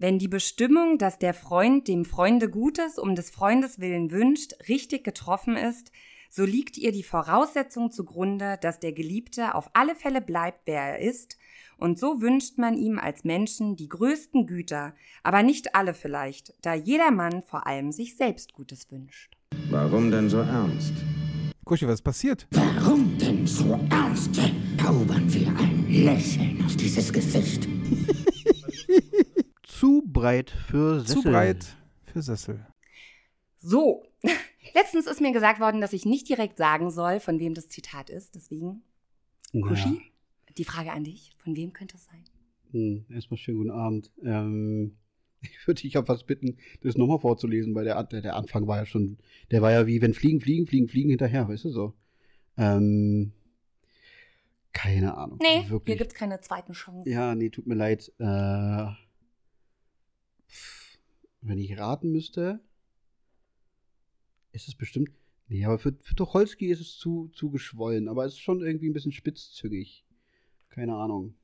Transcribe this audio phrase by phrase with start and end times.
[0.00, 5.02] Wenn die Bestimmung, dass der Freund dem Freunde Gutes um des Freundes willen wünscht, richtig
[5.02, 5.90] getroffen ist,
[6.30, 10.98] so liegt ihr die Voraussetzung zugrunde, dass der Geliebte auf alle Fälle bleibt, wer er
[11.00, 11.36] ist,
[11.78, 16.74] und so wünscht man ihm als Menschen die größten Güter, aber nicht alle vielleicht, da
[16.74, 19.36] jeder Mann vor allem sich selbst Gutes wünscht.
[19.68, 20.92] Warum denn so ernst?
[21.64, 22.46] Kuschi, was ist passiert?
[22.52, 24.40] Warum denn so ernst?
[24.88, 27.68] Zaubern wir ein Lächeln auf dieses Gesicht.
[29.78, 31.22] Zu breit für Sessel.
[31.22, 32.66] Zu breit für Sessel.
[33.60, 34.02] So,
[34.74, 38.10] letztens ist mir gesagt worden, dass ich nicht direkt sagen soll, von wem das Zitat
[38.10, 38.34] ist.
[38.34, 38.82] Deswegen,
[39.52, 40.00] Kuschi,
[40.56, 42.24] die Frage an dich, von wem könnte es sein?
[42.72, 44.10] Hm, erstmal schönen guten Abend.
[44.24, 44.96] Ähm,
[45.42, 48.78] ich würde dich ja fast bitten, das nochmal vorzulesen, weil der, der, der Anfang war
[48.78, 49.18] ja schon,
[49.52, 51.94] der war ja wie, wenn Fliegen, Fliegen, Fliegen, Fliegen hinterher, weißt du so.
[52.56, 53.30] Ähm,
[54.72, 55.38] keine Ahnung.
[55.40, 55.98] Nee, hier wirklich.
[55.98, 57.08] gibt es keine zweiten Chancen.
[57.08, 58.12] Ja, nee, tut mir leid.
[58.18, 58.88] Äh,
[61.40, 62.60] wenn ich raten müsste,
[64.52, 65.10] ist es bestimmt.
[65.48, 68.88] Nee, aber für, für Tucholsky ist es zu, zu geschwollen, aber es ist schon irgendwie
[68.88, 70.04] ein bisschen spitzzügig.
[70.68, 71.34] Keine Ahnung.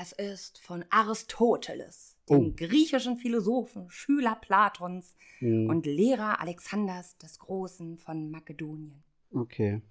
[0.00, 2.52] Es ist von Aristoteles, dem Oh.
[2.56, 9.02] griechischen Philosophen, Schüler Platons Hm, und Lehrer Alexanders des Großen von Makedonien.
[9.32, 9.82] okay.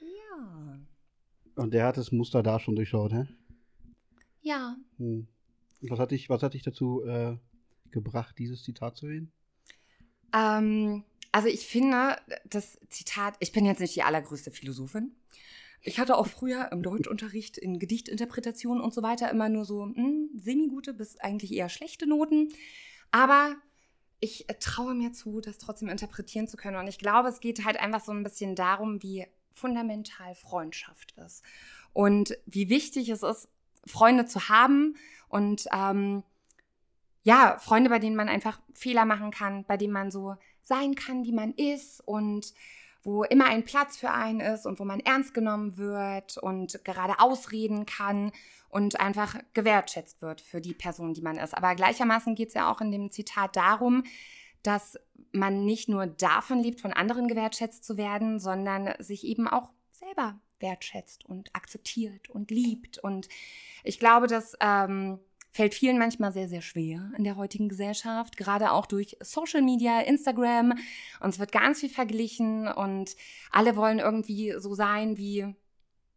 [0.00, 0.78] Ja.
[1.56, 3.26] Und der hat das Muster da schon durchschaut, hä?
[4.40, 4.76] Ja.
[4.96, 5.26] Hm.
[5.82, 7.36] Was hat dich, was hat dich dazu äh,
[7.92, 9.32] gebracht, dieses Zitat zu wählen?
[10.34, 15.14] Ähm, also ich finde, das Zitat, ich bin jetzt nicht die allergrößte Philosophin.
[15.82, 20.30] Ich hatte auch früher im Deutschunterricht in Gedichtinterpretation und so weiter immer nur so hm,
[20.34, 22.48] semi-gute bis eigentlich eher schlechte Noten.
[23.10, 23.54] Aber
[24.20, 26.76] ich traue mir zu, das trotzdem interpretieren zu können.
[26.76, 31.42] Und ich glaube, es geht halt einfach so ein bisschen darum, wie fundamental Freundschaft ist.
[31.92, 33.48] Und wie wichtig es ist,
[33.86, 34.96] Freunde zu haben
[35.28, 36.22] und ähm,
[37.26, 41.24] ja, Freunde, bei denen man einfach Fehler machen kann, bei denen man so sein kann,
[41.24, 42.54] wie man ist und
[43.02, 47.18] wo immer ein Platz für einen ist und wo man ernst genommen wird und gerade
[47.18, 48.30] ausreden kann
[48.68, 51.56] und einfach gewertschätzt wird für die Person, die man ist.
[51.56, 54.04] Aber gleichermaßen geht es ja auch in dem Zitat darum,
[54.62, 54.96] dass
[55.32, 60.38] man nicht nur davon lebt, von anderen gewertschätzt zu werden, sondern sich eben auch selber
[60.60, 62.98] wertschätzt und akzeptiert und liebt.
[62.98, 63.28] Und
[63.82, 65.18] ich glaube, das ähm,
[65.56, 70.00] fällt vielen manchmal sehr, sehr schwer in der heutigen Gesellschaft, gerade auch durch Social Media,
[70.00, 70.74] Instagram.
[71.20, 73.16] Und es wird ganz viel verglichen und
[73.50, 75.54] alle wollen irgendwie so sein wie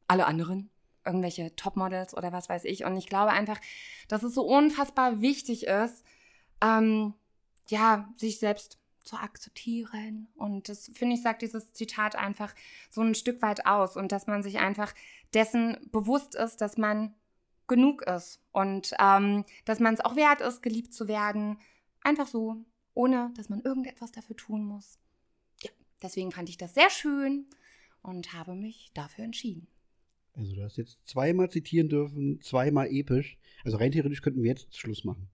[0.07, 0.69] alle anderen.
[1.05, 2.83] Irgendwelche Topmodels oder was weiß ich.
[2.83, 3.61] Und ich glaube einfach,
[4.09, 6.03] dass es so unfassbar wichtig ist,
[6.61, 7.13] ähm,
[7.69, 10.27] ja, sich selbst zu akzeptieren.
[10.35, 12.53] Und das, finde ich, sagt dieses Zitat einfach
[12.89, 13.95] so ein Stück weit aus.
[13.95, 14.93] Und dass man sich einfach
[15.33, 17.15] dessen bewusst ist, dass man
[17.69, 18.41] genug ist.
[18.51, 21.57] Und ähm, dass man es auch wert ist, geliebt zu werden.
[22.01, 22.57] Einfach so,
[22.93, 24.99] ohne dass man irgendetwas dafür tun muss.
[25.63, 25.69] Ja,
[26.03, 27.45] deswegen fand ich das sehr schön
[28.01, 29.67] und habe mich dafür entschieden.
[30.33, 33.37] Also du hast jetzt zweimal zitieren dürfen, zweimal episch.
[33.65, 35.29] Also rein theoretisch könnten wir jetzt Schluss machen.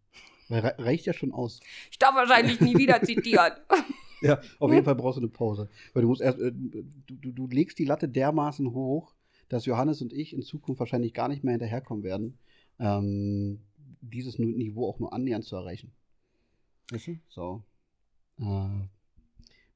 [0.49, 1.59] Weil rei- reicht ja schon aus.
[1.91, 3.53] Ich darf wahrscheinlich nie wieder zitieren.
[4.21, 5.69] Ja, auf jeden Fall brauchst du eine Pause.
[5.93, 9.13] Weil du musst erst, äh, du, du legst die Latte dermaßen hoch,
[9.49, 12.37] dass Johannes und ich in Zukunft wahrscheinlich gar nicht mehr hinterherkommen werden,
[12.79, 13.59] ähm,
[14.01, 15.91] dieses Niveau auch nur annähernd zu erreichen.
[16.91, 17.17] Weißt du?
[17.29, 17.63] So.
[18.39, 18.87] Äh,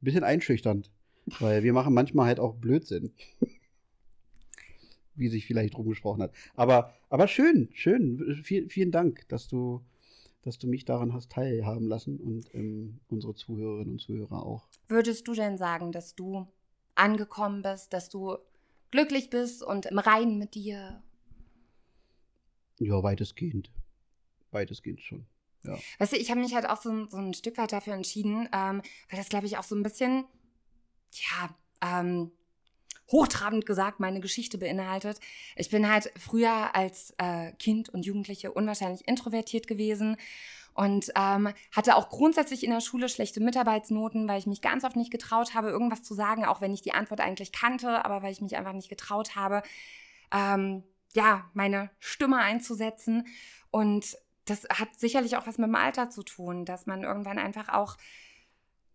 [0.01, 0.91] bisschen einschüchternd,
[1.39, 3.13] weil wir machen manchmal halt auch Blödsinn.
[5.15, 6.33] Wie sich vielleicht rumgesprochen hat.
[6.55, 8.41] Aber, aber schön, schön.
[8.43, 9.83] Viel, vielen Dank, dass du,
[10.43, 14.69] dass du mich daran hast teilhaben lassen und ähm, unsere Zuhörerinnen und Zuhörer auch.
[14.87, 16.47] Würdest du denn sagen, dass du
[16.95, 18.37] angekommen bist, dass du
[18.91, 21.01] glücklich bist und im Reinen mit dir?
[22.79, 23.71] Ja, weitestgehend.
[24.51, 25.25] Weitestgehend schon.
[25.63, 25.77] Ja.
[25.97, 28.47] Weißt du, ich habe mich halt auch so, ein- so ein Stück weit dafür entschieden,
[28.53, 30.23] ähm, weil das, glaube ich, auch so ein bisschen,
[31.11, 31.49] ja,
[31.81, 32.31] ähm,
[33.11, 35.19] hochtrabend gesagt meine Geschichte beinhaltet.
[35.55, 40.15] Ich bin halt früher als äh, Kind und Jugendliche unwahrscheinlich introvertiert gewesen
[40.79, 44.95] und ähm, hatte auch grundsätzlich in der Schule schlechte Mitarbeitsnoten, weil ich mich ganz oft
[44.95, 48.31] nicht getraut habe, irgendwas zu sagen, auch wenn ich die Antwort eigentlich kannte, aber weil
[48.31, 49.61] ich mich einfach nicht getraut habe,
[50.31, 53.27] ähm, ja, meine Stimme einzusetzen.
[53.71, 57.67] Und das hat sicherlich auch was mit dem Alter zu tun, dass man irgendwann einfach
[57.67, 57.97] auch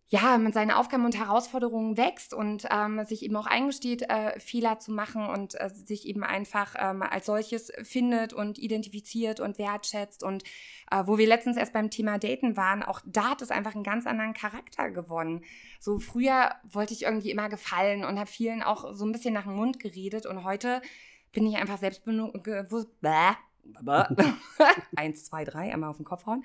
[0.07, 4.77] ja, mit seinen Aufgaben und Herausforderungen wächst und ähm, sich eben auch eingesteht, äh, Fehler
[4.77, 10.23] zu machen und äh, sich eben einfach ähm, als solches findet und identifiziert und wertschätzt.
[10.23, 10.43] Und
[10.91, 13.83] äh, wo wir letztens erst beim Thema Daten waren, auch da hat es einfach einen
[13.83, 15.43] ganz anderen Charakter gewonnen.
[15.79, 19.45] So früher wollte ich irgendwie immer gefallen und habe vielen auch so ein bisschen nach
[19.45, 20.83] dem Mund geredet und heute
[21.31, 22.89] bin ich einfach selbstbewusst,
[24.95, 26.43] eins, zwei, drei, einmal auf den Kopf hauen.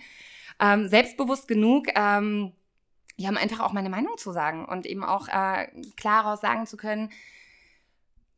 [0.59, 2.55] Ähm, selbstbewusst genug, ähm,
[3.21, 6.79] ja, um einfach auch meine Meinung zu sagen und eben auch äh, klaraus sagen zu
[6.79, 7.11] können,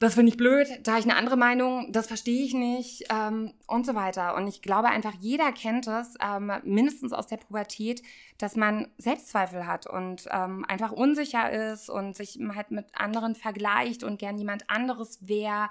[0.01, 3.55] das finde ich blöd, da habe ich eine andere Meinung, das verstehe ich nicht ähm,
[3.69, 4.35] und so weiter.
[4.35, 8.03] Und ich glaube einfach, jeder kennt es, ähm, mindestens aus der Pubertät,
[8.39, 14.03] dass man Selbstzweifel hat und ähm, einfach unsicher ist und sich halt mit anderen vergleicht
[14.03, 15.69] und gern jemand anderes wäre.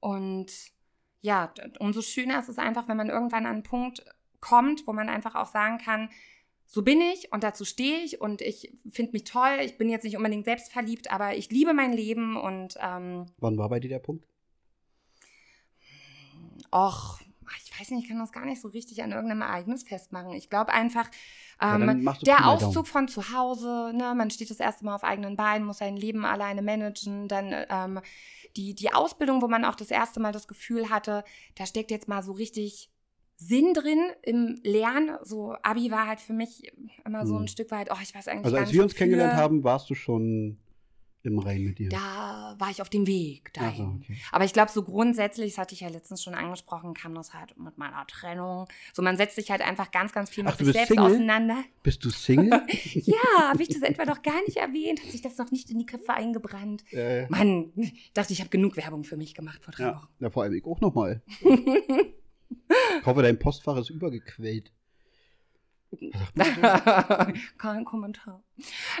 [0.00, 0.52] Und
[1.22, 4.04] ja, umso schöner ist es einfach, wenn man irgendwann an einen Punkt
[4.42, 6.10] kommt, wo man einfach auch sagen kann,
[6.66, 9.58] so bin ich und dazu stehe ich und ich finde mich toll.
[9.62, 12.76] Ich bin jetzt nicht unbedingt selbstverliebt, aber ich liebe mein Leben und.
[12.80, 14.26] Ähm, Wann war bei dir der Punkt?
[16.72, 17.20] Och,
[17.64, 20.32] ich weiß nicht, ich kann das gar nicht so richtig an irgendeinem Ereignis festmachen.
[20.32, 21.08] Ich glaube einfach,
[21.60, 25.04] Ja, ähm, du der Auszug von zu Hause, ne, man steht das erste Mal auf
[25.04, 28.00] eigenen Beinen, muss sein Leben alleine managen, dann ähm,
[28.56, 31.24] die, die Ausbildung, wo man auch das erste Mal das Gefühl hatte,
[31.56, 32.90] da steckt jetzt mal so richtig
[33.46, 35.16] Sinn drin im Lernen.
[35.22, 36.72] So Abi war halt für mich
[37.04, 37.42] immer so Hm.
[37.44, 38.98] ein Stück weit, oh, ich weiß eigentlich Also als wir uns wofür.
[39.06, 40.58] kennengelernt haben, warst du schon
[41.26, 41.88] im Rein mit dir.
[41.88, 43.76] Da war ich auf dem Weg dahin.
[43.76, 44.18] so, okay.
[44.30, 47.58] Aber ich glaube, so grundsätzlich, das hatte ich ja letztens schon angesprochen, kam das halt
[47.58, 48.66] mit meiner Trennung.
[48.92, 50.94] So, man setzt sich halt einfach ganz, ganz viel mit Ach, du sich bist selbst
[51.00, 51.14] Single?
[51.14, 51.64] auseinander.
[51.82, 52.62] Bist du Single?
[53.06, 55.02] Ja, habe ich das etwa noch gar nicht erwähnt?
[55.02, 56.84] Hat sich das noch nicht in die Köpfe eingebrannt?
[56.92, 59.96] äh, Mann, ich dachte, ich habe genug Werbung für mich gemacht vor drei ja.
[59.96, 60.08] Wochen.
[60.20, 61.22] ja, vor allem ich auch nochmal.
[63.00, 64.72] Ich hoffe, dein Postfach ist übergequält.
[67.58, 68.42] Kein Kommentar.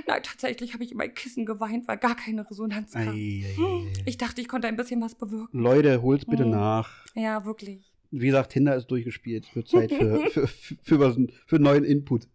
[0.06, 3.08] Nein, tatsächlich habe ich in mein Kissen geweint, weil gar keine Resonanz kam.
[3.08, 4.02] Ei, ei, Hm, ei.
[4.06, 5.58] Ich dachte, ich konnte ein bisschen was bewirken.
[5.58, 6.50] Leute, holt's bitte Hm.
[6.50, 7.04] nach.
[7.14, 7.90] Ja, wirklich.
[8.10, 9.46] Wie gesagt, Tinder ist durchgespielt.
[9.48, 12.28] Es wird Zeit für, für, für, für, was, für neuen Input.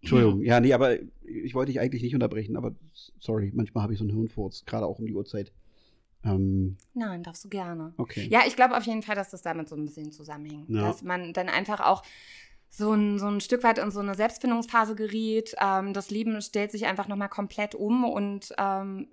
[0.00, 0.42] Entschuldigung.
[0.42, 2.74] Ja, nee, aber ich wollte dich eigentlich nicht unterbrechen, aber
[3.20, 5.52] sorry, manchmal habe ich so einen Hirnfurz, gerade auch um die Uhrzeit.
[6.24, 7.94] Ähm, Nein, darfst du gerne.
[7.96, 8.28] okay.
[8.30, 10.70] Ja, ich glaube auf jeden Fall, dass das damit so ein bisschen zusammenhängt.
[10.70, 10.82] Ja.
[10.82, 12.02] Dass man dann einfach auch
[12.68, 15.54] so ein, so ein Stück weit in so eine Selbstfindungsphase geriet.
[15.60, 19.08] Ähm, das Leben stellt sich einfach nochmal komplett um und ähm,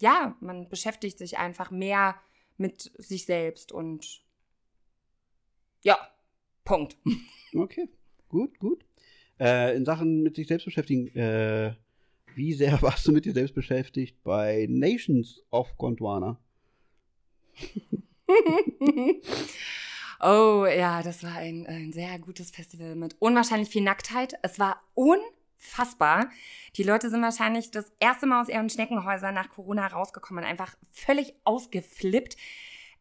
[0.00, 2.16] ja, man beschäftigt sich einfach mehr
[2.56, 4.22] mit sich selbst und
[5.82, 5.98] ja,
[6.64, 6.96] Punkt.
[7.54, 7.88] Okay,
[8.28, 8.84] gut, gut.
[9.40, 11.74] Äh, in Sachen mit sich selbst beschäftigen, äh,
[12.36, 16.38] wie sehr warst du mit dir selbst beschäftigt bei Nations of Gondwana?
[20.20, 24.34] oh ja, das war ein, ein sehr gutes Festival mit unwahrscheinlich viel Nacktheit.
[24.42, 26.30] Es war unfassbar.
[26.76, 30.76] Die Leute sind wahrscheinlich das erste Mal aus ihren Schneckenhäusern nach Corona rausgekommen und einfach
[30.92, 32.36] völlig ausgeflippt.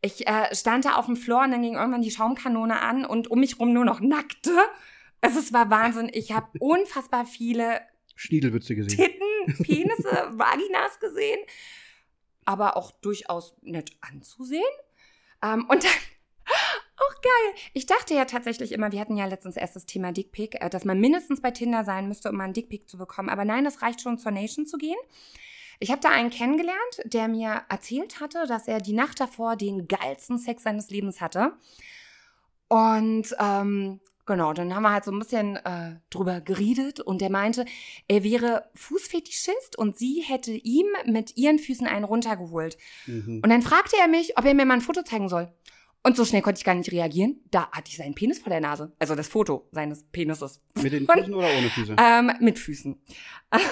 [0.02, 3.30] Ich äh, stand da auf dem Floor und dann ging irgendwann die Schaumkanone an und
[3.30, 4.56] um mich rum nur noch Nackte.
[5.20, 6.10] Also es war Wahnsinn.
[6.14, 7.82] Ich habe unfassbar viele
[8.16, 8.98] Schniedelwitze gesehen.
[8.98, 11.40] Titten, Penisse, Vaginas gesehen,
[12.46, 14.64] aber auch durchaus nett anzusehen.
[15.42, 15.92] Ähm, und dann,
[16.98, 17.62] auch geil.
[17.74, 20.86] Ich dachte ja tatsächlich immer, wir hatten ja letztens erst das Thema Dickpick, äh, dass
[20.86, 23.30] man mindestens bei Tinder sein müsste, um mal einen Dickpick zu bekommen.
[23.30, 24.98] Aber nein, es reicht schon zur Nation zu gehen.
[25.80, 29.88] Ich habe da einen kennengelernt, der mir erzählt hatte, dass er die Nacht davor den
[29.88, 31.54] geilsten Sex seines Lebens hatte.
[32.70, 37.30] Und ähm, genau, dann haben wir halt so ein bisschen äh, drüber geredet und der
[37.30, 37.66] meinte,
[38.08, 42.78] er wäre Fußfetischist und sie hätte ihm mit ihren Füßen einen runtergeholt.
[43.06, 43.42] Mhm.
[43.44, 45.52] Und dann fragte er mich, ob er mir mal ein Foto zeigen soll.
[46.04, 47.42] Und so schnell konnte ich gar nicht reagieren.
[47.50, 48.92] Da hatte ich seinen Penis vor der Nase.
[49.00, 50.62] Also das Foto seines Penises.
[50.76, 51.96] Mit den Füßen oder ohne Füße?
[51.98, 53.02] Ähm, mit Füßen.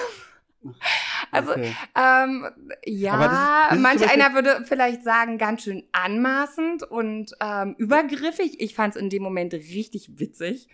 [1.30, 1.72] Also, Okay.
[1.96, 2.46] ähm,
[2.86, 8.60] ja, ist- ist manch einer würde vielleicht sagen, ganz schön anmaßend und ähm, übergriffig.
[8.60, 10.68] Ich fand es in dem Moment richtig witzig.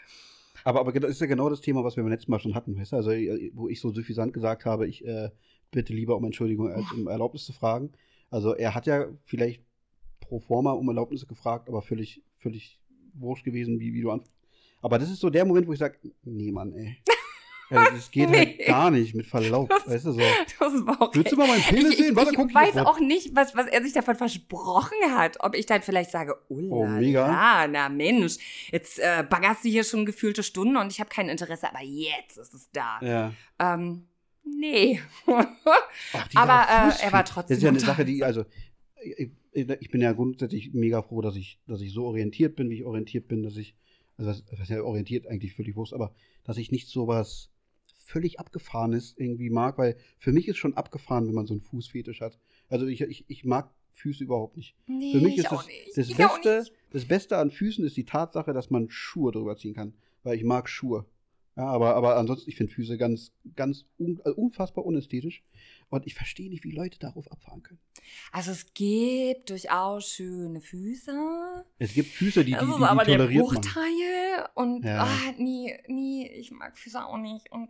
[0.64, 2.76] Aber, aber das ist ja genau das Thema, was wir beim letzten Mal schon hatten,
[2.78, 2.96] weißt du?
[2.96, 5.30] Also, äh, wo ich so suffisant gesagt habe, ich äh,
[5.70, 7.92] bitte lieber um Entschuldigung als um Erlaubnis zu fragen.
[8.30, 9.62] Also, er hat ja vielleicht
[10.20, 12.78] pro forma um Erlaubnis gefragt, aber völlig, völlig
[13.14, 14.22] wurscht gewesen, wie, wie du an.
[14.82, 16.96] Aber das ist so der Moment, wo ich sage, nee, Mann, ey.
[17.70, 18.36] Das geht Nee.
[18.36, 20.20] halt gar nicht, mit Verlaub, weißt du so.
[20.58, 21.18] Das war okay.
[21.18, 22.16] Willst du mal meinen Penis ich, ich, sehen?
[22.16, 25.36] Warte, ich guck weiß auch nicht, was, was er sich davon versprochen hat.
[25.40, 27.26] Ob ich dann vielleicht sage, oh, Oh, mega.
[27.26, 28.38] la, na Mensch,
[28.72, 32.36] jetzt äh, baggerst du hier schon gefühlte Stunden und ich habe kein Interesse, aber jetzt
[32.38, 32.98] ist es da.
[33.02, 33.32] Ja.
[33.60, 34.06] Ähm,
[34.44, 35.00] nee.
[35.26, 38.44] Ach, Aber, äh, er war trotzdem Das ist ja eine Sache, die, also,
[39.02, 42.76] ich, ich bin ja grundsätzlich mega froh, dass ich, dass ich so orientiert bin, wie
[42.76, 43.74] ich orientiert bin, dass ich,
[44.16, 47.50] also was, was ja orientiert eigentlich völlig wurscht, aber dass ich nicht sowas
[48.10, 52.20] völlig abgefahrenes irgendwie mag, weil für mich ist schon abgefahren, wenn man so einen Fußfetisch
[52.20, 52.38] hat.
[52.68, 54.74] Also ich, ich, ich mag Füße überhaupt nicht.
[54.86, 58.52] nee, Für mich ich ist das, das, Beste, das Beste an Füßen ist die Tatsache,
[58.52, 59.94] dass man Schuhe drüber ziehen kann.
[60.22, 61.06] Weil ich mag Schuhe.
[61.56, 65.44] Ja, aber, aber ansonsten, ich finde Füße ganz, ganz un, äh, unfassbar unästhetisch.
[65.90, 67.80] Und ich verstehe nicht, wie Leute darauf abfahren können.
[68.32, 71.64] Also es gibt durchaus schöne Füße.
[71.78, 73.54] Es gibt Füße, die, die, die, die aber der toleriert man.
[73.54, 74.48] Bruchteil.
[74.54, 75.02] Und Ja.
[75.04, 77.50] ah, nee, nee, ich mag Füße auch nicht.
[77.50, 77.68] Und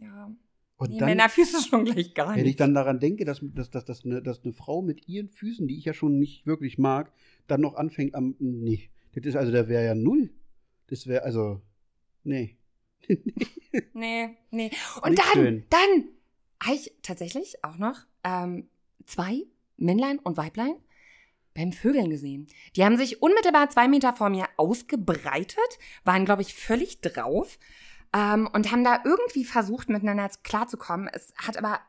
[0.00, 0.34] ja,
[0.78, 2.60] Und die dann, Männerfüße schon gleich gar wenn ich nicht.
[2.60, 5.76] dann daran denke, dass, dass, dass, dass, eine, dass eine Frau mit ihren Füßen, die
[5.78, 7.12] ich ja schon nicht wirklich mag,
[7.48, 8.34] dann noch anfängt am.
[8.38, 8.88] Nee.
[9.14, 10.30] Das ist also, der wäre ja null.
[10.88, 11.60] Das wäre also.
[12.24, 12.56] Nee.
[13.92, 14.70] Nee, nee.
[15.02, 15.64] Und Nicht dann, schön.
[15.68, 16.04] dann
[16.62, 18.68] habe ich tatsächlich auch noch ähm,
[19.06, 19.44] zwei
[19.76, 20.76] Männlein und Weiblein
[21.54, 22.46] beim Vögeln gesehen.
[22.76, 25.58] Die haben sich unmittelbar zwei Meter vor mir ausgebreitet,
[26.04, 27.58] waren, glaube ich, völlig drauf
[28.14, 31.08] ähm, und haben da irgendwie versucht, miteinander klarzukommen.
[31.12, 31.80] Es hat aber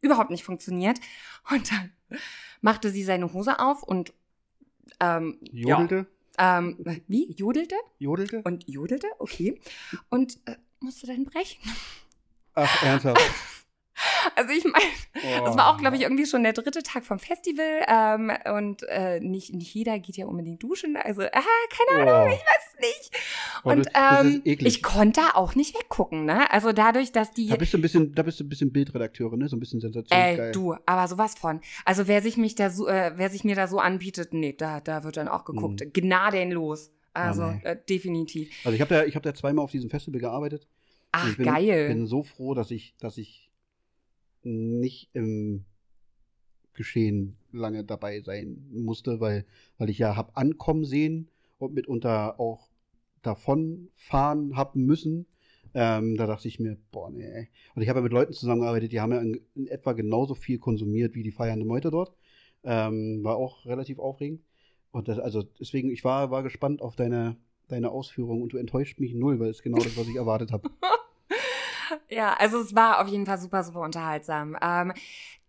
[0.00, 1.00] überhaupt nicht funktioniert.
[1.50, 1.92] Und dann
[2.60, 4.12] machte sie seine Hose auf und
[5.00, 6.06] ähm, Jodelte?
[6.38, 7.32] Ja, ähm, wie?
[7.32, 7.76] Jodelte?
[7.98, 8.42] Jodelte?
[8.42, 9.60] Und jodelte, okay.
[10.10, 11.60] Und äh, musste dann brechen.
[12.54, 13.20] Ach, ernsthaft.
[14.34, 14.84] Also ich meine,
[15.44, 15.56] das Oh.
[15.56, 17.84] war auch, glaube ich, irgendwie schon der dritte Tag vom Festival.
[17.88, 20.96] Ähm, und äh, nicht, nicht jeder geht ja unbedingt duschen.
[20.96, 22.34] Also, ah, keine Ahnung, Oh.
[22.34, 23.10] ich weiß nicht.
[23.64, 24.66] Oh, Und das- das ist ähm, eklig.
[24.76, 26.50] ich konnte da auch nicht weggucken, ne?
[26.50, 27.46] Also dadurch, dass die.
[27.48, 29.48] Da bist du ein bisschen, da bist du ein bisschen Bildredakteurin, ne?
[29.48, 30.38] So ein bisschen sensationsgeil.
[30.40, 31.60] Ey, du, aber sowas von.
[31.84, 34.80] Also wer sich mich da so, äh, wer sich mir da so anbietet, nee, da,
[34.80, 35.82] da wird dann auch geguckt.
[35.94, 36.90] Gnadenlos.
[37.14, 37.68] Also Ah, nee.
[37.70, 38.50] äh, definitiv.
[38.64, 40.66] Also ich habe da, ich habe da zweimal auf diesem Festival gearbeitet.
[41.12, 41.88] Ach, ich bin, geil.
[41.88, 43.45] bin so froh, dass ich, dass ich
[44.46, 45.64] nicht im
[46.72, 49.46] Geschehen lange dabei sein musste, weil,
[49.78, 52.68] weil ich ja hab ankommen sehen und mitunter auch
[53.22, 55.26] davon fahren haben müssen.
[55.74, 57.48] Ähm, da dachte ich mir, boah, nee.
[57.74, 60.58] Und ich habe ja mit Leuten zusammengearbeitet, die haben ja in, in etwa genauso viel
[60.58, 62.14] konsumiert wie die feiernde Meute dort.
[62.62, 64.42] Ähm, war auch relativ aufregend.
[64.92, 67.36] Und das, also deswegen, ich war, war gespannt auf deine,
[67.68, 70.70] deine Ausführung und du enttäuscht mich null, weil es genau das, was ich erwartet habe.
[72.08, 74.56] Ja, also es war auf jeden Fall super, super unterhaltsam.
[74.60, 74.92] Ähm,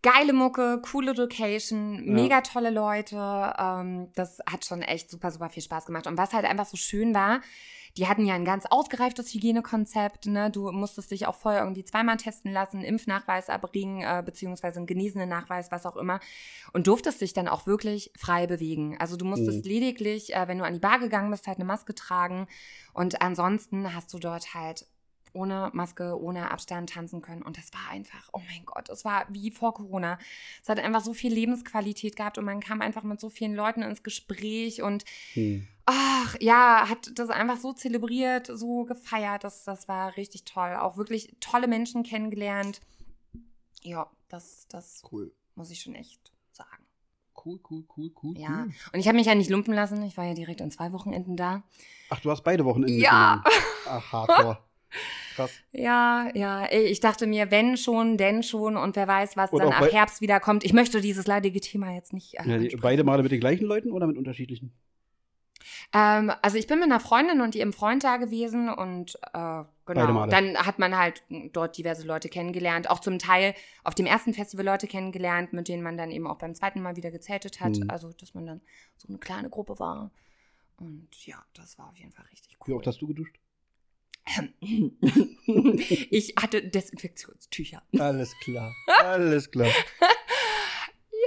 [0.01, 2.13] geile Mucke, coole Location, Ja.
[2.13, 3.53] mega tolle Leute.
[3.57, 6.07] Ähm, das hat schon echt super, super viel Spaß gemacht.
[6.07, 7.41] Und was halt einfach so schön war,
[7.97, 10.27] die hatten ja ein ganz ausgereiftes Hygienekonzept.
[10.27, 10.51] Ne?
[10.51, 15.27] Du musstest dich auch vorher irgendwie zweimal testen lassen, Impfnachweis erbringen, äh, beziehungsweise einen genesenen
[15.29, 16.19] Nachweis, was auch immer.
[16.73, 18.97] Und durftest dich dann auch wirklich frei bewegen.
[18.99, 19.71] Also du musstest Mhm.
[19.71, 22.47] lediglich, äh, wenn du an die Bar gegangen bist, halt eine Maske tragen.
[22.93, 24.85] Und ansonsten hast du dort halt
[25.37, 27.41] ohne Maske, ohne Abstand tanzen können.
[27.43, 30.17] Und das war einfach, oh mein Gott, es war wie vor Corona.
[30.61, 33.81] Es hat einfach so viel Lebensqualität gehabt und man kam einfach mit so vielen Leuten
[33.83, 35.67] ins Gespräch und Hm.
[35.85, 39.43] ach ja, hat das einfach so zelebriert, so gefeiert.
[39.43, 40.75] Das, das war richtig toll.
[40.75, 42.81] Auch wirklich tolle Menschen kennengelernt.
[43.83, 45.31] Ja, das, das Cool.
[45.55, 46.83] muss ich schon echt sagen.
[47.45, 48.37] Cool, cool, cool, cool.
[48.37, 48.63] Ja.
[48.65, 48.73] cool.
[48.93, 50.01] Und ich habe mich ja nicht lumpen lassen.
[50.03, 51.63] Ich war ja direkt an zwei Wochenenden da.
[52.09, 53.43] Ach, du hast beide Wochenende Ja.
[53.87, 54.57] Ach, hardcore.
[55.35, 55.51] Krass.
[55.71, 59.73] Ja, ja, ich dachte mir, wenn schon, denn schon und wer weiß, was Und dann
[59.73, 60.63] ab Herbst wieder kommt.
[60.63, 62.35] Ich möchte dieses leidige Thema jetzt nicht.
[62.35, 64.73] Äh, Ja, die, beide Male mit den gleichen Leuten oder mit unterschiedlichen?
[65.93, 70.01] ähm, also ich bin mit einer Freundin und ihrem Freund da gewesen und äh, Beide
[70.01, 70.13] genau.
[70.13, 70.31] Male.
[70.31, 73.53] Dann hat man halt dort diverse Leute kennengelernt, auch zum Teil
[73.83, 76.97] auf dem ersten Festival Leute kennengelernt, mit denen man dann eben auch beim zweiten Mal
[76.97, 77.77] wieder gezeltet hat.
[77.77, 77.89] Mhm.
[77.89, 78.61] Also dass man dann
[78.97, 80.11] so eine kleine Gruppe war.
[80.77, 82.77] Und ja, das war auf jeden Fall richtig Wie cool.
[82.77, 83.39] oft hast du geduscht?
[86.11, 87.81] ich hatte Desinfektionstücher.
[87.97, 88.73] Alles klar.
[89.03, 89.69] Alles klar.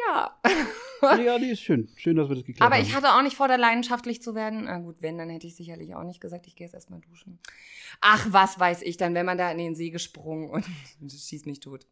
[0.07, 0.41] Ja.
[1.03, 1.89] Ja, die ist schön.
[1.97, 2.83] Schön, dass wir das geklärt Aber haben.
[2.85, 4.65] ich hatte auch nicht vor, da leidenschaftlich zu werden.
[4.65, 7.39] Na gut, wenn, dann hätte ich sicherlich auch nicht gesagt, ich gehe jetzt erstmal duschen.
[8.03, 10.65] Ach, was weiß ich dann, wenn man da in den See gesprungen und
[11.11, 11.87] schießt mich tot.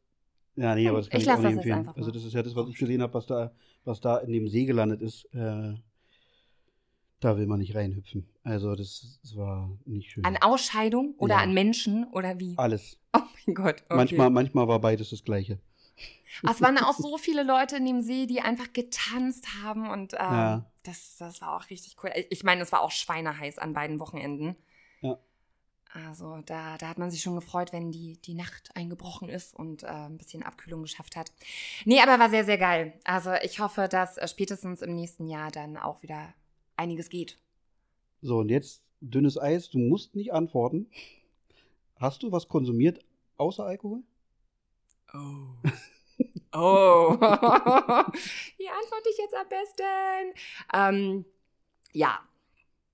[0.57, 1.89] ja, nee, aber das kann Ich ich, auch nicht empfehlen.
[1.97, 3.53] Also das ist ja das, was ich gesehen habe, was da,
[3.85, 5.25] was da in dem See gelandet ist.
[5.33, 5.75] Äh,
[7.21, 8.29] da will man nicht reinhüpfen.
[8.45, 10.25] Also das, das war nicht schön.
[10.25, 11.41] An Ausscheidung oder Ja.
[11.43, 12.55] an Menschen oder wie?
[12.57, 12.99] Alles.
[13.17, 13.83] Oh mein Gott.
[13.87, 13.97] Okay.
[13.97, 15.59] Manchmal, manchmal war beides das Gleiche.
[16.49, 20.19] Es waren auch so viele Leute in dem See, die einfach getanzt haben und ähm,
[20.21, 20.71] Ja.
[20.85, 22.11] das, das war auch richtig cool.
[22.31, 24.55] Ich meine, es war auch schweineheiß an beiden Wochenenden.
[25.01, 25.19] Ja.
[25.95, 29.83] Also da, da hat man sich schon gefreut, wenn die, die Nacht eingebrochen ist und
[29.85, 31.33] äh, ein bisschen Abkühlung geschafft hat.
[31.87, 32.93] Nee, aber war sehr, sehr geil.
[33.05, 36.35] Also ich hoffe, dass äh, spätestens im nächsten Jahr dann auch wieder
[36.79, 37.39] einiges geht.
[38.23, 39.69] So, und jetzt dünnes Eis.
[39.71, 40.91] Du musst nicht antworten.
[41.97, 43.05] Hast du was konsumiert
[43.37, 44.03] außer Alkohol?
[45.13, 45.69] Oh.
[46.53, 47.11] Oh.
[47.21, 50.35] Wie antworte ich jetzt am besten?
[50.73, 51.25] Ähm,
[51.93, 52.21] ja.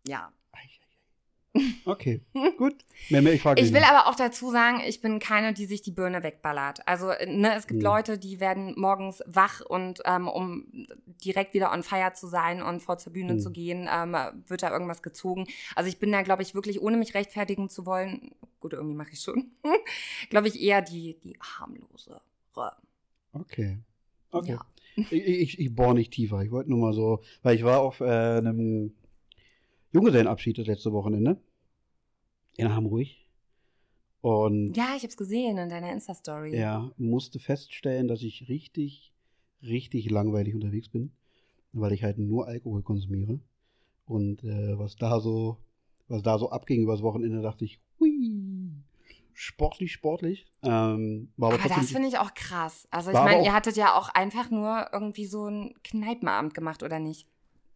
[0.07, 0.33] Ja.
[1.85, 2.21] Okay,
[2.59, 2.85] gut.
[3.11, 3.89] Mehr, mehr, ich frage Ich will nicht.
[3.91, 6.87] aber auch dazu sagen, ich bin keine, die sich die Birne wegballert.
[6.89, 7.85] Also, ne, es gibt Hm.
[7.85, 10.67] Leute, die werden morgens wach und ähm, um
[11.25, 13.39] direkt wieder on fire zu sein und vor zur Bühne Hm.
[13.41, 14.17] zu gehen, ähm,
[14.49, 15.47] wird da irgendwas gezogen.
[15.77, 19.13] Also ich bin da, glaube ich, wirklich, ohne mich rechtfertigen zu wollen, gut, irgendwie mache
[19.13, 19.53] ich schon.
[20.31, 22.21] Glaube ich eher die, die harmlose.
[23.33, 23.79] Okay.
[24.31, 24.53] Okay.
[24.53, 24.67] Ja.
[24.97, 26.41] Ich, ich, ich bohre nicht tiefer.
[26.43, 28.05] Ich wollte nur mal so, weil ich war auf äh,
[28.39, 28.95] einem
[29.95, 31.41] Junggesellenabschied das letzte Wochenende
[32.57, 33.07] in Hamburg.
[34.21, 36.57] Und Ja, ich habe es gesehen in deiner Insta-Story.
[36.57, 39.13] ja, musste feststellen, dass ich richtig,
[39.63, 41.13] richtig langweilig unterwegs bin,
[41.73, 43.39] weil ich halt nur Alkohol konsumiere.
[44.07, 45.59] Und äh, was da so,
[46.09, 48.71] was da so abging übers Wochenende, dachte ich, hui,
[49.33, 50.47] sportlich, sportlich.
[50.63, 52.89] Ähm, aber Aber das trotzdem, finde ich auch krass.
[52.91, 56.99] Also ich meine, ihr hattet ja auch einfach nur irgendwie so einen Kneipenabend gemacht, oder
[56.99, 57.29] nicht?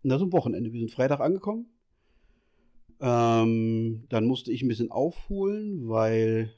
[0.03, 0.73] na, so ein Wochenende.
[0.73, 1.67] Wir sind Freitag angekommen.
[3.01, 6.53] Ähm, dann musste ich ein bisschen aufholen, weil,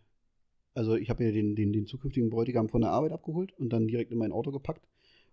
[0.75, 3.89] also ich habe ja den, den, den zukünftigen Bräutigam von der Arbeit abgeholt und dann
[3.89, 4.87] direkt in mein Auto gepackt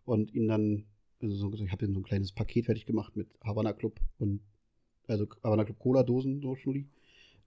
[0.05, 0.85] und ihn dann,
[1.21, 4.41] also so, ich habe ihm so ein kleines Paket fertig gemacht mit Havana Club und,
[5.07, 6.89] also Havana Club Cola-Dosen, so Schnulli,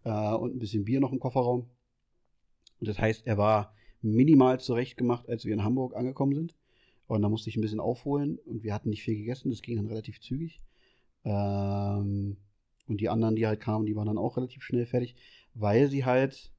[0.04, 1.68] äh, und ein bisschen Bier noch im Kofferraum.
[2.80, 6.54] Und das heißt, er war minimal zurechtgemacht, als wir in Hamburg angekommen sind.
[7.06, 9.76] Und da musste ich ein bisschen aufholen und wir hatten nicht viel gegessen, das ging
[9.76, 10.62] dann relativ zügig.
[11.24, 12.36] Ähm,
[12.90, 15.14] und die anderen, die halt kamen, die waren dann auch relativ schnell fertig,
[15.54, 16.50] weil sie halt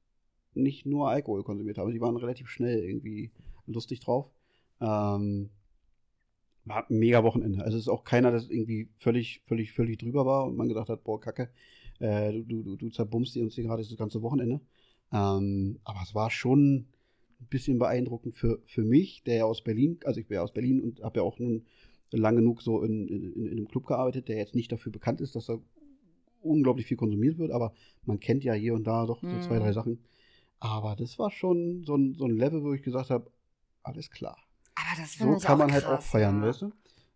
[0.54, 1.92] nicht nur Alkohol konsumiert haben.
[1.92, 3.32] Sie waren relativ schnell irgendwie
[3.68, 4.32] lustig drauf.
[4.80, 5.50] Ähm,
[6.64, 7.64] war ein mega Wochenende.
[7.64, 10.88] Also es ist auch keiner, das irgendwie völlig, völlig, völlig drüber war und man gedacht
[10.88, 11.50] hat, boah, Kacke,
[12.00, 14.62] äh, du, du, du, zerbummst dir uns hier gerade das ganze Wochenende.
[15.12, 16.86] Ähm, aber es war schon
[17.42, 20.54] ein bisschen beeindruckend für, für mich, der ja aus Berlin, also ich bin ja aus
[20.54, 21.66] Berlin und habe ja auch nun
[22.12, 25.36] lang genug so in, in, in einem Club gearbeitet, der jetzt nicht dafür bekannt ist,
[25.36, 25.60] dass da
[26.42, 27.74] unglaublich viel konsumiert wird, aber
[28.06, 29.42] man kennt ja hier und da doch so Mhm.
[29.42, 30.04] zwei, drei Sachen.
[30.60, 33.32] Aber das war schon so ein, so ein Level, wo ich gesagt habe,
[33.84, 34.38] alles klar.
[34.76, 36.48] Aber das So ich kann man halt auch krass, feiern, ja.
[36.48, 36.72] weißt du?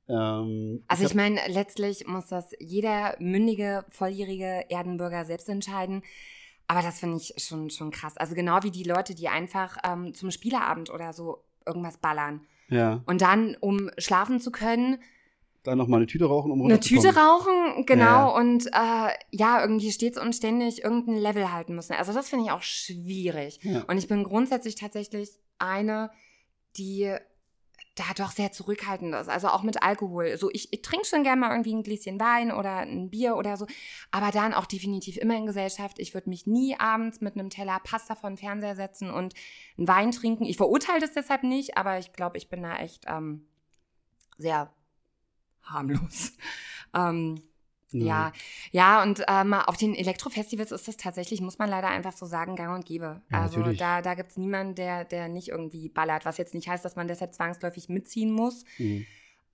[0.08, 6.04] Ähm, Also ich hab- meine, letztlich muss das jeder mündige, volljährige Erdenbürger selbst entscheiden.
[6.68, 8.18] Aber das finde ich schon, schon krass.
[8.18, 12.42] Also genau wie die Leute, die einfach ähm, zum Spieleabend oder so irgendwas ballern.
[12.70, 14.98] ja, Und dann, um schlafen zu können,
[15.68, 18.26] dann noch mal eine Tüte rauchen, um eine Tüte rauchen, genau, Ja.
[18.28, 21.94] und äh, ja, irgendwie stets und ständig irgendein Level halten müssen.
[21.94, 23.60] Also das finde ich auch schwierig.
[23.64, 23.84] Ja.
[23.88, 25.30] Und ich bin grundsätzlich tatsächlich
[25.60, 26.12] eine,
[26.78, 27.14] die
[27.96, 29.30] da doch sehr zurückhaltend ist.
[29.30, 30.38] Also auch mit Alkohol.
[30.38, 33.56] So, ich, ich trinke schon gerne mal irgendwie ein Gläschen Wein oder ein Bier oder
[33.56, 33.66] so,
[34.12, 35.98] aber dann auch definitiv immer in Gesellschaft.
[36.00, 39.34] Ich würde mich nie abends mit einem Teller Pasta vor den Fernseher setzen und
[39.78, 40.44] einen Wein trinken.
[40.44, 43.48] Ich verurteile das deshalb nicht, aber ich glaube, ich bin da echt ähm,
[44.38, 44.74] sehr
[45.66, 46.34] harmlos.
[46.96, 47.42] ähm,
[47.92, 48.34] ja,
[48.72, 52.56] ja, und ähm, auf den Elektrofestivals ist das tatsächlich, muss man leider einfach so sagen,
[52.56, 53.22] gang und gäbe.
[53.32, 53.80] Ja, also natürlich.
[53.80, 56.96] da, da gibt es niemanden, der, der nicht irgendwie ballert, was jetzt nicht heißt, dass
[56.96, 58.66] man deshalb zwangsläufig mitziehen muss.
[58.78, 59.06] Mhm.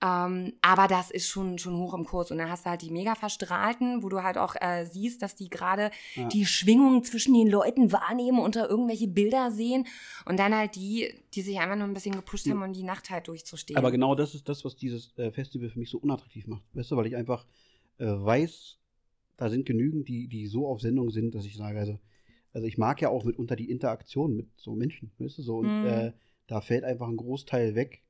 [0.04, 2.32] Ähm, aber das ist schon, schon hoch im Kurs.
[2.32, 5.36] Und dann hast du halt die mega verstrahlten, wo du halt auch äh, siehst, dass
[5.36, 6.28] die gerade Ja.
[6.30, 9.86] die Schwingung zwischen den Leuten wahrnehmen und da irgendwelche Bilder sehen.
[10.26, 12.52] Und dann halt die, die sich einfach nur ein bisschen gepusht Mhm.
[12.52, 13.78] haben, um die Nacht halt durchzustehen.
[13.78, 16.64] Aber genau das ist das, was dieses äh, Festival für mich so unattraktiv macht.
[16.74, 17.46] Weißt du, weil ich einfach
[18.00, 18.80] äh, weiß,
[19.38, 22.00] da sind genügend, die, die so auf Sendung sind, dass ich sage, also,
[22.54, 25.58] also ich mag ja auch mitunter die Interaktion mit so Menschen, weißt du, so.
[25.58, 26.12] Und äh,
[26.48, 28.02] da fällt einfach ein Großteil weg,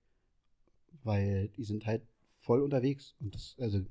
[1.04, 2.04] weil die sind halt
[2.40, 3.82] voll unterwegs und das, also,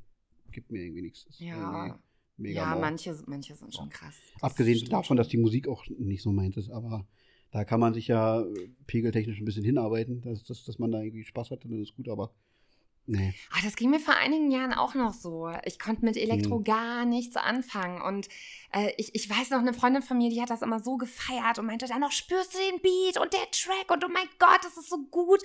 [0.53, 1.27] gibt mir irgendwie nichts.
[1.39, 1.87] Ja.
[1.87, 1.99] irgendwie
[2.37, 2.81] Mega ja, mau.
[2.81, 4.17] manche, manche sind schon krass.
[4.35, 7.07] Das Abgesehen davon, dass die Musik auch nicht so meint ist, aber
[7.51, 11.03] da kann man sich ja äh, pegeltechnisch ein bisschen hinarbeiten, dass, dass, dass man da
[11.03, 12.33] irgendwie Spaß hat, dann ist gut, aber
[13.07, 13.35] nee.
[13.53, 15.51] Ah, das ging mir vor einigen Jahren auch noch so.
[15.65, 16.65] Ich konnte mit Elektro Mhm.
[16.65, 18.01] gar nichts anfangen.
[18.03, 18.29] Und
[18.73, 21.59] äh, ich, ich weiß noch, eine Freundin von mir, die hat das immer so gefeiert
[21.59, 24.61] und meinte dann noch, spürst du den Beat und der Track und oh mein Gott,
[24.63, 25.43] das ist so gut.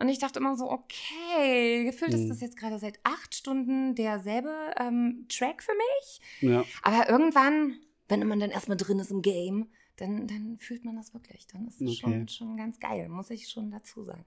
[0.00, 2.28] Und ich dachte immer so, okay, gefühlt ist Mhm.
[2.30, 6.20] das jetzt gerade seit acht Stunden derselbe ähm, Track für mich.
[6.40, 6.64] Ja.
[6.82, 11.14] Aber irgendwann, wenn man dann erstmal drin ist im Game, dann, dann fühlt man das
[11.14, 11.46] wirklich.
[11.46, 11.96] Dann ist es Okay.
[12.00, 14.24] schon, schon ganz geil, muss ich schon dazu sagen.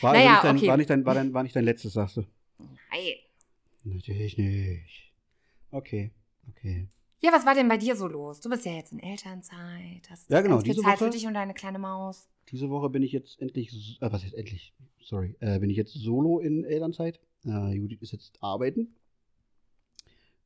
[0.00, 0.66] War, Naja, nicht dein, okay.
[0.68, 2.24] war, nicht dein, war, dein, war nicht dein letztes, sagst du?
[2.58, 3.14] Nein.
[3.84, 5.12] Natürlich nicht.
[5.70, 6.10] Okay,
[6.50, 6.88] okay.
[7.20, 8.40] Ja, was war denn bei dir so los?
[8.40, 11.34] Du bist ja jetzt in Elternzeit, hast Ja, genau, viel Zeit für Woche- dich und
[11.34, 12.28] deine kleine Maus.
[12.50, 14.72] Diese Woche bin ich jetzt endlich, äh, was heißt endlich?
[15.00, 17.20] Sorry, äh, bin ich jetzt solo in Elternzeit.
[17.44, 18.94] Äh, Judith ist jetzt arbeiten.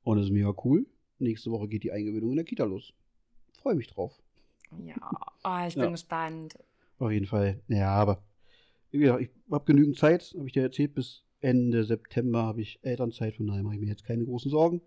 [0.05, 0.87] Und es ist mega cool.
[1.19, 2.93] Nächste Woche geht die Eingewöhnung in der Kita los.
[3.61, 4.21] Freue mich drauf.
[4.85, 4.97] Ja,
[5.45, 5.85] oh, ich Ja.
[5.85, 6.59] bin gespannt.
[6.99, 7.61] Auf jeden Fall.
[7.69, 8.23] Ja, aber
[8.91, 10.95] wie gesagt, ich habe genügend Zeit, habe ich dir erzählt.
[10.95, 13.37] Bis Ende September habe ich Elternzeit.
[13.37, 14.81] Von daher mache ich mir jetzt keine großen Sorgen,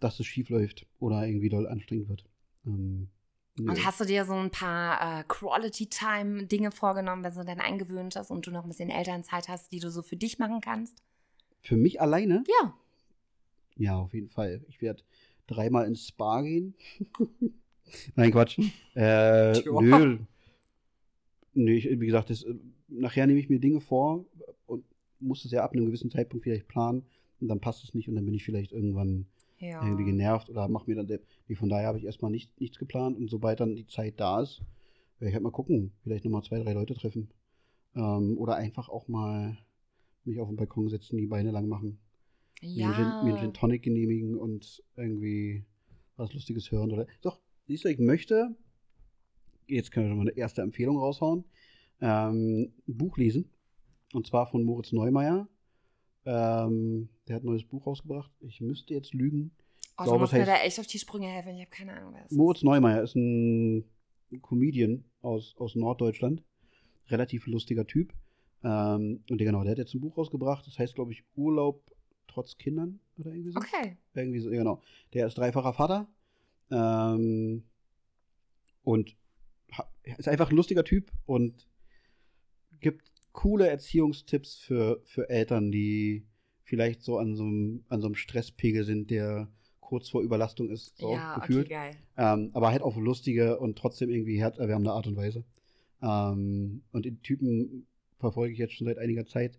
[0.00, 2.24] dass es schief läuft oder irgendwie doll anstrengend wird.
[2.66, 3.08] Ähm,
[3.56, 3.70] nö.
[3.70, 8.30] Und hast du dir so ein paar äh, Quality-Time-Dinge vorgenommen, wenn du dann eingewöhnt hast
[8.30, 11.02] und du noch ein bisschen Elternzeit hast, die du so für dich machen kannst?
[11.62, 12.44] Für mich alleine?
[12.62, 12.74] Ja.
[13.76, 14.64] Ja, auf jeden Fall.
[14.68, 15.02] Ich werde
[15.46, 16.74] dreimal ins Spa gehen.
[18.16, 18.58] Nein, Quatsch.
[18.94, 20.18] Äh, nö.
[21.54, 22.54] Nö, ich, wie gesagt, das, äh,
[22.88, 24.24] nachher nehme ich mir Dinge vor
[24.66, 24.84] und
[25.20, 27.04] muss es ja ab einem gewissen Zeitpunkt vielleicht planen
[27.40, 29.26] und dann passt es nicht und dann bin ich vielleicht irgendwann
[29.58, 29.82] Ja.
[29.82, 31.08] irgendwie genervt oder mach mir dann
[31.48, 34.40] nee, von daher habe ich erstmal nicht, nichts geplant und sobald dann die Zeit da
[34.42, 34.62] ist,
[35.18, 37.28] werde ich halt mal gucken, vielleicht nochmal zwei, drei Leute treffen.
[37.96, 39.58] Ähm, oder einfach auch mal
[40.24, 41.98] mich auf den Balkon setzen, die Beine lang machen,
[42.60, 43.42] mir, einen Gin, mir einen Ja.
[43.42, 45.64] Gin Tonic genehmigen und irgendwie
[46.16, 47.06] was Lustiges hören oder.
[47.22, 48.56] Doch, siehst du, ich möchte,
[49.66, 51.44] jetzt können wir schon mal eine erste Empfehlung raushauen,
[52.00, 53.50] ähm, ein Buch lesen.
[54.12, 55.48] Und zwar von Moritz Neumeier.
[56.24, 58.30] Ähm, der hat ein neues Buch rausgebracht.
[58.40, 59.52] Ich müsste jetzt lügen.
[59.98, 61.54] Oh, glaube, du musst mir da echt auf die Sprünge helfen.
[61.56, 62.36] Ich habe keine Ahnung, wer es ist.
[62.36, 63.84] Moritz Neumeier ist ein
[64.42, 66.42] Comedian aus, aus Norddeutschland.
[67.08, 68.14] Relativ lustiger Typ.
[68.64, 70.66] Ähm, und der, genau, der hat jetzt ein Buch rausgebracht.
[70.66, 71.82] Das heißt, glaube ich, Urlaub
[72.28, 73.58] trotz Kindern oder irgendwie so.
[73.58, 73.96] Okay.
[74.14, 74.82] Irgendwie so, genau.
[75.12, 76.08] Der ist dreifacher Vater.
[76.70, 77.64] Ähm,
[78.82, 79.16] und
[80.16, 81.68] ist einfach ein lustiger Typ und
[82.80, 86.26] gibt coole Erziehungstipps für, für Eltern, die
[86.62, 89.48] vielleicht so an so einem, an so einem Stresspegel sind, der
[89.80, 91.66] kurz vor Überlastung ist, so ja, gefühlt.
[91.66, 91.96] okay, geil.
[92.16, 95.44] Ähm, aber halt auf lustige und trotzdem irgendwie herzerwärmende Art und Weise.
[96.02, 97.86] Ähm, und den Typen
[98.18, 99.58] verfolge ich jetzt schon seit einiger Zeit.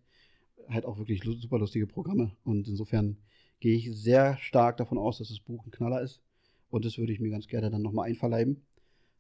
[0.67, 2.35] Halt auch wirklich super lustige Programme.
[2.43, 3.17] Und insofern
[3.59, 6.21] gehe ich sehr stark davon aus, dass das Buch ein Knaller ist.
[6.69, 8.61] Und das würde ich mir ganz gerne dann nochmal einverleiben.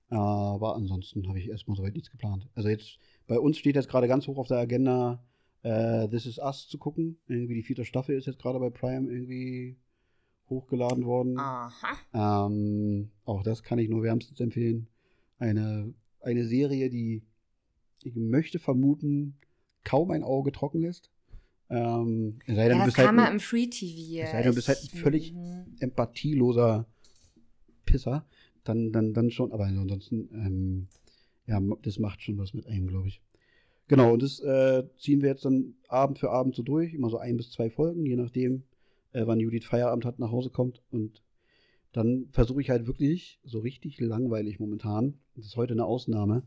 [0.09, 2.47] Aber ansonsten habe ich erstmal soweit nichts geplant.
[2.55, 5.23] Also jetzt, bei uns steht jetzt gerade ganz hoch auf der Agenda,
[5.61, 7.17] äh, This Is Us zu gucken.
[7.27, 9.77] Irgendwie die vierte Staffel ist jetzt gerade bei Prime irgendwie
[10.49, 11.37] hochgeladen worden.
[11.37, 12.47] Aha.
[12.47, 14.87] Ähm, auch das kann ich nur wärmstens empfehlen.
[15.37, 17.23] Eine, eine Serie, die
[18.03, 19.35] ich möchte vermuten,
[19.83, 21.11] kaum ein Auge trocken lässt.
[21.69, 24.25] Ähm, sei denn, Ja, du das bist kam halt ein im Free TV.
[24.31, 25.75] sei denn, du bist halt ein völlig- Mhm.
[25.79, 26.87] empathieloser
[27.89, 28.25] Pisser,
[28.63, 29.51] dann, dann, dann schon.
[29.51, 30.87] Aber ansonsten, ähm,
[31.47, 33.21] ja, das macht schon was mit einem, glaube ich.
[33.87, 36.93] Genau, und das äh, ziehen wir jetzt dann Abend für Abend so durch.
[36.93, 38.63] Immer so ein bis zwei Folgen, je nachdem,
[39.13, 40.83] äh, wann Judith Feierabend hat, nach Hause kommt.
[40.91, 41.23] Und
[41.91, 46.43] dann versuche ich halt wirklich, so richtig langweilig momentan, das ist heute eine Ausnahme,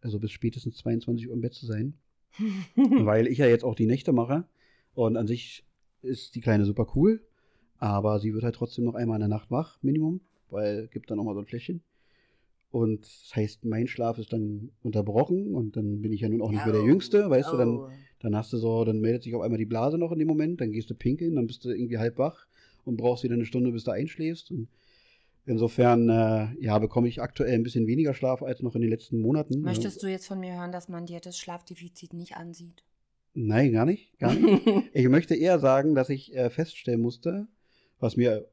[0.00, 1.94] also bis spätestens 22 Uhr im Bett zu sein,
[2.76, 4.44] weil ich ja jetzt auch die Nächte mache.
[4.94, 5.64] Und an sich
[6.00, 7.20] ist die Kleine super cool,
[7.78, 11.18] aber sie wird halt trotzdem noch einmal in der Nacht wach, Minimum, weil gibt dann
[11.18, 11.82] noch mal so ein Fläschchen.
[12.70, 16.50] Und das heißt, mein Schlaf ist dann unterbrochen und dann bin ich ja nun auch
[16.50, 17.88] nicht mehr der Oh, Jüngste, weißt du, dann, oh.
[18.20, 20.60] dann hast du so, dann meldet sich auf einmal die Blase noch in dem Moment,
[20.60, 22.46] dann gehst du pinkeln, dann bist du irgendwie halb wach
[22.84, 24.50] und brauchst wieder eine Stunde, bis du einschläfst.
[24.50, 24.68] Und
[25.46, 29.18] insofern, äh, ja, bekomme ich aktuell ein bisschen weniger Schlaf als noch in den letzten
[29.18, 29.62] Monaten.
[29.62, 32.84] Möchtest du jetzt von mir hören, dass man dir das Schlafdefizit nicht ansieht?
[33.32, 34.66] Nein, gar nicht, gar nicht.
[34.92, 37.46] Ich möchte eher sagen, dass ich äh, feststellen musste,
[37.98, 38.46] was mir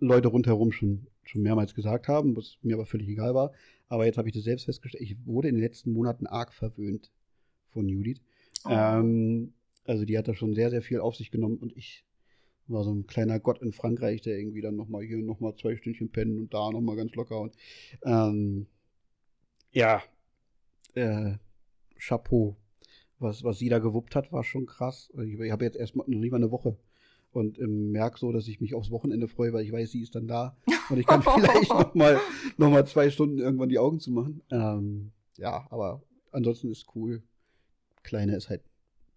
[0.00, 3.52] Leute rundherum schon, schon mehrmals gesagt haben, was mir aber völlig egal war.
[3.88, 5.02] Aber jetzt habe ich das selbst festgestellt.
[5.02, 7.12] Ich wurde in den letzten Monaten arg verwöhnt
[7.68, 8.20] von Judith.
[8.64, 8.70] Oh.
[8.70, 9.52] Ähm,
[9.84, 12.04] also die hat da schon sehr, sehr viel auf sich genommen und ich
[12.66, 16.10] war so ein kleiner Gott in Frankreich, der irgendwie dann nochmal hier nochmal zwei Stündchen
[16.10, 17.54] pennen und da nochmal ganz locker und
[18.04, 18.66] ähm,
[19.72, 20.02] ja,
[20.94, 21.34] äh,
[21.98, 22.56] Chapeau.
[23.18, 25.10] Was, was sie da gewuppt hat, war schon krass.
[25.24, 26.76] Ich, ich habe jetzt erstmal noch nicht mal eine Woche
[27.38, 30.14] und ähm, merke so, dass ich mich aufs Wochenende freue, weil ich weiß, sie ist
[30.14, 30.56] dann da
[30.90, 32.20] und ich kann vielleicht nochmal
[32.56, 34.42] noch mal zwei Stunden irgendwann die Augen zu machen.
[34.50, 37.22] Ähm, ja, aber ansonsten ist cool.
[38.02, 38.62] Kleine ist halt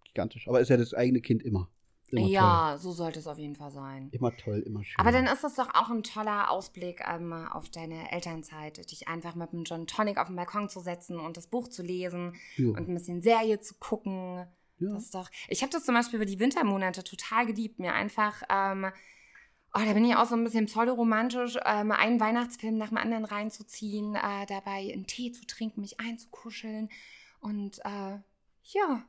[0.06, 0.48] gigantisch.
[0.48, 1.70] Aber ist ja das eigene Kind immer.
[2.12, 4.10] Immer ja, so sollte es auf jeden Fall sein.
[4.10, 4.20] toll.
[4.20, 5.00] Immer toll, immer schön.
[5.00, 9.36] Aber dann ist das doch auch ein toller Ausblick ähm, auf deine Elternzeit, dich einfach
[9.36, 12.68] mit einem John Tonic auf den Balkon zu setzen und das Buch zu lesen ja.
[12.68, 14.46] und ein bisschen Serie zu gucken.
[14.82, 14.94] Ja.
[14.94, 15.30] Das ist doch.
[15.48, 18.44] Ich habe das zum Beispiel über die Wintermonate total geliebt, mir einfach.
[18.50, 18.92] Ähm,
[19.74, 23.26] oh, da bin ich auch so ein bisschen pseudoromantisch, ähm, einen Weihnachtsfilm nach dem anderen
[23.26, 26.90] reinzuziehen, äh, dabei einen Tee zu trinken, mich einzukuscheln
[27.40, 28.20] und äh,
[28.64, 29.04] ja,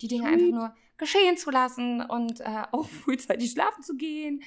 [0.00, 0.32] die Dinge Sweet.
[0.32, 4.42] einfach nur geschehen zu lassen und äh, auch frühzeitig schlafen zu gehen.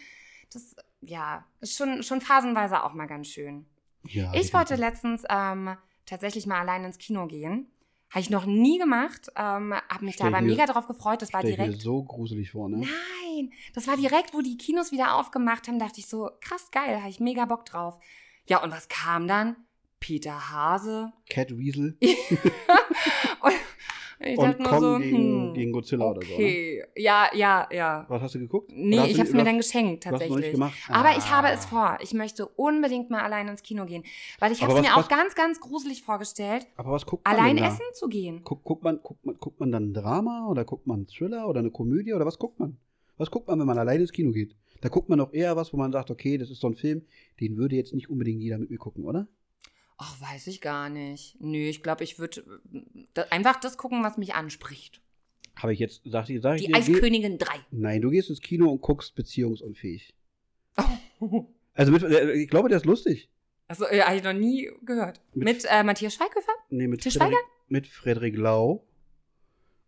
[0.51, 3.65] Das, ja, ist schon, schon phasenweise auch mal ganz schön.
[4.03, 7.67] ja Ich wollte letztens ähm, tatsächlich mal allein ins Kino gehen.
[8.13, 9.27] Habe ich noch nie gemacht.
[9.35, 11.21] Ähm, habe mich Stell da ich aber mir- mega drauf gefreut.
[11.21, 11.81] Das war ich mir direkt.
[11.81, 12.77] so gruselig vor, ne?
[12.77, 15.79] Nein, das war direkt, wo die Kinos wieder aufgemacht haben.
[15.79, 17.99] Dachte ich so, krass geil, habe ich mega Bock drauf.
[18.47, 19.55] Ja, und was kam dann?
[19.99, 21.11] Peter Hase.
[21.29, 21.97] Cat Weasel
[24.25, 26.27] ich und dachte nur Kong so, gegen, hm, gegen Godzilla oder so.
[26.27, 26.33] Ne?
[26.33, 26.83] okay.
[26.95, 28.05] Ja, ja, ja.
[28.09, 28.71] Was hast du geguckt?
[28.73, 30.51] Nee, ich habe es mir dann geschenkt, tatsächlich.
[30.51, 30.73] gemacht?
[30.89, 31.53] Aber ich habe Ah.
[31.53, 31.97] es vor.
[32.01, 34.03] Ich möchte unbedingt mal allein ins Kino gehen.
[34.39, 37.25] Weil ich habe es was- mir auch was- ganz, ganz gruselig vorgestellt, Aber was guckt
[37.25, 38.41] man allein essen zu gehen.
[38.43, 41.47] Guck, guckt, man, guckt, man, guckt man dann ein Drama oder guckt man einen Thriller
[41.47, 42.77] oder eine Komödie oder was guckt man?
[43.17, 44.55] Was guckt man, wenn man alleine ins Kino geht?
[44.81, 47.03] Da guckt man doch eher was, wo man sagt, okay, das ist so ein Film,
[47.39, 49.27] den würde jetzt nicht unbedingt jeder mit mir gucken, oder?
[50.05, 51.37] Ach, weiß ich gar nicht.
[51.39, 52.43] Nö, ich glaube, ich würde
[53.29, 54.99] einfach das gucken, was mich anspricht.
[55.55, 57.53] Habe ich jetzt, sag ich, sag ich Die geh- Eiskönigin 3.
[57.71, 60.13] Nein, du gehst ins Kino und guckst beziehungsunfähig.
[61.75, 63.29] Also mit, äh, ich glaube, der ist lustig.
[63.67, 65.21] Also, ja, habe ich noch nie gehört.
[65.33, 66.51] Mit- Mit, äh, Matthias Schweighöfer?
[66.69, 67.35] Nee, mit Frederik,
[67.67, 68.85] mit Frederik Lau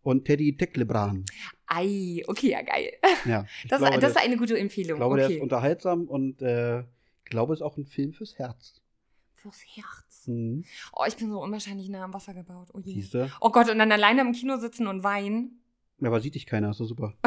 [0.02, 1.24] und Teddy Tecklebran.
[1.68, 2.92] Ei, okay, ja, geil.
[3.24, 4.96] Ja, ich Das, glaube, das ist eine gute ich Empfehlung.
[4.98, 5.40] glaube, der ist okay.
[5.42, 8.80] unterhaltsam und äh, ich glaube, es ist auch ein Film fürs Herz.
[9.34, 10.05] Fürs Herz.
[10.26, 10.64] Mhm.
[10.92, 12.68] Oh, ich bin so unwahrscheinlich nah am Wasser gebaut.
[12.72, 13.04] Oh, je.
[13.40, 15.60] Oh Gott, und dann alleine im Kino sitzen und weinen.
[16.00, 17.14] Ja, aber sieht dich keiner, ist doch super.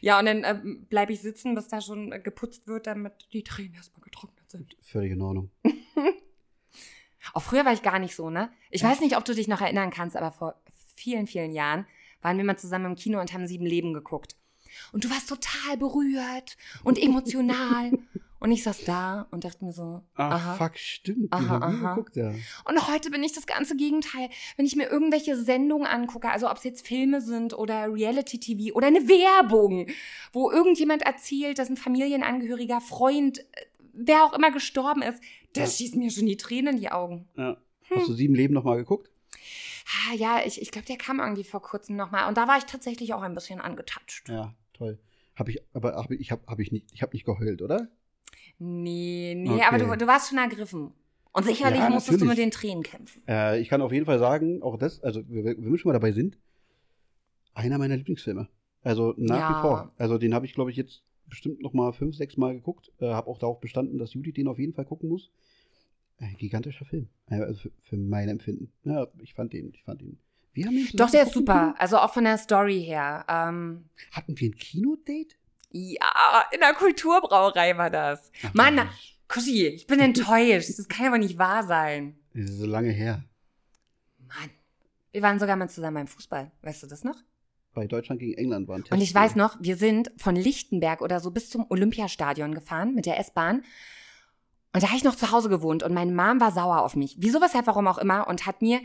[0.00, 3.42] Ja, und dann ähm, bleibe ich sitzen, bis da schon äh, geputzt wird, damit die
[3.42, 4.76] Tränen erstmal getrocknet sind.
[4.82, 5.50] Völlig in Ordnung.
[7.32, 8.50] Auch früher war ich gar nicht so, ne?
[8.70, 10.60] Ich weiß nicht, ob du dich noch erinnern kannst, aber vor
[10.94, 11.86] vielen, vielen Jahren
[12.20, 14.36] waren wir mal zusammen im Kino und haben Sieben Leben geguckt.
[14.92, 17.92] Und du warst total berührt und emotional.
[18.40, 20.54] Und ich saß da und dachte mir so, Ach, aha.
[20.54, 21.32] fuck, stimmt.
[21.32, 21.94] Aha, aha.
[21.94, 22.34] geguckt, ja.
[22.64, 24.28] Und heute bin ich das ganze Gegenteil.
[24.56, 28.88] Wenn ich mir irgendwelche Sendungen angucke, also ob es jetzt Filme sind oder Reality-TV oder
[28.88, 29.86] eine Werbung,
[30.32, 33.44] wo irgendjemand erzählt, dass ein Familienangehöriger, Freund, äh,
[33.92, 35.22] wer auch immer gestorben ist,
[35.54, 37.28] das schießt mir schon die Tränen in die Augen.
[37.36, 37.56] ja.
[37.90, 39.10] Hast du sieben Leben nochmal geguckt?
[39.86, 42.28] Ah, ja, ich, ich glaube, der kam irgendwie vor kurzem nochmal.
[42.28, 44.28] Und da war ich tatsächlich auch ein bisschen angetatscht.
[44.28, 44.98] Ja, toll.
[45.36, 47.88] Hab ich, aber hab ich, habe hab ich nicht, ich habe nicht geheult, oder?
[48.58, 49.62] Nee, nee, Okay.
[49.66, 50.92] aber du, du warst schon ergriffen.
[51.32, 53.22] Und sicherlich Ja, musstest du mit den Tränen kämpfen.
[53.26, 56.12] Äh, ich kann auf jeden Fall sagen, auch das, also wenn wir schon mal dabei
[56.12, 56.38] sind,
[57.54, 58.48] einer meiner Lieblingsfilme.
[58.82, 59.56] Also nach Ja.
[59.56, 59.92] wie vor.
[59.98, 62.92] Also den habe ich, glaube ich, jetzt bestimmt noch mal fünf, sechs Mal geguckt.
[63.00, 65.30] Äh, habe auch darauf bestanden, dass Judy den auf jeden Fall gucken muss.
[66.18, 67.08] Ein gigantischer Film.
[67.28, 68.70] Äh, Also für, für mein Empfinden.
[68.84, 70.18] Ja, ich fand den, ich fand den.
[70.52, 71.74] Wir haben den Doch, der ist super.
[71.78, 73.24] Also auch von der Story her.
[73.28, 73.86] Ähm?
[74.12, 75.34] Hatten wir ein Kinodate?
[75.74, 78.30] Ja, in der Kulturbrauerei war das.
[78.44, 78.88] Ach, Mann, Mann.
[79.26, 80.78] Kussi, ich bin enttäuscht.
[80.78, 82.16] Das kann ja wohl nicht wahr sein.
[82.32, 83.24] Das ist so lange her.
[84.18, 84.50] Mann.
[85.10, 86.52] Wir waren sogar mal zusammen beim Fußball.
[86.62, 87.16] Weißt du das noch?
[87.72, 91.32] Bei Deutschland gegen England waren Und ich weiß noch, wir sind von Lichtenberg oder so
[91.32, 93.64] bis zum Olympiastadion gefahren mit der S-Bahn.
[94.72, 97.16] Und da habe ich noch zu Hause gewohnt und meine Mom war sauer auf mich.
[97.18, 98.28] Wieso, weshalb, warum auch immer.
[98.28, 98.80] Und hat mir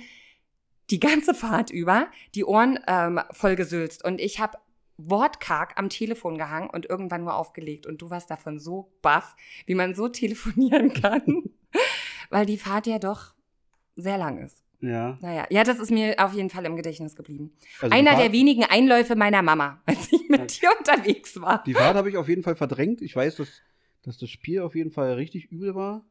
[0.90, 4.04] die ganze Fahrt über die Ohren ähm, vollgesülzt.
[4.04, 4.58] Und ich habe
[5.00, 7.86] wortkarg am Telefon gehangen und irgendwann nur aufgelegt.
[7.86, 9.36] Und du warst davon so baff,
[9.66, 11.44] wie man so telefonieren kann.
[12.30, 13.34] Weil die Fahrt ja doch
[13.96, 14.64] sehr lang ist.
[14.82, 15.18] Ja.
[15.22, 17.52] Naja, ja, das ist mir auf jeden Fall im Gedächtnis geblieben.
[17.82, 21.64] Also Einer der wenigen Einläufe meiner Mama, als ich mit dir unterwegs war.
[21.66, 23.02] Die Fahrt habe ich auf jeden Fall verdrängt.
[23.02, 23.62] Ich weiß, dass,
[24.04, 26.06] dass das Spiel auf jeden Fall richtig übel war.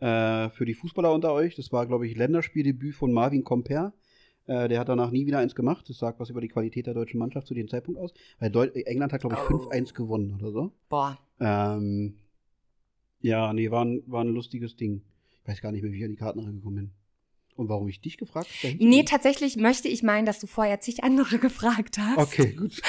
[0.00, 1.56] Äh, für die Fußballer unter euch.
[1.56, 3.92] Das war, glaube ich, Länderspieldebüt von Marvin Comper.
[4.48, 5.88] Äh, der hat danach nie wieder eins gemacht.
[5.88, 8.12] Das sagt was über die Qualität der deutschen Mannschaft zu dem Zeitpunkt aus.
[8.40, 9.68] Weil Deu England hat, glaube ich, Oh.
[9.70, 10.72] 5-1 gewonnen oder so.
[10.88, 11.18] Boah.
[11.38, 12.16] Ähm,
[13.20, 15.02] ja, nee, war ein, war ein lustiges Ding.
[15.42, 16.90] Ich weiß gar nicht mehr, wie ich an die Karten rangekommen bin.
[17.56, 18.76] Und warum ich dich gefragt habe?
[18.78, 22.18] Nee, tatsächlich möchte ich meinen, dass du vorher zig andere gefragt hast.
[22.18, 22.80] Okay, gut.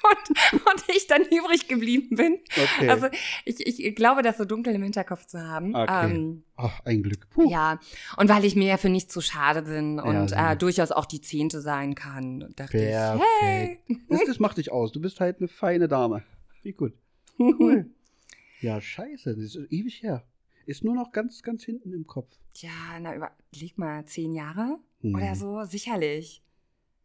[0.00, 2.38] Und, und ich dann übrig geblieben bin.
[2.50, 2.88] Okay.
[2.88, 3.08] Also
[3.44, 5.74] ich, ich glaube, das so dunkel im Hinterkopf zu haben.
[5.74, 6.10] Okay.
[6.12, 7.28] Ähm, Ach, ein Glück.
[7.30, 7.50] Puh.
[7.50, 7.80] ja,
[8.16, 11.04] und weil ich mir ja für nichts zu schade bin und Ja, äh, durchaus auch
[11.06, 13.22] die Zehnte sein kann, dachte Perfekt.
[13.40, 13.78] ich, hey.
[14.08, 14.92] Das, das macht dich aus.
[14.92, 16.22] Du bist halt eine feine Dame.
[16.62, 16.92] Wie gut.
[17.38, 17.90] Cool.
[18.60, 19.34] ja, scheiße.
[19.34, 20.24] Das ist ewig her.
[20.66, 22.30] Ist nur noch ganz, ganz hinten im Kopf.
[22.56, 25.14] Ja, na, überleg mal, zehn Jahre Hm.
[25.14, 26.42] oder so, sicherlich.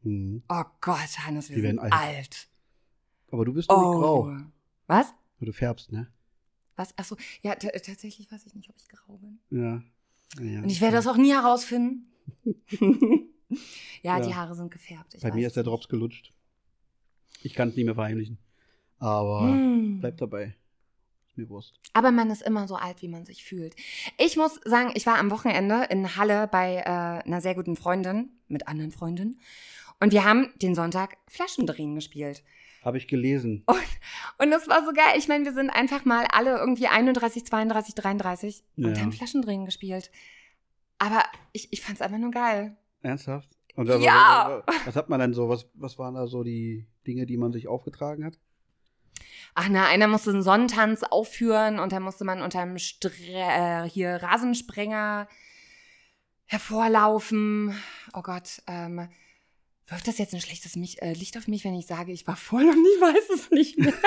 [0.01, 0.43] Hm.
[0.49, 1.93] Oh Gott, Hannes, wir Die sind alt.
[1.93, 2.47] alt.
[3.34, 4.38] Aber du bist noch nicht grau.
[4.86, 5.12] Was?
[5.39, 6.08] Du färbst, ne?
[6.76, 6.96] Was?
[7.00, 9.39] Achso, ja, tatsächlich weiß ich nicht, ob ich grau bin.
[9.50, 9.82] Ja.
[10.43, 10.62] ja.
[10.62, 12.12] Und ich werde das auch nie herausfinden.
[14.04, 14.19] ja, Ja.
[14.19, 15.15] die Haare sind gefärbt.
[15.15, 15.63] Ich Bei mir ist der.
[15.63, 16.32] Drops gelutscht.
[17.41, 18.38] Ich kann es nicht mehr verheimlichen.
[19.00, 20.00] Aber Hm.
[20.00, 20.56] bleib dabei.
[21.30, 21.80] Ist mir Wurst.
[21.93, 23.76] Aber man ist immer so alt, wie man sich fühlt.
[24.19, 28.30] Ich muss sagen, ich war am Wochenende in Halle bei äh, einer sehr guten Freundin,
[28.48, 29.39] mit anderen Freundinnen.
[30.00, 32.43] Und wir haben den Sonntag Flaschendrehen gespielt.
[32.84, 33.63] Habe ich gelesen.
[34.38, 35.13] Und das war so geil.
[35.17, 39.02] Ich meine, wir sind einfach mal alle irgendwie 31, 32, 33 und Ja.
[39.02, 40.12] haben Flaschendrehen gespielt.
[41.00, 42.76] Aber ich, ich fand es einfach nur geil.
[43.02, 43.50] Ernsthaft?
[43.76, 44.63] Und also, Ja.
[44.86, 45.50] Was hat man dann so?
[45.50, 48.38] Was, was waren da so die Dinge, die man sich aufgetragen hat?
[49.56, 54.15] Ach na, einer musste einen Sonnentanz aufführen und dann musste man unterm Stre äh, hier
[54.22, 55.28] Rasensprenger
[56.46, 57.76] hervorlaufen.
[58.13, 59.08] Oh Gott, ähm,
[59.93, 62.36] wirft das jetzt ein schlechtes mich, äh, Licht auf mich, wenn ich sage, ich war
[62.36, 63.93] voll und ich weiß es nicht mehr.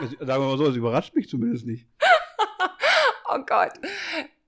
[0.00, 1.86] Sagen wir mal so, es überrascht mich zumindest nicht.
[3.32, 3.70] Oh Gott.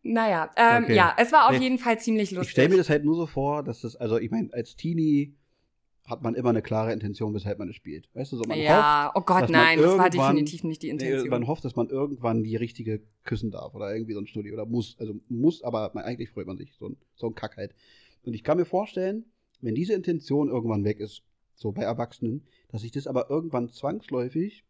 [0.03, 0.97] Naja, ähm, Okay.
[0.97, 2.49] ja, es war auf Nee, jeden Fall ziemlich lustig.
[2.49, 5.37] Ich stelle mir das halt nur so vor, dass das, also ich meine, als Teenie
[6.05, 8.09] hat man immer eine klare Intention, weshalb man es spielt.
[8.15, 11.29] Weißt du, so man ja, oh Gott, nein, das war definitiv nicht die hofft, Intention.
[11.29, 14.67] man hofft, dass man irgendwann die richtige küssen darf oder irgendwie so ein Studio oder
[14.67, 17.73] muss, also muss, aber man, eigentlich freut man sich, so ein, so ein Kack halt.
[18.25, 19.27] Und ich kann mir vorstellen,
[19.63, 21.23] wenn diese Intention irgendwann weg ist,
[21.55, 24.65] so bei Erwachsenen, dass sich das aber irgendwann zwangsläufig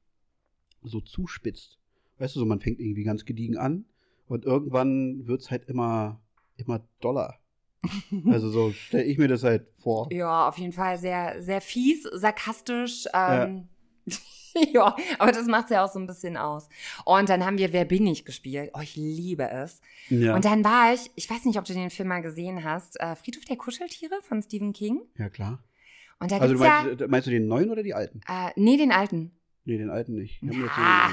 [0.83, 1.79] so zuspitzt.
[2.19, 3.87] Weißt du, so man fängt irgendwie ganz gediegen an
[4.27, 6.21] und irgendwann wird es halt immer,
[6.57, 7.39] immer doller.
[8.27, 10.13] Also so stelle ich mir das halt vor.
[10.13, 13.07] Ja, auf jeden Fall sehr, sehr fies, sarkastisch.
[13.13, 13.69] Ähm,
[14.73, 14.97] ja.
[15.19, 16.69] aber das macht ja auch so ein bisschen aus.
[17.05, 18.71] Und dann haben wir Wer bin ich gespielt.
[18.75, 19.81] Oh, ich liebe es.
[20.09, 23.01] Ja, Und dann war ich, ich weiß nicht, ob du den Film mal gesehen hast,
[23.01, 25.01] äh, Friedhof der Kuscheltiere von Stephen King.
[25.19, 25.63] ja klar.
[26.21, 28.21] Und da Also gibt's ja, meinst, meinst du den neuen oder die alten?
[28.29, 29.33] äh, nee, den alten.
[29.65, 30.41] Nee, den alten nicht.
[30.69, 31.11] Ah.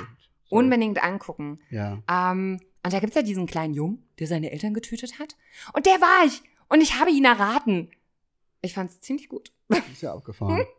[0.49, 1.59] Unbedingt angucken.
[1.69, 2.01] Ja.
[2.09, 5.35] Ähm, und da gibt's ja diesen kleinen Jungen, der seine Eltern getötet hat.
[5.73, 6.41] Und der war ich.
[6.69, 7.89] Und ich habe ihn erraten.
[8.61, 9.51] Ich fand's ziemlich gut.
[9.91, 10.65] Ist ja abgefahren.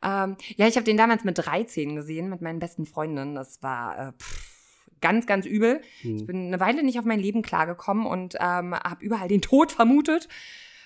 [0.00, 3.34] Ähm, ja, ich habe den damals mit 13 gesehen, mit meinen besten Freundinnen.
[3.34, 5.80] Das war äh, pff, ganz, ganz übel.
[6.04, 6.26] Ich Hm.
[6.26, 10.28] bin eine Weile nicht auf mein Leben klargekommen und ähm, habe überall den Tod vermutet.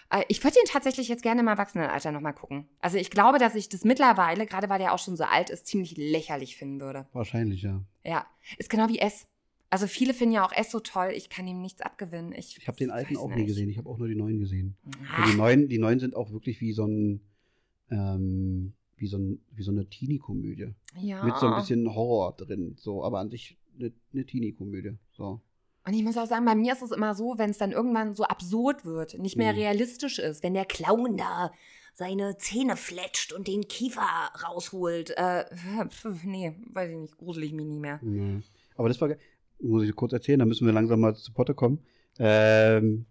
[0.08, 2.70] Äh, ich würde den tatsächlich jetzt gerne im Erwachsenenalter nochmal gucken.
[2.80, 5.66] Also ich glaube, dass ich das mittlerweile, gerade weil der auch schon so alt ist,
[5.66, 7.06] ziemlich lächerlich finden würde.
[7.12, 7.82] Wahrscheinlich, ja.
[8.04, 8.24] Ja,
[8.56, 9.26] ist genau wie S.
[9.72, 11.12] Also viele finden ja auch S so toll.
[11.16, 12.32] Ich kann ihm nichts abgewinnen.
[12.32, 13.46] Ich, Ich habe den alten auch nie nicht.
[13.46, 13.70] gesehen.
[13.70, 14.76] Ich habe auch nur die neuen gesehen.
[15.10, 17.22] Ah, die neuen, die neuen sind auch wirklich wie so ein,
[17.90, 20.74] ähm, wie so, ein, wie so eine Teenie-Komödie.
[21.00, 21.24] ja.
[21.24, 22.76] Mit so ein bisschen Horror drin.
[22.78, 24.92] So, aber an sich eine, eine Teenie-Komödie.
[25.12, 25.40] So.
[25.86, 28.14] Und ich muss auch sagen, bei mir ist es immer so, wenn es dann irgendwann
[28.14, 29.58] so absurd wird, nicht mehr Mhm.
[29.58, 31.50] realistisch ist, wenn der Clown da
[31.94, 34.02] seine Zähne fletscht und den Kiefer
[34.46, 35.10] rausholt.
[35.16, 35.44] Äh,
[35.88, 38.00] pf, nee, weiß ich nicht, grusel ich mich nie mehr.
[38.02, 38.40] Ja.
[38.76, 39.10] Aber das war,
[39.62, 41.80] muss ich kurz erzählen, da müssen wir langsam mal zu Potte kommen.
[42.18, 43.06] Ähm,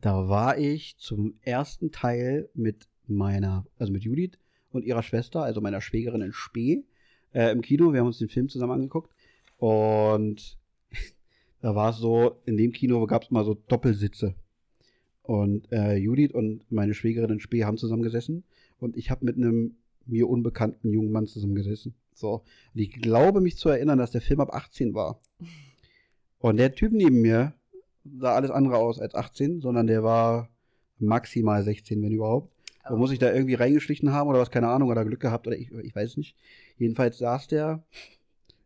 [0.00, 4.38] da war ich zum ersten Teil mit meiner, also mit Judith
[4.70, 6.84] und ihrer Schwester, also meiner Schwägerin in Spee,
[7.32, 7.92] äh, im Kino.
[7.92, 9.14] Wir haben uns den Film zusammen angeguckt.
[9.56, 10.58] Und
[11.60, 14.34] da war es so, in dem Kino gab es mal so Doppelsitze.
[15.22, 18.44] Und äh, Judith und meine Schwägerin in Spee haben zusammengesessen.
[18.78, 19.76] Und ich habe mit einem
[20.06, 21.94] mir unbekannten jungen Mann zusammengesessen.
[22.14, 22.42] So.
[22.74, 25.20] Und ich glaube mich zu erinnern, dass der Film ab 18 war.
[26.38, 27.54] Und der Typ neben mir
[28.18, 30.50] sah alles andere aus als 18, sondern der war
[30.98, 32.52] maximal 16, wenn überhaupt.
[32.88, 35.56] Und muss ich da irgendwie reingeschlichen haben oder was, keine Ahnung, oder Glück gehabt oder
[35.56, 36.36] ich, ich weiß nicht.
[36.76, 37.82] Jedenfalls saß der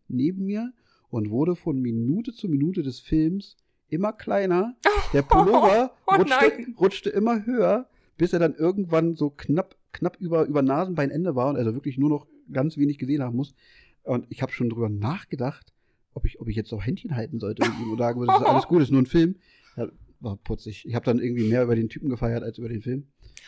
[0.09, 0.73] neben mir
[1.11, 3.57] und wurde von Minute zu Minute des Films
[3.89, 4.77] immer kleiner.
[5.13, 6.75] Der Pullover Oh rutschte, nein.
[6.79, 11.57] rutschte immer höher, bis er dann irgendwann so knapp, knapp über, über Nasenbeinende war und
[11.57, 13.55] also wirklich nur noch ganz wenig gesehen haben muss.
[14.03, 15.73] Und ich habe schon drüber nachgedacht,
[16.15, 18.43] ob ich, ob ich jetzt auch Händchen halten sollte mit ihm und sagen würde, das
[18.43, 19.37] ist alles gut, das ist nur ein Film.
[19.77, 19.89] Ja,
[20.21, 20.85] war putzig.
[20.87, 23.07] Ich habe dann irgendwie mehr über den Typen gefeiert als über den Film.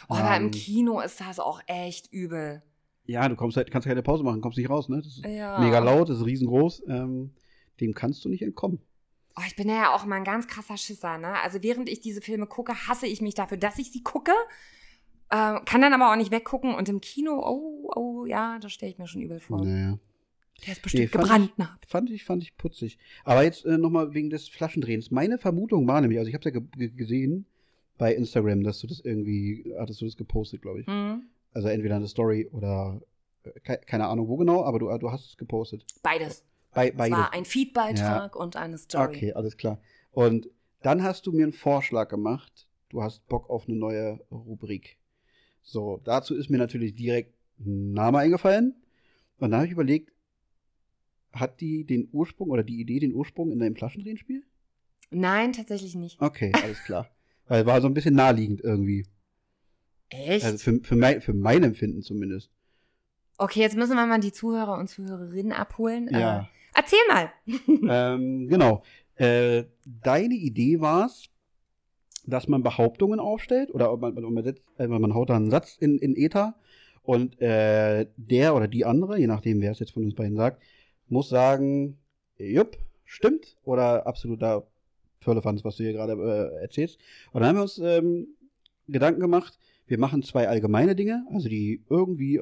[0.08, 2.62] Oh, aber im Ähm, Kino ist das auch echt übel.
[3.06, 4.98] Ja, du kommst halt, kannst keine Pause machen, kommst nicht raus, ne?
[4.98, 5.58] Das ist Ja.
[5.58, 6.84] mega laut, das ist riesengroß.
[6.88, 7.32] Ähm,
[7.80, 8.80] dem kannst du nicht entkommen.
[9.36, 11.34] Oh, ich bin ja auch mal ein ganz krasser Schisser, ne?
[11.42, 14.32] Also während ich diese Filme gucke, hasse ich mich dafür, dass ich sie gucke.
[15.32, 16.74] Ähm, kann dann aber auch nicht weggucken.
[16.74, 19.64] Und im Kino, oh, oh, ja, das stelle ich mir schon übel vor.
[19.64, 19.98] Naja.
[20.66, 21.68] Der ist bestimmt fand gebrannt, ich, ne?
[21.86, 22.98] Fand ich, fand ich putzig.
[23.24, 25.10] Aber jetzt äh, nochmal wegen des Flaschendrehens.
[25.10, 27.46] Meine Vermutung war nämlich, also ich habe ja ge ge gesehen
[27.96, 30.86] bei Instagram, dass du das irgendwie, hattest du das gepostet, glaube ich.
[30.86, 31.22] Mhm.
[31.54, 33.00] Also entweder eine Story oder
[33.44, 35.84] äh, ke keine Ahnung wo genau, aber du, du hast es gepostet.
[36.02, 36.44] Beides.
[36.72, 37.18] Bei, Es beides.
[37.18, 39.08] war ein Feedbeitrag und eine Story.
[39.08, 39.80] Okay, alles klar.
[40.12, 40.48] Und
[40.82, 42.68] dann hast du mir einen Vorschlag gemacht.
[42.90, 44.98] Du hast Bock auf eine neue Rubrik.
[45.62, 48.74] So, dazu ist mir natürlich direkt ein Name eingefallen.
[49.38, 50.12] Und dann habe ich überlegt,
[51.32, 54.42] hat die den Ursprung oder die Idee den Ursprung in deinem Flaschendrehenspiel?
[55.10, 56.20] Nein, tatsächlich nicht.
[56.20, 57.08] Okay, alles klar.
[57.46, 59.06] Weil war so ein bisschen naheliegend irgendwie.
[60.08, 60.44] Echt?
[60.44, 62.50] Also für, für, mein, für mein Empfinden zumindest.
[63.38, 66.08] okay, jetzt müssen wir mal die Zuhörer und Zuhörerinnen abholen.
[66.10, 66.40] Ja.
[66.40, 66.44] Äh,
[66.74, 67.32] erzähl mal.
[67.88, 68.82] ähm, genau.
[69.14, 71.28] Äh, deine Idee war es,
[72.30, 75.98] dass man Behauptungen aufstellt oder man, man, setzt, äh, man haut da einen Satz in,
[75.98, 76.54] in Ether
[77.02, 80.62] und äh, der oder die andere, je nachdem wer es jetzt von uns beiden sagt,
[81.08, 81.98] muss sagen,
[82.38, 84.66] jupp, stimmt oder absoluter
[85.20, 86.98] Firlefanz, was du hier gerade äh, erzählst.
[87.32, 88.28] Und dann haben wir uns ähm,
[88.88, 92.40] Gedanken gemacht, wir machen zwei allgemeine Dinge, also die irgendwie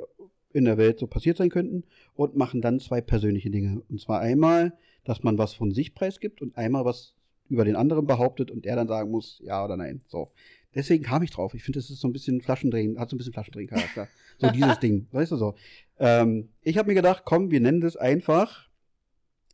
[0.52, 1.84] in der Welt so passiert sein könnten
[2.14, 3.82] und machen dann zwei persönliche Dinge.
[3.88, 7.14] Und zwar einmal, dass man was von sich preisgibt und einmal was
[7.48, 10.02] über den anderen behauptet und er dann sagen muss, ja oder nein.
[10.06, 10.30] So.
[10.74, 11.54] Deswegen kam ich drauf.
[11.54, 14.08] Ich finde, das ist so ein bisschen Flaschendrehen, hat so ein bisschen Flaschendrehen-Charakter.
[14.38, 15.54] so dieses Ding, weißt du so.
[15.98, 18.68] Ähm, ich habe mir gedacht, komm, wir nennen das einfach.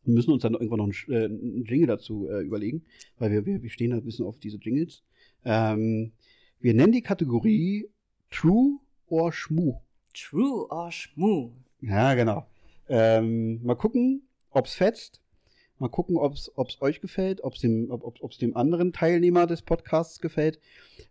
[0.05, 2.85] Wir müssen uns dann irgendwann noch einen, äh, einen Jingle dazu äh, überlegen,
[3.19, 5.03] weil wir, wir, wir stehen da ein bisschen auf diese Jingles.
[5.45, 6.13] Ähm,
[6.61, 7.89] wir nennen die Kategorie
[8.31, 9.81] True or Schmu.
[10.13, 11.53] True or Schmu?
[11.81, 12.47] Ja, genau.
[12.89, 15.24] Ähm, mal gucken, ob's fetzt.
[15.79, 19.63] Mal gucken, ob's, ob's euch gefällt, ob's dem, ob, ob, ob's dem anderen Teilnehmer des
[19.63, 20.61] Podcasts gefällt.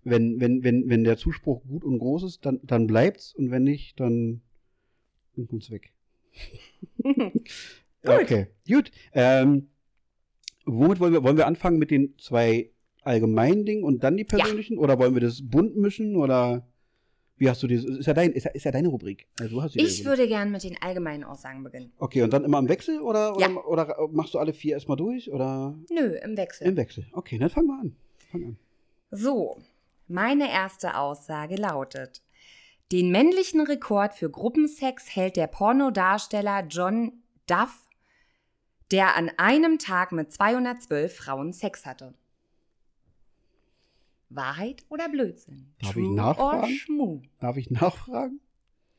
[0.04, 3.64] Wenn, wenn, wenn, wenn der Zuspruch gut und groß ist, dann, dann bleibt's und wenn
[3.64, 4.42] nicht, dann
[5.48, 5.92] kommt's weg.
[8.06, 8.92] Okay, gut.
[9.14, 9.70] Ähm,
[10.66, 12.70] womit wollen wir, wollen wir anfangen mit den zwei
[13.02, 14.78] allgemeinen Dingen und dann die persönlichen?
[14.78, 16.16] Oder wollen wir das bunt mischen?
[16.16, 16.68] Oder
[17.38, 17.84] wie hast du das?
[17.84, 19.28] Ist ja, dein, ist ja, ist ja deine Rubrik.
[19.40, 20.06] Also, du hast die Ich Rubrik.
[20.06, 21.92] würde gern mit den allgemeinen Aussagen beginnen.
[21.98, 23.00] Okay, und dann immer im Wechsel?
[23.02, 23.56] Oder, oder, Ja.
[23.66, 25.32] oder machst du alle vier erstmal durch?
[25.32, 26.68] Oder Nö, im Wechsel.
[26.68, 27.08] im Wechsel?
[27.12, 27.96] Okay, dann fangen wir an.
[28.32, 28.58] Fang an.
[29.12, 29.58] So,
[30.08, 32.22] meine erste Aussage lautet:
[32.92, 37.88] Den männlichen Rekord für Gruppensex hält der Pornodarsteller John Duff,
[38.92, 42.14] der an einem Tag mit 212 Frauen Sex hatte.
[44.36, 45.74] Wahrheit oder Blödsinn?
[45.80, 46.74] Darf ich True or nachfragen?
[46.74, 47.22] Schmu?
[47.40, 48.40] Darf ich nachfragen?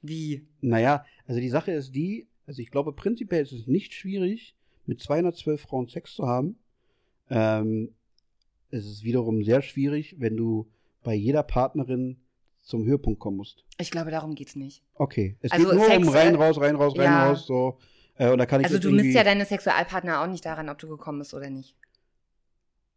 [0.03, 0.47] Wie?
[0.61, 4.55] Naja, also die Sache ist die, also ich glaube prinzipiell ist es nicht schwierig,
[4.87, 6.59] mit 212 Frauen Sex zu haben.
[7.31, 7.95] Ähm,
[8.71, 10.69] es ist wiederum sehr schwierig, wenn du
[11.03, 12.19] bei jeder Partnerin
[12.61, 13.65] zum Höhepunkt kommen musst.
[13.79, 14.83] Ich glaube, darum geht's nicht.
[14.95, 17.29] Okay, es Also geht nur Sex, um rein, äh, raus, rein, raus, rein, ja.
[17.29, 17.79] raus, so.
[18.17, 20.79] Äh, und da kann ich Also du misst ja deine Sexualpartner auch nicht daran, ob
[20.79, 21.77] du gekommen bist oder nicht.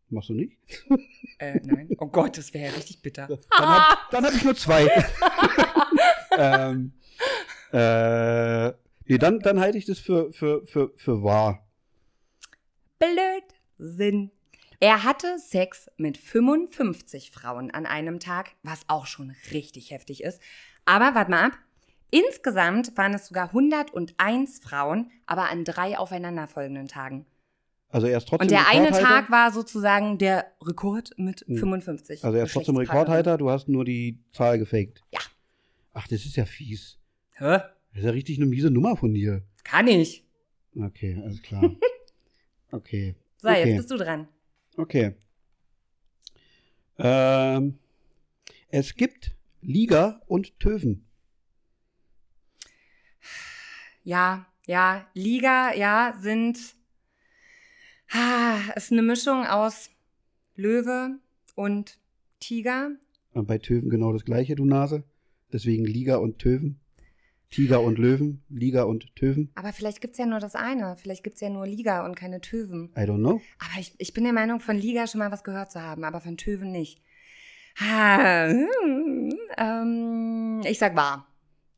[0.09, 0.57] Machst du nicht?
[1.39, 1.87] Äh, nein.
[1.99, 3.27] Oh Gott, das wäre ja richtig bitter.
[3.27, 3.39] Dann
[3.69, 4.87] hab, dann hab ich nur zwei.
[6.35, 6.93] ähm,
[7.71, 8.69] äh,
[9.05, 11.67] nee, dann, dann halte ich das für, für, für, für wahr.
[12.97, 14.31] Blödsinn.
[14.79, 20.41] Er hatte Sex mit 55 Frauen an einem Tag, was auch schon richtig heftig ist.
[20.85, 21.57] Aber warte mal ab.
[22.09, 27.27] Insgesamt waren es sogar 101 Frauen, aber an drei aufeinanderfolgenden Tagen.
[27.89, 28.91] Also er ist trotzdem Und der eine.
[28.91, 31.57] Tag war sozusagen der Rekord mit Hm.
[31.57, 32.23] 55.
[32.23, 32.75] Also er ist trotzdem.
[32.77, 35.03] Rekordhalter, du hast nur die Zahl gefaked.
[35.11, 35.19] Ja.
[35.93, 36.99] Ach, das ist ja fies.
[37.35, 37.59] Hä?
[37.91, 39.43] Das ist ja richtig eine miese Nummer von dir.
[39.63, 40.25] Kann ich.
[40.75, 41.75] Okay, alles klar.
[42.69, 43.15] Okay.
[43.37, 43.63] So, okay.
[43.65, 44.27] jetzt bist du dran.
[44.75, 45.15] Okay.
[46.97, 47.79] Ähm,
[48.67, 49.31] es gibt
[49.61, 51.07] Liga und Töven.
[54.03, 56.75] Ja, ja, Liga, ja, sind.
[58.11, 59.89] Ah, ist eine Mischung aus
[60.55, 61.19] Löwe
[61.55, 61.99] und
[62.39, 62.91] Tiger.
[63.33, 65.03] Und bei Töven genau das gleiche, du Nase.
[65.51, 66.79] Deswegen Liga und Töven.
[67.49, 69.51] Tiger und Löwen, Liga und Töven.
[69.55, 70.97] Aber vielleicht gibt's ja nur das eine.
[70.97, 72.91] Vielleicht gibt's ja nur Liga und keine Töven.
[72.97, 73.41] I don't know.
[73.59, 76.19] Aber ich, ich bin der Meinung, von Liga schon mal was gehört zu haben, aber
[76.19, 77.01] von Töven nicht.
[77.79, 81.27] Ah, hm, ähm, ich sag wahr.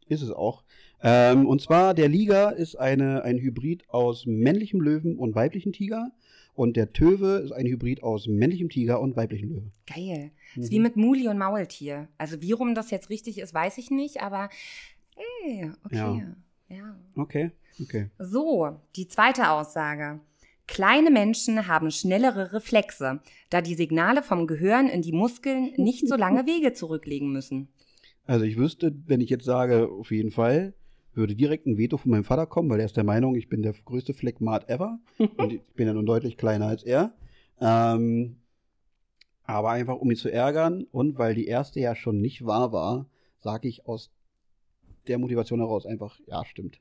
[0.08, 0.64] Ist es auch.
[1.02, 6.12] Ähm, und zwar, der Liga ist eine, ein Hybrid aus männlichem Löwen und weiblichem Tiger.
[6.54, 9.72] Und der Töwe ist ein Hybrid aus männlichem Tiger und weiblichem Löwe.
[9.88, 10.32] Geil.
[10.56, 10.62] Mhm.
[10.62, 12.10] Ist wie mit Muli und Maultier.
[12.18, 14.50] Also wie rum das jetzt richtig ist, weiß ich nicht, aber
[15.46, 15.96] ey, okay.
[16.68, 16.96] ja.
[17.16, 18.10] Okay, okay.
[18.20, 20.20] So, die zweite Aussage.
[20.68, 26.16] Kleine Menschen haben schnellere Reflexe, da die Signale vom Gehirn in die Muskeln nicht so
[26.16, 27.70] lange Wege zurücklegen müssen.
[28.26, 30.76] Also ich wüsste, wenn ich jetzt sage, auf jeden Fall,
[31.14, 33.62] würde direkt ein Veto von meinem Vater kommen, weil er ist der Meinung, ich bin
[33.62, 35.00] der größte Phlegmat ever.
[35.38, 37.14] und ich bin ja nun deutlich kleiner als er.
[37.60, 38.38] Ähm,
[39.44, 43.08] aber einfach, um ihn zu ärgern und weil die erste ja schon nicht wahr war,
[43.40, 44.12] sage ich aus
[45.08, 46.80] der Motivation heraus einfach, ja, stimmt.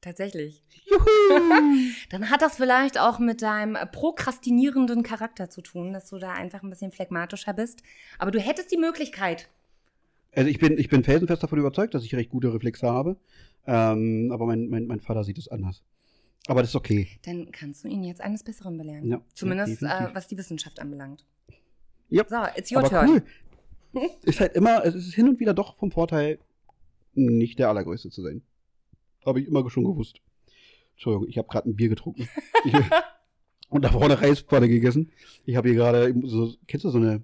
[0.00, 0.64] Tatsächlich.
[0.86, 1.04] Juhu!
[2.10, 6.62] Dann hat das vielleicht auch mit deinem prokrastinierenden Charakter zu tun, dass du da einfach
[6.62, 7.82] ein bisschen phlegmatischer bist.
[8.18, 9.48] Aber du hättest die Möglichkeit.
[10.32, 13.16] Also ich bin, ich bin felsenfest davon überzeugt, dass ich recht gute Reflexe habe.
[13.66, 15.82] Ähm, aber mein, mein, mein Vater sieht es anders.
[16.46, 17.08] Aber das ist okay.
[17.22, 19.08] Dann kannst du ihn jetzt eines Besseren belehren.
[19.08, 21.24] Ja, Zumindest äh, was die Wissenschaft anbelangt.
[22.08, 23.22] Ja, So, it's your aber turn.
[23.92, 24.10] cool.
[24.22, 26.38] Ist halt immer, es ist hin und wieder doch vom Vorteil,
[27.14, 28.42] nicht der Allergrößte zu sein.
[29.26, 30.20] Habe ich immer schon gewusst.
[30.92, 32.28] Entschuldigung, ich habe gerade ein Bier getrunken.
[33.68, 35.10] Und davor eine Reispfanne gegessen.
[35.44, 37.22] Ich habe hier gerade, so, kennst du so eine,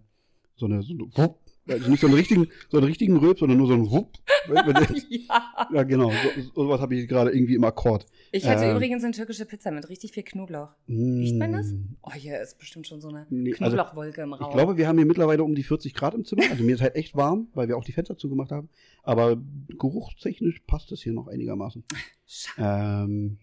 [0.57, 1.35] so eine, so eine?
[1.69, 4.13] Also nicht so einen richtigen, so einen richtigen Rülp, sondern nur so einen Wupp.
[5.09, 5.69] ja.
[5.73, 6.11] ja, genau.
[6.11, 8.07] So, so was habe ich gerade irgendwie im Akkord.
[8.31, 8.77] Ich hatte Ähm.
[8.77, 10.69] übrigens eine türkische Pizza mit richtig viel Knoblauch.
[10.89, 11.73] Riecht man das?
[11.73, 11.97] Mm.
[12.03, 14.49] Oh, hier ist bestimmt schon so eine Nee, also, Knoblauchwolke im Raum.
[14.49, 16.43] Ich glaube, wir haben hier mittlerweile um die 40 Grad im Zimmer.
[16.51, 18.69] Also mir ist halt echt warm, weil wir auch die Fenster zugemacht haben.
[19.03, 19.37] Aber
[19.79, 21.85] geruchstechnisch passt es hier noch einigermaßen.
[22.27, 23.05] Schade.
[23.05, 23.39] Ähm,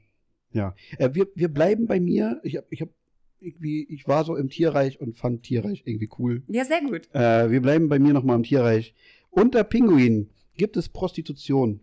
[0.54, 0.76] ja.
[0.98, 2.40] Äh, wir, wir bleiben bei mir.
[2.44, 2.90] Ich hab, ich hab
[3.44, 6.44] irgendwie, ich war so im Tierreich und fand Tierreich irgendwie cool.
[6.48, 7.14] Ja, sehr gut.
[7.14, 8.94] Äh, wir bleiben bei mir nochmal im Tierreich.
[9.30, 11.82] Unter Pinguinen gibt es Prostitution.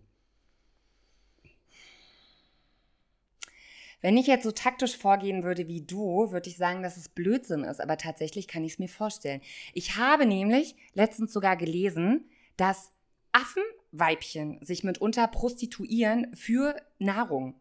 [4.01, 7.63] Wenn ich jetzt so taktisch vorgehen würde wie du, würde ich sagen, dass es Blödsinn
[7.63, 7.79] ist.
[7.79, 9.41] Aber tatsächlich kann ich es mir vorstellen.
[9.73, 12.25] Ich habe nämlich letztens sogar gelesen,
[12.57, 12.91] dass
[13.31, 17.55] Affen Weibchen sich mitunter prostituieren für Nahrung.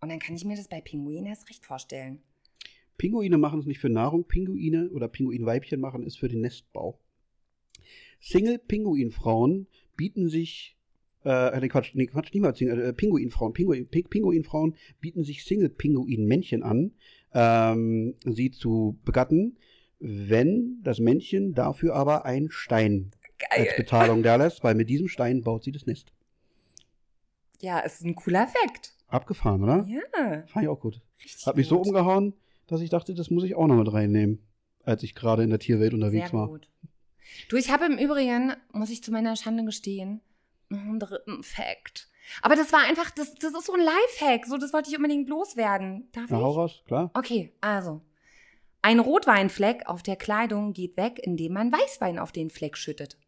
[0.00, 2.22] Und dann kann ich mir das bei Pinguinen erst recht vorstellen.
[3.00, 6.98] Pinguine machen es nicht für Nahrung, Pinguine oder Pinguinweibchen machen es für den Nestbau.
[8.20, 10.76] Single-Pinguinfrauen bieten sich,
[11.24, 16.62] äh, nee, Quatsch, nee, Quatsch, niemals Single, äh, Pinguinfrauen, Pinguin, Ping- Pinguinfrauen bieten sich Single-Pinguin-Männchen
[16.62, 16.92] an,
[17.32, 19.56] ähm, sie zu begatten,
[19.98, 23.12] wenn das Männchen dafür aber einen Stein
[23.48, 23.74] als Geil.
[23.78, 26.12] Bezahlung da lässt, weil mit diesem Stein baut sie das Nest.
[27.62, 28.92] Ja, ist ein cooler Effekt.
[29.08, 29.86] Abgefahren, oder?
[29.88, 31.00] Ja, Fand ich auch gut.
[31.24, 31.86] richtig Hat mich so gut.
[31.86, 32.34] umgehauen,
[32.70, 34.46] dass ich dachte, das muss ich auch noch mit reinnehmen,
[34.84, 36.48] als ich gerade in der Tierwelt unterwegs Sehr war.
[36.48, 36.68] gut.
[37.48, 40.20] Du, ich habe im Übrigen, muss ich zu meiner Schande gestehen,
[40.68, 42.08] noch einen dritten Fact.
[42.42, 44.46] Aber das war einfach, das, das ist so ein Lifehack.
[44.46, 46.08] So, das wollte ich unbedingt loswerden.
[46.12, 46.56] Darf Na, hau ich?
[46.56, 47.10] raus, klar.
[47.14, 48.00] Okay, also.
[48.82, 53.18] Ein Rotweinfleck auf der Kleidung geht weg, indem man Weißwein auf den Fleck schüttet.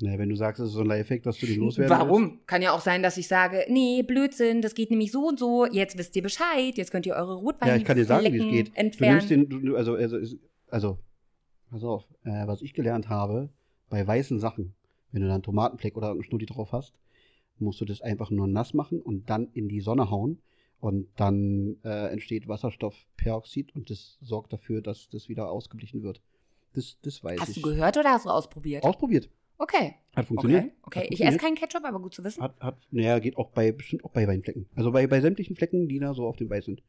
[0.00, 2.40] Na, wenn du sagst, es ist so ein Lifehack, dass du den loswerden Warum?
[2.46, 5.66] Kann ja auch sein, dass ich sage, nee, Blödsinn, das geht nämlich so und so.
[5.66, 6.76] Jetzt wisst ihr Bescheid.
[6.76, 7.44] Jetzt könnt ihr eure willst.
[7.44, 8.68] Rotwein Ja, ich kann dir sagen, wie es geht.
[8.68, 9.16] Du entfernen.
[9.16, 10.18] nimmst den, du, du- also, also,
[10.68, 10.98] also,
[11.70, 13.48] pass auf, äh, was ich gelernt habe,
[13.90, 14.74] bei weißen Sachen,
[15.10, 16.94] wenn du da einen Tomatenfleck oder einen Schnulli drauf hast,
[17.58, 20.40] musst du das einfach nur nass machen und dann in die Sonne hauen.
[20.80, 26.20] Und dann äh, entsteht Wasserstoffperoxid und das sorgt dafür, dass das wieder ausgeglichen wird.
[26.74, 27.54] Das, das weiß Hast ich.
[27.56, 28.84] du gehört oder hast du ausprobiert?
[28.84, 29.28] Ausprobiert.
[29.58, 29.94] Okay.
[30.14, 30.64] Hat funktioniert.
[30.64, 30.74] Okay.
[30.82, 30.98] okay.
[31.00, 31.40] Hat Ich esse funktioniert.
[31.40, 32.42] keinen Ketchup, aber gut zu wissen.
[32.42, 34.66] Hat, hat, naja, geht auch bei, bestimmt auch bei Weinflecken.
[34.76, 36.82] Also bei, bei sämtlichen Flecken, die da so auf dem Weiß sind.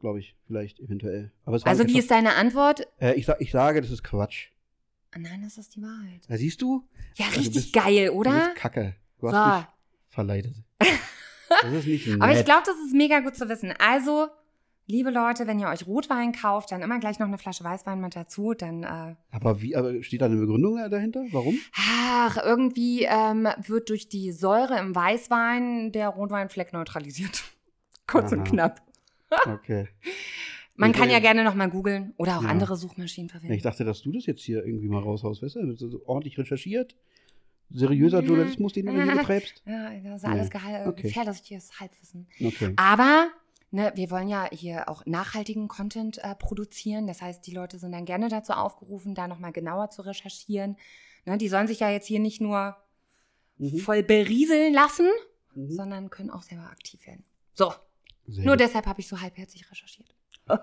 [0.00, 1.32] Glaube ich, vielleicht, eventuell.
[1.44, 2.86] Aber es Also, wie ist deine Antwort?
[3.00, 4.48] äh, ich, ich sage, das ist Quatsch.
[5.12, 6.20] Ah, Nein, das ist die Wahrheit.
[6.28, 6.84] Da siehst du?
[7.16, 8.30] Ja, Also, du richtig bist- geil, Du oder?
[8.32, 8.94] bist kacke.
[9.20, 9.32] Du So.
[9.36, 9.68] hast mich
[10.10, 10.54] verleitet.
[11.62, 12.20] Das ist nicht nett.
[12.20, 13.72] Aber ich glaube, das ist mega gut zu wissen.
[13.78, 14.28] Also,
[14.88, 18.16] liebe Leute, wenn ihr euch Rotwein kauft, dann immer gleich noch eine Flasche Weißwein mit
[18.16, 18.54] dazu.
[18.54, 21.24] Dann, äh, aber wie, aber steht da eine Begründung dahinter?
[21.30, 21.56] Warum?
[21.76, 27.44] ach, irgendwie ähm, wird durch die Säure im Weißwein der Rotweinfleck neutralisiert.
[28.08, 28.48] Kurz und Aha.
[28.48, 28.82] knapp.
[29.46, 29.86] Okay.
[30.74, 32.48] Man Ich- kann ja gerne nochmal googeln oder auch Ja.
[32.48, 33.52] andere Suchmaschinen verwenden.
[33.52, 35.74] Ich dachte, dass du das jetzt hier irgendwie mal raushaust, weißt du?
[35.76, 36.96] So ordentlich recherchiert.
[37.70, 38.22] Seriöser.
[38.22, 39.62] Journalismus, den du hier betreibst.
[39.66, 40.48] Ja, das ist alles
[40.86, 41.02] okay.
[41.02, 42.26] Gefährliches Halbwissen.
[42.42, 42.72] Okay.
[42.76, 43.28] Aber
[43.70, 47.06] ne, wir wollen ja hier auch nachhaltigen Content äh, produzieren.
[47.06, 50.76] Das heißt, die Leute sind dann gerne dazu aufgerufen, da nochmal genauer zu recherchieren.
[51.24, 52.76] Ne, die sollen sich ja jetzt hier nicht nur
[53.58, 53.78] mhm.
[53.78, 55.08] voll berieseln lassen,
[55.54, 55.70] mhm.
[55.70, 57.24] sondern können auch selber aktiv werden.
[57.54, 57.72] So.
[58.26, 58.60] Sehr nur gut.
[58.60, 60.14] deshalb habe ich so halbherzig recherchiert.
[60.46, 60.56] so.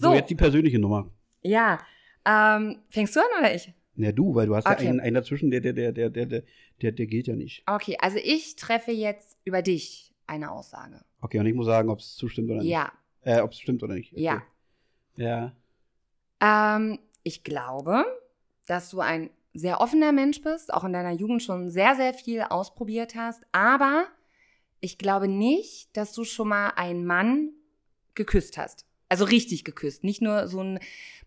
[0.00, 1.10] so, jetzt die persönliche Nummer.
[1.42, 1.80] Ja.
[2.24, 3.72] Ähm, fängst du an oder ich?
[3.94, 4.84] Na ja, du, weil du hast okay.
[4.84, 6.26] ja einen, einen dazwischen, der, der, der, der, der,
[6.80, 7.62] der, der gilt ja nicht.
[7.66, 11.00] Okay, also ich treffe jetzt über dich eine Aussage.
[11.20, 12.70] Okay, und ich muss sagen, ob es zustimmt oder nicht.
[12.70, 14.12] Ja, Äh, ob es stimmt oder nicht.
[14.12, 14.22] Okay.
[14.22, 14.42] ja.
[15.16, 15.52] Ja.
[16.40, 18.04] Ähm, ich glaube,
[18.66, 22.40] dass du ein sehr offener Mensch bist, auch in deiner Jugend schon sehr, sehr viel
[22.40, 23.42] ausprobiert hast.
[23.52, 24.06] Aber
[24.80, 27.50] ich glaube nicht, dass du schon mal einen Mann
[28.14, 28.86] geküsst hast.
[29.10, 30.02] Also richtig geküsst.
[30.04, 30.80] Nicht nur so ein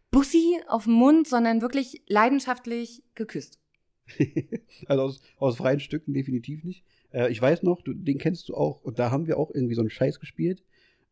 [0.10, 3.60] Bussi auf den Mund, sondern wirklich leidenschaftlich geküsst.
[4.88, 6.84] also aus, aus freien Stücken definitiv nicht.
[7.14, 8.82] Äh, ich weiß noch, du, den kennst du auch.
[8.82, 10.64] Und da haben wir auch irgendwie so einen Scheiß gespielt.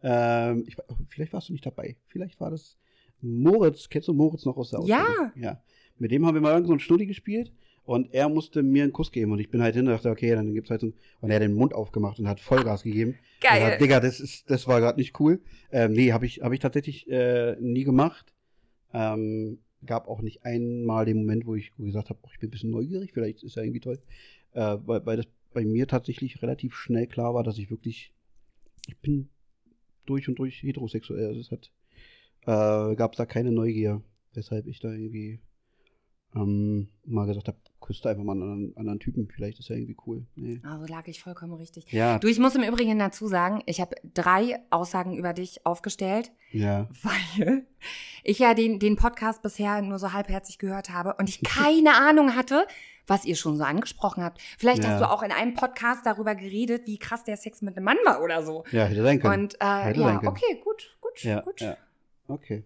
[0.02, 0.76] Ähm, ich,
[1.10, 1.96] vielleicht warst du nicht dabei.
[2.08, 2.78] Vielleicht war das
[3.22, 3.90] Moritz.
[3.90, 5.02] Kennst du Moritz noch aus der Ja.
[5.04, 5.32] Ausbildung?
[5.36, 5.62] Ja.
[5.98, 7.52] Mit dem haben wir mal irgend so einen Schnulli gespielt.
[7.86, 9.34] Und er musste mir einen Kuss geben.
[9.34, 11.36] Und ich bin halt hin und dachte, okay, dann gibt's halt so einen, Und er
[11.36, 13.16] hat den Mund aufgemacht und hat Vollgas gegeben.
[13.42, 13.60] Geil.
[13.60, 15.42] Gesagt, Digga, das, ist, das war gerade nicht cool.
[15.72, 18.34] Ähm, nee, habe ich, hab ich tatsächlich äh, nie gemacht.
[18.94, 22.72] Ähm, gab auch nicht einmal den Moment, wo ich gesagt habe, ich bin ein bisschen
[22.72, 24.00] neugierig, vielleicht ist ja irgendwie toll.
[24.54, 28.14] Äh, weil, weil das bei mir tatsächlich relativ schnell klar war, dass ich wirklich,
[28.88, 29.30] ich bin
[30.06, 31.28] durch und durch heterosexuell.
[31.28, 31.72] Also es hat,
[32.42, 34.02] äh, gab da keine Neugier,
[34.34, 35.40] weshalb ich da irgendwie
[36.36, 39.98] ähm, mal gesagt habe, küsste einfach mal einen anderen, anderen Typen, vielleicht ist ja irgendwie
[40.08, 40.26] cool.
[40.36, 40.62] Nee.
[40.64, 41.92] Also lag ich vollkommen richtig.
[41.92, 46.32] Ja, Du, ich muss im Übrigen dazu sagen, ich habe drei Aussagen über dich aufgestellt.
[46.52, 46.88] ja.
[47.04, 47.66] weil
[48.24, 52.36] ich ja den, den Podcast bisher nur so halbherzig gehört habe und ich keine Ahnung
[52.36, 52.66] hatte,
[53.06, 54.40] was ihr schon so angesprochen habt.
[54.58, 54.92] Vielleicht Ja.
[54.92, 57.98] hast du auch in einem Podcast darüber geredet, wie krass der Sex mit einem Mann
[58.06, 58.64] war oder so.
[58.72, 59.44] Ja, hätte sein können.
[59.44, 60.28] Und äh, Hätte ja, sein können.
[60.30, 61.78] okay, gut, gut, gut.
[62.30, 62.64] Okay.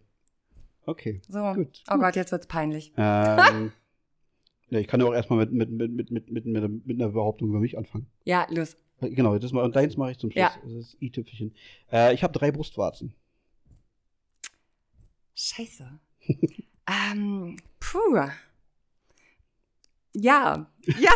[0.88, 1.22] Okay.
[1.28, 2.94] So, Gut, oh Gott, jetzt wird's peinlich.
[2.96, 3.74] Ähm,
[4.70, 7.10] ja, ich kann ja auch erstmal mit, mit, mit, mit, mit, mit, mit, mit einer
[7.10, 8.08] Behauptung über mich anfangen.
[8.24, 8.78] Ja, los.
[9.02, 10.42] Genau, das mal, und deins mache ich zum Schluss.
[10.42, 10.58] Ja.
[10.64, 11.54] Das ist i-Tüpfelchen.
[11.92, 13.14] Äh, ich habe drei Brustwarzen.
[15.36, 16.00] Scheiße.
[17.12, 18.30] ähm, puh.
[20.14, 21.12] Ja, ja.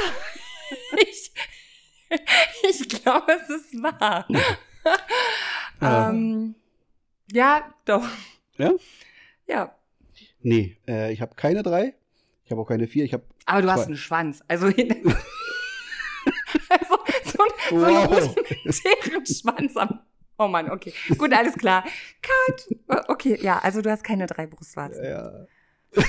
[1.01, 1.31] ich,
[2.69, 4.27] ich glaube, es ist wahr.
[5.81, 6.09] Ja.
[6.09, 6.55] ähm,
[7.31, 8.05] ja, doch.
[8.57, 8.73] Ja?
[9.51, 9.75] Ja.
[10.41, 11.93] Nee, äh, ich habe keine drei.
[12.45, 13.87] Ich habe auch keine vier, ich habe Aber du hast Zwei.
[13.87, 14.41] einen Schwanz.
[14.47, 14.83] Also, also
[17.25, 18.11] so, ein- so einen Wow.
[18.37, 19.99] rudimentären Schwanz am.
[20.37, 20.93] Oh Mann, okay.
[21.17, 21.83] Gut, alles klar.
[22.21, 22.67] Cut.
[22.87, 25.03] Äh, Okay, ja, also du hast keine drei Brustwarzen.
[25.03, 25.45] Ja.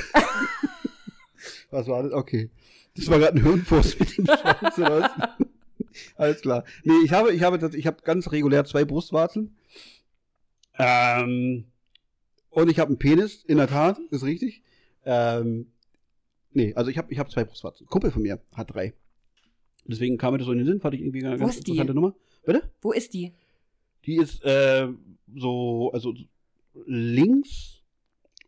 [1.70, 2.12] was war das?
[2.12, 2.51] Okay.
[2.97, 4.76] Das war gerade ein Hirnfuß mit dem Schwanz?
[6.16, 6.64] Alles klar.
[6.84, 9.57] Nee, ich habe, ich habe, ich habe ganz regulär zwei Brustwarzen.
[10.78, 11.66] Ähm,
[12.53, 14.63] und ich habe einen Penis, in der Tat, ist richtig.
[15.05, 15.73] Ähm,
[16.53, 17.87] nee, also ich habe, ich habe zwei Brustwarzen.
[17.87, 18.95] Kumpel von mir hat drei.
[19.85, 21.67] Deswegen kam mir das so in den Sinn, fand ich irgendwie eine Wo ganz ist
[21.67, 21.73] die?
[21.73, 22.15] interessante Nummer.
[22.45, 22.71] Bitte?
[22.81, 23.33] Wo ist die?
[24.07, 24.89] Die ist äh,
[25.35, 26.15] so, also
[26.87, 27.82] links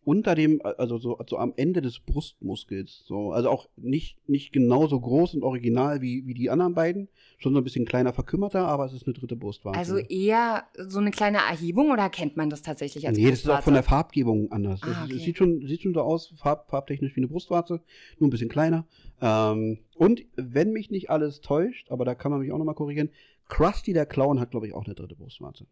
[0.04, 3.04] unter dem, also so, so am Ende des Brustmuskels.
[3.06, 3.32] So.
[3.32, 7.08] Also auch nicht, nicht genauso groß und original wie, wie die anderen beiden.
[7.38, 9.78] Schon so ein bisschen kleiner, verkümmerter, aber es ist eine dritte Brustwarze.
[9.78, 13.48] Also eher so eine kleine Erhebung oder kennt man das tatsächlich als nee, das ist
[13.48, 13.88] auch von der Brustwarze?
[13.88, 14.80] Farbgebung anders.
[14.82, 15.16] Ah, Es- okay.
[15.16, 17.80] Es sieht schon, sieht schon so aus, farb, farbtechnisch wie eine Brustwarze,
[18.18, 18.86] nur ein bisschen kleiner.
[19.20, 23.10] Ähm, und wenn mich nicht alles täuscht, aber da kann man mich auch nochmal korrigieren,
[23.48, 25.66] Krusty der Clown hat, glaube ich, auch eine dritte Brustwarze.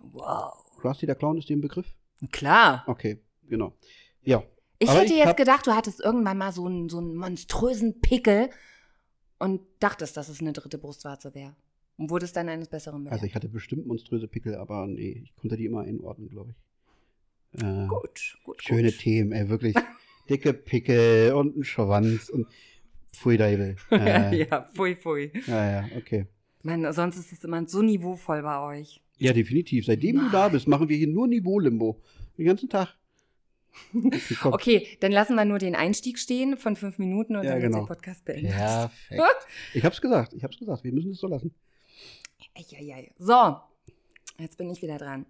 [0.00, 0.52] Wow.
[0.80, 1.86] Krusty der Clown ist dem Begriff?
[2.32, 2.84] Klar.
[2.86, 3.18] Okay,
[3.48, 3.76] genau.
[4.22, 4.42] Ja.
[4.78, 8.00] Ich Aber hätte ich jetzt gedacht, du hattest irgendwann mal so einen, so einen monströsen
[8.00, 8.50] Pickel
[9.38, 11.54] und dachtest, dass es eine dritte Brustwarze wäre.
[11.96, 13.14] Und wurdest dann eines Besseren belehrt.
[13.14, 17.62] Also ich hatte bestimmt monströse Pickel, aber nee, ich konnte die immer einordnen, glaube ich.
[17.62, 18.98] Äh, gut, gut, schöne gut.
[18.98, 19.76] Themen, ey, wirklich.
[20.28, 22.48] Dicke Pickel und ein Schwanz und
[23.12, 23.76] Pfui Deibel.
[23.90, 24.32] Äh, ja.
[24.32, 25.30] ja, pfui, pfui.
[25.46, 26.26] ja, okay.
[26.62, 29.00] Man, sonst ist es immer so niveauvoll bei euch.
[29.18, 29.86] Ja, definitiv.
[29.86, 32.00] Seitdem du da bist, machen wir hier nur Niveau-Limbo.
[32.36, 32.96] Den ganzen Tag.
[34.44, 37.78] Okay, dann lassen wir nur den Einstieg stehen von fünf Minuten und Ja, dann genau.
[37.78, 38.52] ist der Podcast beendet.
[38.52, 39.22] Perfekt.
[39.72, 40.84] Ich hab's gesagt, ich hab's gesagt.
[40.84, 41.54] Wir müssen es so lassen.
[42.54, 43.12] Eieiei.
[43.18, 43.56] So,
[44.38, 45.26] jetzt bin ich wieder dran.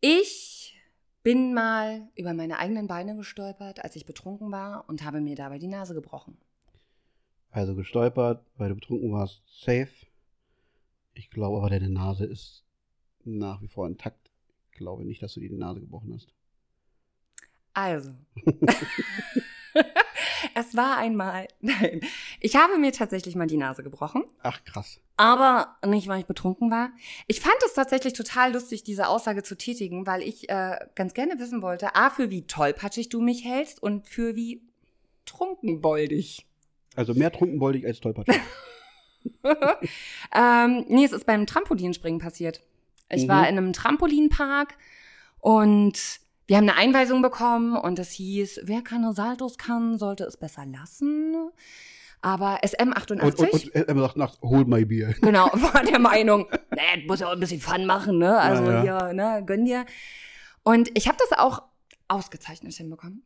[0.00, 0.74] Ich
[1.22, 5.58] bin mal über meine eigenen Beine gestolpert, als ich betrunken war und habe mir dabei
[5.58, 6.38] die Nase gebrochen.
[7.50, 9.88] Also gestolpert, weil du betrunken warst, safe.
[11.14, 12.64] Ich glaube aber, deine Nase ist
[13.24, 14.30] nach wie vor intakt.
[14.70, 16.32] Ich glaube nicht, dass du dir die Nase gebrochen hast.
[17.78, 18.10] Also.
[20.54, 21.46] es war einmal.
[21.60, 22.00] Nein.
[22.40, 24.24] Ich habe mir tatsächlich mal die Nase gebrochen.
[24.42, 25.00] Ach, krass.
[25.16, 26.90] Aber nicht, weil ich betrunken war.
[27.28, 31.38] Ich fand es tatsächlich total lustig, diese Aussage zu tätigen, weil ich äh, ganz gerne
[31.38, 34.62] wissen wollte, A, für wie tollpatschig du mich hältst und für wie
[35.24, 36.46] trunkenboldig.
[36.96, 38.26] Also mehr trunkenboldig als stolpert.
[40.34, 42.60] ähm, nee, es ist beim Trampolinspringen passiert.
[43.08, 43.28] Ich Mhm.
[43.28, 44.74] war in einem Trampolinpark
[45.40, 50.38] und wir haben eine Einweisung bekommen und es hieß, wer keine Saltos kann, sollte es
[50.38, 51.36] besser lassen.
[52.22, 55.14] Aber SM88, Und, und, und er sagt nachts, hol my Bier.
[55.20, 58.40] genau, war der Meinung, naja, muss ja auch ein bisschen Fun machen, ne?
[58.40, 58.82] Also Ja, ja.
[58.82, 59.84] hier, ne, gönn dir.
[60.64, 61.62] Und ich habe das auch
[62.08, 63.22] ausgezeichnet hinbekommen.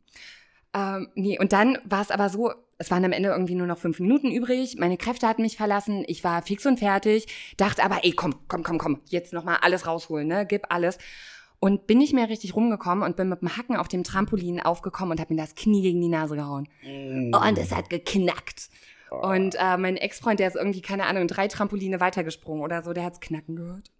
[0.75, 3.77] Ähm, nee, und dann war es aber so, es waren am Ende irgendwie nur noch
[3.77, 4.75] fünf Minuten übrig.
[4.77, 6.03] Meine Kräfte hatten mich verlassen.
[6.07, 7.27] Ich war fix und fertig.
[7.55, 10.45] Dachte aber, ey, komm, komm, komm, komm, jetzt noch mal alles rausholen, ne?
[10.45, 10.97] Gib alles.
[11.63, 15.13] Und bin nicht mehr richtig rumgekommen und bin mit dem Hacken auf dem Trampolin aufgekommen
[15.13, 16.67] und habe mir das Knie gegen die Nase gehauen.
[16.83, 18.69] Und es hat geknackt.
[19.09, 23.05] Und äh, mein Ex-Freund, der ist irgendwie, keine Ahnung, drei Trampoline weitergesprungen oder so, der
[23.05, 23.91] hat's knacken gehört.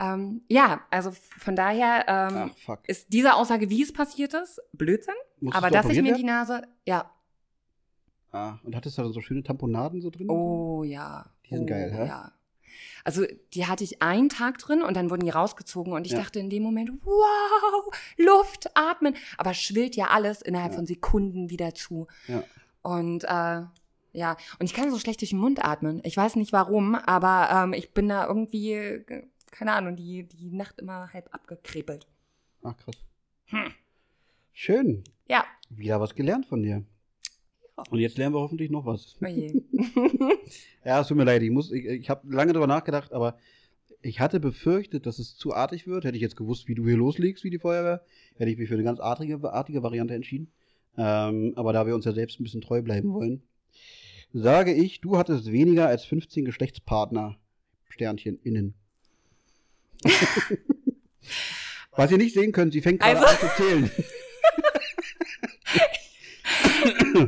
[0.00, 2.80] Ähm, ja, also von daher ähm, fuck.
[2.88, 5.14] ist diese Aussage, wie es passiert ist, Blödsinn.
[5.40, 7.10] Musstest aber dass ich mir die Nase, ja,
[8.30, 10.28] Ah, und hattest du da so schöne Tamponaden so drin?
[10.28, 11.24] oh ja.
[11.46, 12.06] Die sind oh, geil, hä?
[12.06, 12.32] Ja.
[13.04, 13.24] Also
[13.54, 16.18] die hatte ich einen Tag drin und dann wurden die rausgezogen und ich Ja.
[16.18, 19.14] dachte in dem Moment, wow, Luft, atmen.
[19.36, 20.76] Aber schwillt ja alles innerhalb Ja.
[20.76, 22.06] von Sekunden wieder zu.
[22.26, 22.42] Ja.
[22.82, 23.62] Und äh,
[24.12, 26.00] ja, und ich kann so schlecht durch den Mund atmen.
[26.04, 29.04] Ich weiß nicht warum, aber ähm, ich bin da irgendwie,
[29.50, 32.06] keine Ahnung, die, die Nacht immer halb abgekrepelt.
[32.62, 32.96] Ach, krass.
[33.46, 33.72] Hm.
[34.52, 35.04] Schön.
[35.28, 36.84] Ja, Wieder was gelernt von dir.
[37.90, 39.16] Und jetzt lernen wir hoffentlich noch was.
[39.22, 39.62] oje.
[40.84, 41.42] Ja, es tut mir leid.
[41.42, 43.36] Ich, muss- ich, ich habe lange drüber nachgedacht, aber
[44.00, 46.04] ich hatte befürchtet, dass es zu artig wird.
[46.04, 48.02] Hätte ich jetzt gewusst, wie du hier loslegst, wie die Feuerwehr,
[48.36, 50.50] hätte ich mich für eine ganz artige, artige Variante entschieden.
[50.96, 53.42] Ähm, aber da wir uns ja selbst ein bisschen treu bleiben wollen,
[54.32, 57.36] sage ich, du hattest weniger als 15 Geschlechtspartner,
[57.88, 58.74] Sternchen, innen.
[61.92, 63.90] Was ihr nicht sehen könnt, sie fängt gerade Also- an zu zählen.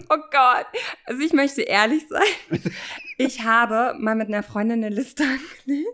[0.09, 0.67] Oh Gott.
[1.05, 2.61] Also ich möchte ehrlich sein.
[3.19, 5.23] Ich habe mal mit einer Freundin eine Liste
[5.67, 5.87] angelegt.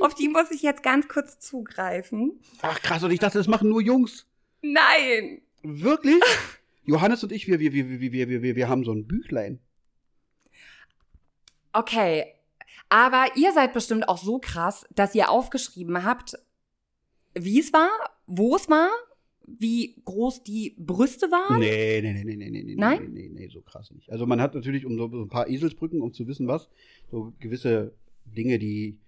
[0.00, 2.40] Auf die muss ich jetzt ganz kurz zugreifen.
[2.62, 4.26] Ach krass, und ich dachte, das machen nur Jungs.
[4.62, 5.42] Nein.
[5.62, 6.22] Wirklich?
[6.84, 9.60] Johannes und ich, wir, wir, wir, wir, wir, wir, wir haben so ein Büchlein.
[11.72, 12.34] Okay.
[12.88, 16.36] Aber ihr seid bestimmt auch so krass, dass ihr aufgeschrieben habt,
[17.34, 17.90] wie es war,
[18.26, 18.90] wo es war,
[19.58, 21.58] wie groß die Brüste waren?
[21.58, 23.12] Nee, nee, nee, nee, nee, nee, nee, Nein?
[23.12, 24.10] nee, nee, nee, so krass nicht.
[24.10, 26.68] Also man hat natürlich um so, ein paar Eselsbrücken, um zu wissen, was,
[27.10, 27.92] so gewisse
[28.24, 28.98] Dinge, die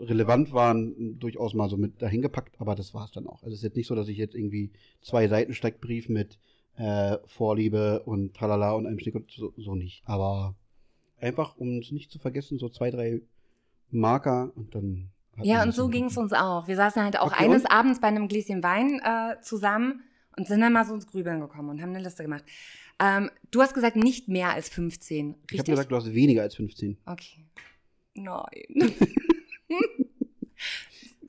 [0.00, 3.42] relevant waren, durchaus mal so mit dahin gepackt, aber das war es dann auch.
[3.42, 4.70] Also es ist jetzt nicht so, dass ich jetzt irgendwie
[5.00, 6.38] zwei Seiten Steckbrief mit
[6.76, 10.02] äh, Vorliebe und tralala und einem Schnick und so, so nicht.
[10.04, 10.56] Aber
[11.18, 13.20] einfach, um es nicht zu vergessen, so zwei, drei
[13.90, 15.10] Marker und dann.
[15.42, 16.68] Ja, und so ging es uns auch.
[16.68, 17.70] Wir saßen halt auch Okay, eines und?
[17.70, 20.02] Abends bei einem Gläschen Wein äh, zusammen
[20.36, 22.44] und sind dann mal so ins Grübeln gekommen und haben eine Liste gemacht.
[23.00, 25.64] Ähm, du hast gesagt, nicht mehr als 15, Ich habe richtig?
[25.72, 26.96] gesagt, du hast weniger als 15.
[27.06, 27.44] okay.
[28.14, 28.94] Nein.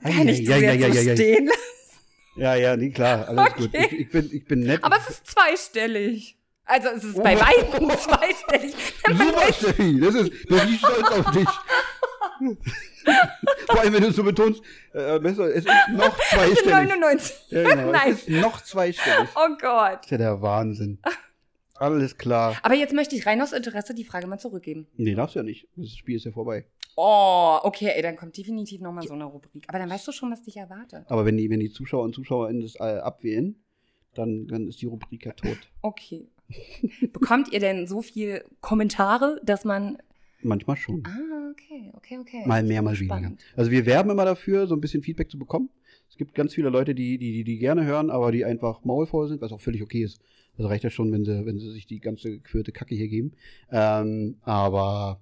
[0.03, 1.15] Ei, Kann ich ei, ei, so ei, ei.
[1.15, 1.49] stehen.
[2.35, 3.61] Ja, ja, nee, klar, alles Okay.
[3.61, 3.69] gut.
[3.73, 4.83] Ich, ich, bin, ich bin nett.
[4.83, 6.37] Aber es ist zweistellig.
[6.65, 7.23] Also es ist Oh.
[7.23, 8.75] bei weitem zweistellig.
[9.07, 11.47] Super, Steffi, das ist, da bin ich stolz auf dich.
[13.67, 14.61] Vor allem, wenn du es so betonst,
[14.93, 16.89] äh, besser, es ist noch Es sind zweistellig.
[16.89, 17.35] 99.
[17.49, 18.11] Ja, genau, Nein.
[18.11, 19.29] es ist noch zweistellig.
[19.35, 19.93] Oh Gott.
[19.99, 20.99] Das ist ja der Wahnsinn.
[21.75, 22.55] Alles klar.
[22.63, 24.87] Aber jetzt möchte ich rein aus Interesse die Frage mal zurückgeben.
[24.95, 25.67] Nee, darfst du ja nicht.
[25.75, 26.65] Das Spiel ist ja vorbei.
[26.95, 29.65] Oh, okay, ey, dann kommt definitiv nochmal so eine Rubrik.
[29.67, 31.03] Aber dann weißt du schon, was dich erwartet.
[31.09, 33.61] Aber wenn die, wenn die Zuschauer und Zuschauerinnen das äh, abwählen,
[34.13, 35.57] dann, dann ist die Rubrik ja tot.
[35.81, 36.29] Okay.
[37.11, 39.97] Bekommt ihr denn so viel Kommentare, dass man.
[40.45, 41.03] Manchmal schon.
[41.05, 42.43] Ah, okay, okay, okay.
[42.45, 43.15] Mal mehr, mal weniger.
[43.15, 43.41] Spannend.
[43.55, 45.69] Also wir werben immer dafür, so ein bisschen Feedback zu bekommen.
[46.09, 49.41] Es gibt ganz viele Leute, die, die, die, gerne hören, aber die einfach maulvoll sind,
[49.41, 50.21] was auch völlig okay ist.
[50.57, 53.33] Also reicht ja schon, wenn sie, wenn sie sich die ganze gequirlte Kacke hier geben.
[53.71, 55.19] Ähm, aber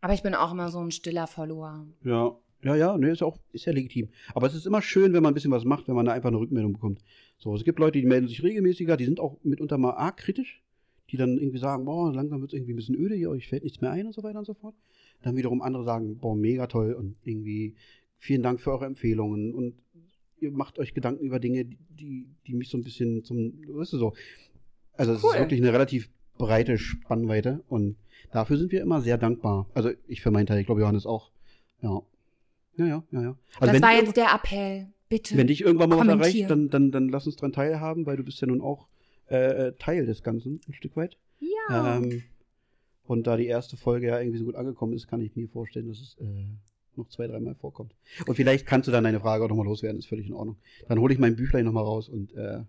[0.00, 1.86] Aber ich bin auch immer so ein stiller Follower.
[2.04, 4.10] ja, ja, ja, ne, ist ja auch, ist ja legitim.
[4.34, 6.28] Aber es ist immer schön, wenn man ein bisschen was macht, wenn man da einfach
[6.28, 7.00] eine Rückmeldung bekommt.
[7.38, 10.62] So, es gibt Leute, die melden sich regelmäßiger, die sind auch mitunter mal arg kritisch,
[11.10, 13.64] die dann irgendwie sagen, boah, langsam wird es irgendwie ein bisschen öde hier, euch fällt
[13.64, 14.74] nichts mehr ein und so weiter und so fort.
[15.22, 17.74] Dann wiederum andere sagen, boah, mega toll und irgendwie
[18.18, 19.74] vielen Dank für eure Empfehlungen und
[20.40, 23.98] ihr macht euch Gedanken über Dinge, die, die mich so ein bisschen zum, weißt du
[23.98, 24.12] so.
[24.94, 25.34] Also es Cool.
[25.34, 27.96] ist wirklich eine relativ breite Spannweite und
[28.32, 29.68] dafür sind wir immer sehr dankbar.
[29.74, 31.30] Also ich für meinen Teil, ich glaube Johannes auch.
[31.82, 32.02] Ja.
[32.76, 33.36] Ja, ja, ja, ja.
[33.58, 34.88] Also das war jetzt der Appell.
[35.10, 35.36] Bitte.
[35.36, 38.22] wenn dich irgendwann mal was erreicht, dann, dann, dann lass uns dran teilhaben, weil du
[38.22, 38.86] bist ja nun auch
[39.30, 41.16] äh, äh, Teil des Ganzen, ein Stück weit.
[41.38, 41.96] ja.
[41.98, 42.22] Ähm,
[43.04, 45.88] und da die erste Folge ja irgendwie so gut angekommen ist, kann ich mir vorstellen,
[45.88, 46.46] dass es äh,
[46.94, 47.94] noch zwei, dreimal vorkommt.
[48.26, 50.58] Und vielleicht kannst du dann deine Frage auch nochmal loswerden, ist völlig in Ordnung.
[50.88, 52.62] Dann hole ich mein Büchlein nochmal raus und äh,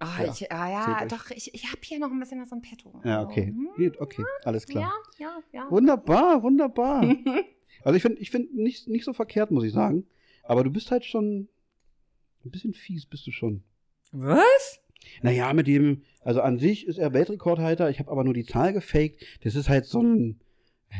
[0.00, 2.60] Ah, ja, ich, ah, ja, doch, ich, ich habe hier noch ein bisschen was im
[2.60, 3.00] Petto.
[3.04, 3.46] ja, Also, okay.
[3.46, 4.92] hm, Gut, okay, alles klar.
[5.18, 5.70] Ja, ja, ja.
[5.70, 7.02] Wunderbar, wunderbar.
[7.82, 10.06] Also ich finde ich find nicht, nicht so verkehrt, muss ich sagen.
[10.44, 11.48] Aber du bist halt schon
[12.44, 13.62] ein bisschen fies, bist du schon.
[14.12, 14.80] Was?
[15.22, 18.72] Naja, mit dem, also an sich ist er Weltrekordhalter, ich habe aber nur die Zahl
[18.72, 19.24] gefaked.
[19.42, 20.40] Das ist halt so ein,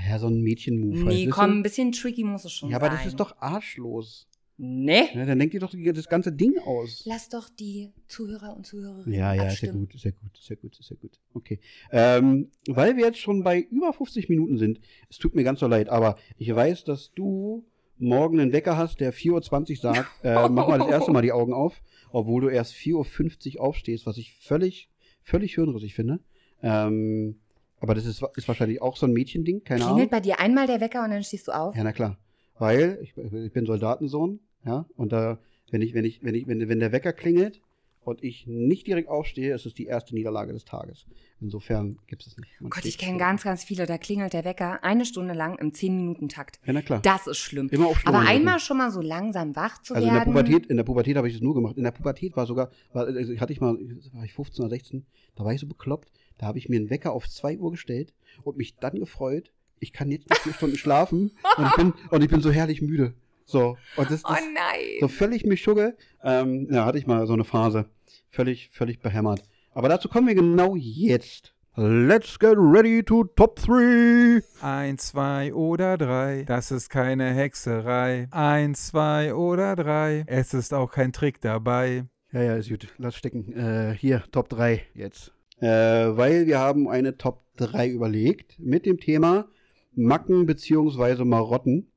[0.09, 0.97] ja, so ein Mädchen-Move.
[0.99, 2.87] halt, Nee, wisst komm, ein bisschen tricky muss es schon Ja, sein.
[2.89, 4.27] aber das ist doch arschlos.
[4.57, 5.09] Nee.
[5.15, 7.03] Ja, dann denkt ihr doch das ganze Ding aus.
[7.07, 9.81] Lass doch die Zuhörer und Zuhörerinnen Ja, ja, ist ja abstimmen.
[9.87, 11.19] gut, ist ja gut, ist ja gut, ist ja gut.
[11.35, 11.59] Okay.
[11.91, 14.79] Ähm, weil wir jetzt schon bei über 50 Minuten sind,
[15.11, 17.65] es tut mir ganz so leid, aber ich weiß, dass du
[17.99, 21.33] morgen einen Wecker hast, der 4.20 Uhr sagt, äh, mach mal das erste Mal die
[21.33, 21.83] Augen auf,
[22.15, 24.89] obwohl du erst 4.50 Uhr aufstehst, was ich völlig,
[25.23, 26.21] völlig hirnrissig finde.
[26.63, 27.41] Ähm,
[27.81, 30.11] aber das ist, ist wahrscheinlich auch so ein Mädchending, keine Klingelt Ahnung.
[30.11, 31.77] bei dir einmal der Wecker und dann stehst du auf?
[31.77, 32.19] Ja, na klar.
[32.59, 35.39] Weil ich, ich bin Soldatensohn, ja, und da,
[35.71, 37.61] wenn ich, wenn ich, wenn ich, wenn, wenn der Wecker klingelt
[38.05, 41.07] und ich nicht direkt aufstehe, ist es die erste Niederlage des Tages.
[41.41, 42.51] Insofern gibt es nicht.
[42.61, 45.73] Man Gott, ich kenne ganz, ganz viele, da klingelt der Wecker eine Stunde lang im
[45.73, 46.61] 10-Minuten-Takt.
[46.65, 47.01] Ja, na klar.
[47.03, 47.69] Das ist schlimm.
[47.71, 48.65] Immer auf Aber Sturm einmal drücken.
[48.67, 50.33] schon mal so langsam wach zu Also in der werden.
[50.33, 51.77] Pubertät, in der Pubertät habe ich das nur gemacht.
[51.77, 53.77] In der Pubertät war sogar, war, also hatte ich mal,
[54.13, 56.91] war ich 15 oder 16, da war ich so bekloppt, da habe ich mir einen
[56.91, 60.77] Wecker auf 2 Uhr gestellt und mich dann gefreut, ich kann jetzt noch vier Stunden
[60.77, 63.15] schlafen und ich bin, und ich bin so herrlich müde.
[63.45, 63.77] So.
[63.97, 65.01] Und das, oh das, nein.
[65.01, 65.97] So völlig Mischugge.
[66.23, 67.87] Ähm, ja, hatte ich mal so eine Phase.
[68.31, 69.43] Völlig, völlig behämmert.
[69.73, 71.55] Aber dazu kommen wir genau jetzt.
[71.77, 74.41] Let's get ready to top 3.
[74.61, 78.29] Eins, zwei oder drei, das ist keine Hexerei.
[78.31, 82.05] Eins, zwei oder drei, es ist auch kein Trick dabei.
[82.35, 82.89] Ja, ja, ist gut.
[82.99, 83.53] Lass stecken.
[83.53, 85.33] Äh, hier, Top 3 jetzt.
[85.61, 89.47] Äh, weil wir haben eine Top 3 überlegt mit dem Thema
[89.95, 91.25] Macken bzw.
[91.25, 91.93] Marotten.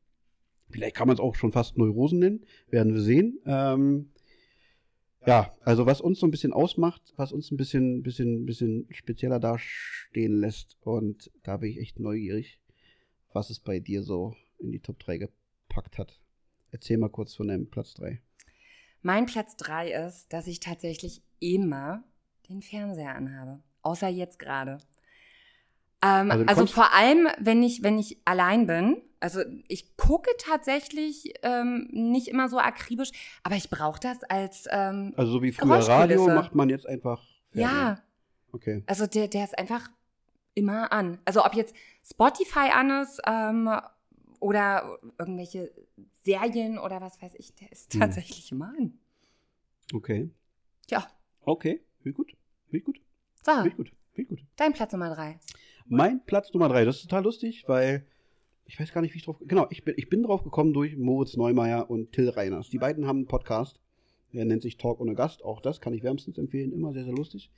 [0.69, 2.45] Vielleicht kann man es auch schon fast Neurosen nennen.
[2.69, 3.39] Werden wir sehen.
[3.45, 4.11] Ähm,
[5.25, 9.39] ja, also was uns so ein bisschen ausmacht, was uns ein bisschen, bisschen, bisschen spezieller
[9.39, 10.77] dastehen lässt.
[10.81, 12.61] Und da bin ich echt neugierig,
[13.33, 16.19] was es bei dir so in die Top 3 gepackt hat.
[16.71, 18.21] Erzähl mal kurz von deinem Platz 3.
[19.01, 22.03] Mein Platz 3 ist, dass ich tatsächlich immer
[22.49, 23.61] den Fernseher anhabe.
[23.81, 24.79] Außer jetzt gerade.
[26.01, 31.33] Ähm, Also also vor allem, wenn ich, wenn ich allein bin, Also ich gucke tatsächlich
[31.43, 33.11] ähm, nicht immer so akribisch,
[33.43, 37.23] aber ich brauche das als ähm, Also so wie früher Radio macht man jetzt einfach.
[37.53, 38.01] ja.
[38.53, 38.81] Okay.
[38.87, 39.89] Also der, der ist einfach
[40.53, 41.19] immer an.
[41.25, 43.69] Also ob jetzt Spotify an ist ähm,
[44.39, 45.71] oder irgendwelche
[46.23, 47.99] Serien oder was weiß ich, der ist Hm.
[48.01, 48.97] tatsächlich immer an.
[49.93, 50.29] Okay.
[50.89, 51.05] Ja,
[51.41, 51.81] Okay.
[52.03, 52.35] Viel gut.
[52.69, 52.99] Viel gut.
[53.45, 53.91] so, Viel gut.
[54.13, 54.39] Viel gut.
[54.55, 55.39] dein Platz Nummer drei.
[55.85, 58.05] Mein Platz Nummer drei, das ist total lustig, weil
[58.67, 59.37] ich weiß gar nicht, wie ich drauf.
[59.45, 62.69] Genau, ich bin, ich bin drauf gekommen durch Moritz Neumeier und Till Reiners.
[62.69, 63.79] Die beiden haben einen Podcast,
[64.33, 65.43] der nennt sich Talk ohne Gast.
[65.43, 67.49] Auch das kann ich wärmstens empfehlen, immer sehr, sehr lustig.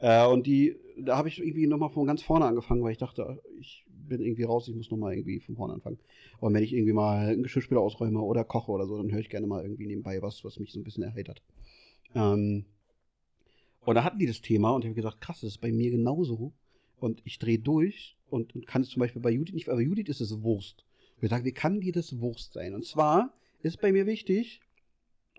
[0.00, 3.42] Äh, und die, da habe ich irgendwie nochmal von ganz vorne angefangen, weil ich dachte,
[3.60, 5.98] ich bin irgendwie raus, ich muss nochmal irgendwie von vorne anfangen.
[6.40, 9.30] Und wenn ich irgendwie mal einen Geschirrspüler ausräume oder koche oder so, dann höre ich
[9.30, 11.42] gerne mal irgendwie nebenbei was, was mich so ein bisschen erheitert.
[12.14, 12.64] Ähm,
[13.80, 15.90] und da hatten die das Thema und ich habe gesagt, krass, das ist bei mir
[15.90, 16.52] genauso.
[16.96, 19.82] Und ich drehe durch und, und kann es zum Beispiel bei Judith nicht, aber bei
[19.84, 20.84] Judith ist es Wurst.
[21.20, 22.74] Wir sagen, wie kann dir das Wurst sein?
[22.74, 23.32] Und zwar
[23.62, 24.60] ist bei mir wichtig,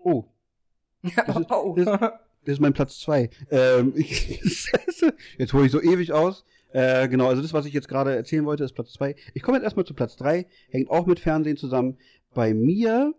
[0.02, 0.24] oh,
[1.02, 1.14] ist-
[1.50, 1.74] oh.
[1.76, 2.00] das-
[2.44, 3.28] das ist mein Platz zwei.
[3.50, 4.40] Ähm, ich,
[5.38, 6.44] jetzt hole ich so ewig aus.
[6.72, 9.16] Äh, genau, also das, was ich jetzt gerade erzählen wollte, ist Platz zwei.
[9.34, 10.46] Ich komme jetzt erstmal zu Platz drei.
[10.68, 11.96] Hängt auch mit Fernsehen zusammen.
[12.34, 13.14] Bei mir,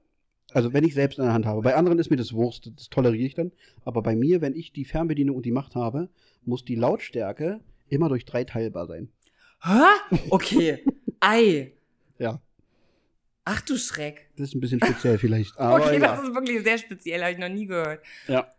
[0.54, 2.88] also wenn ich selbst in der Hand habe, bei anderen ist mir das Wurst, das
[2.90, 3.52] toleriere ich dann.
[3.84, 6.08] Aber bei mir, wenn ich die Fernbedienung und die Macht habe,
[6.46, 7.60] muss die Lautstärke
[7.90, 9.10] immer durch drei teilbar sein.
[9.62, 10.18] Hä?
[10.30, 10.84] Okay.
[11.20, 11.74] Ei.
[12.20, 12.42] Ja,
[13.50, 14.28] Ach du Schreck.
[14.36, 15.58] das ist ein bisschen speziell vielleicht.
[15.58, 16.16] Aber okay, ja.
[16.16, 18.02] das ist wirklich sehr speziell, habe ich noch nie gehört.
[18.28, 18.52] ja.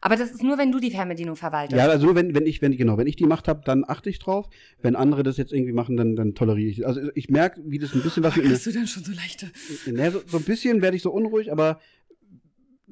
[0.00, 1.78] Aber das ist nur, wenn du die Fernbedienung verwaltest.
[1.78, 4.10] Ja, also nur wenn, wenn ich, wenn, genau, wenn ich die Macht habe, dann achte
[4.10, 4.50] ich drauf.
[4.82, 6.86] Wenn andere das jetzt irgendwie machen, dann, dann toleriere ich.
[6.86, 8.50] Also ich merke, wie das ein bisschen was mit mir.
[8.50, 9.50] Kriegst du dann schon so leichte.
[9.86, 11.80] Ne, so, so ein bisschen werde ich so unruhig, aber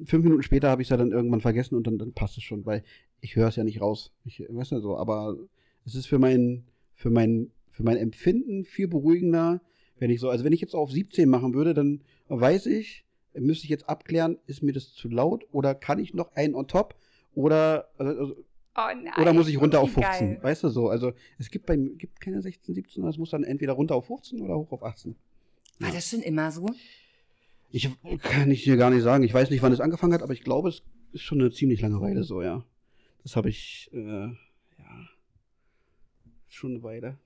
[0.03, 2.43] fünf Minuten später habe ich es ja dann irgendwann vergessen und dann, dann passt es
[2.43, 2.83] schon, weil
[3.21, 4.11] ich höre es ja nicht raus.
[4.25, 5.37] Ich weiß ja so, aber
[5.85, 6.63] es ist für mein,
[6.93, 9.61] für mein, für mein Empfinden viel beruhigender,
[9.97, 13.65] wenn ich so, also wenn ich jetzt auf 17 machen würde, dann weiß ich, müsste
[13.65, 16.95] ich jetzt abklären, ist mir das zu laut oder kann ich noch einen on top
[17.35, 18.35] oder, also,
[18.75, 19.13] Oh nein.
[19.19, 20.29] oder muss ich runter auf wie 15?
[20.29, 20.39] geil.
[20.41, 20.89] Weißt du so?
[20.89, 24.07] Also es gibt bei gibt keine 16, 17, sondern es muss dann entweder runter auf
[24.07, 25.15] 15 oder hoch auf 18.
[25.79, 26.67] War das schon immer so?
[27.71, 27.89] Ich
[28.21, 29.23] kann ich dir gar nicht sagen.
[29.23, 31.81] Ich weiß nicht, wann es angefangen hat, aber ich glaube, es ist schon eine ziemlich
[31.81, 32.63] lange Weile so, ja.
[33.23, 34.33] Das habe ich, äh, ja,
[36.53, 37.17] schon eine Weile.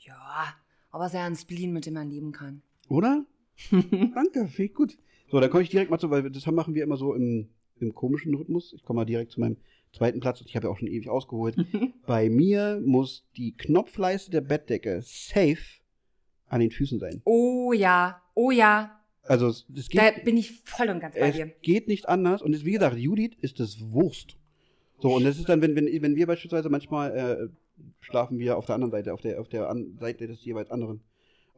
[0.00, 0.54] Ja,
[0.90, 2.62] aber es ist ja ein Spleen, mit dem man leben kann.
[2.88, 3.24] Oder?
[3.70, 4.96] Danke, ich gut.
[5.30, 7.48] So, dann komme ich direkt mal zu, weil das machen wir immer so im,
[7.80, 8.72] im komischen Rhythmus.
[8.72, 9.56] Ich komme mal direkt zu meinem
[9.92, 10.42] zweiten Platz.
[10.46, 11.56] Ich habe ja auch schon ewig ausgeholt.
[12.06, 15.58] Bei mir muss die Knopfleiste der Bettdecke safe
[16.46, 17.20] an den Füßen sein.
[17.24, 18.94] Oh ja, oh ja.
[19.24, 20.00] Also es, es geht.
[20.00, 21.46] Da bin ich voll und ganz bei Es dir.
[21.60, 22.40] geht nicht anders.
[22.40, 24.38] Und es, wie gesagt, Judith ist das Wurst.
[25.00, 27.48] So, und das ist dann, wenn, wenn, wenn wir beispielsweise manchmal äh,
[28.00, 31.00] schlafen wir auf der anderen Seite, auf der, auf der an Seite des jeweils anderen.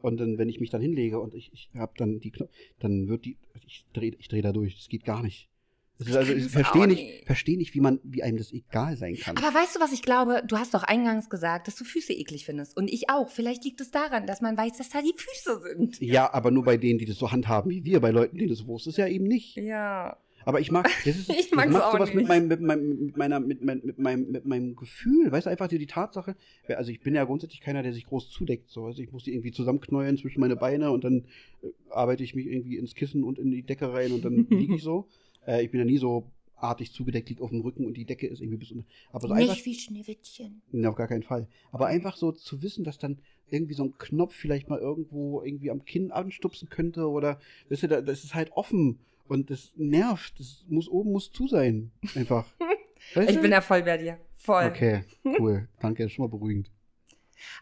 [0.01, 2.49] Und dann, wenn ich mich dann hinlege und ich, ich habe dann die Knopf,
[2.79, 4.75] dann wird die, ich drehe ich dreh da durch.
[4.75, 5.51] Das geht gar nicht.
[5.99, 9.37] Das also, ich verstehe nicht, verstehe nicht, wie man, wie einem das egal sein kann.
[9.37, 10.41] Aber weißt du, was ich glaube?
[10.47, 12.75] Du hast doch eingangs gesagt, dass du Füße eklig findest.
[12.75, 13.29] Und ich auch.
[13.29, 16.01] Vielleicht liegt es daran, dass man weiß, dass da die Füße sind.
[16.01, 18.65] ja, aber nur bei denen, die das so handhaben wie wir, bei Leuten, denen das
[18.65, 19.55] Wurst ist, ja eben nicht.
[19.57, 20.17] Ja.
[20.45, 23.39] Aber ich mag, das ist, Ich das macht sowas mit meinem, mit meinem, mit meiner,
[23.39, 26.35] mit, mein, mit meinem, mit meinem Gefühl, weißt du, einfach die, die Tatsache,
[26.67, 29.33] also ich bin ja grundsätzlich keiner, der sich groß zudeckt, so, also ich muss die
[29.33, 31.25] irgendwie zusammenknäueln zwischen meine Beine und dann
[31.63, 34.75] äh, arbeite ich mich irgendwie ins Kissen und in die Decke rein und dann liege
[34.75, 35.07] ich so.
[35.45, 36.25] Äh, ich bin ja nie so
[36.55, 39.33] artig zugedeckt, liegt auf dem Rücken und die Decke ist irgendwie bis unter, aber so
[39.33, 40.61] einfach, Nicht wie Schneewittchen.
[40.71, 41.47] Nee, auf gar keinen Fall.
[41.71, 43.17] Aber einfach so zu wissen, dass dann
[43.49, 47.39] irgendwie so ein Knopf vielleicht mal irgendwo irgendwie am Kinn anstupsen könnte oder
[47.69, 48.99] weißt du, da- das ist halt offen
[49.31, 50.39] und das nervt.
[50.39, 51.91] Das muss oben muss zu sein.
[52.15, 52.45] Einfach.
[53.15, 53.41] Weißt Ich du?
[53.41, 54.19] bin da voll bei dir.
[54.35, 54.65] Voll.
[54.65, 55.03] Okay,
[55.39, 55.67] cool.
[55.79, 56.69] Danke, ist schon mal beruhigend.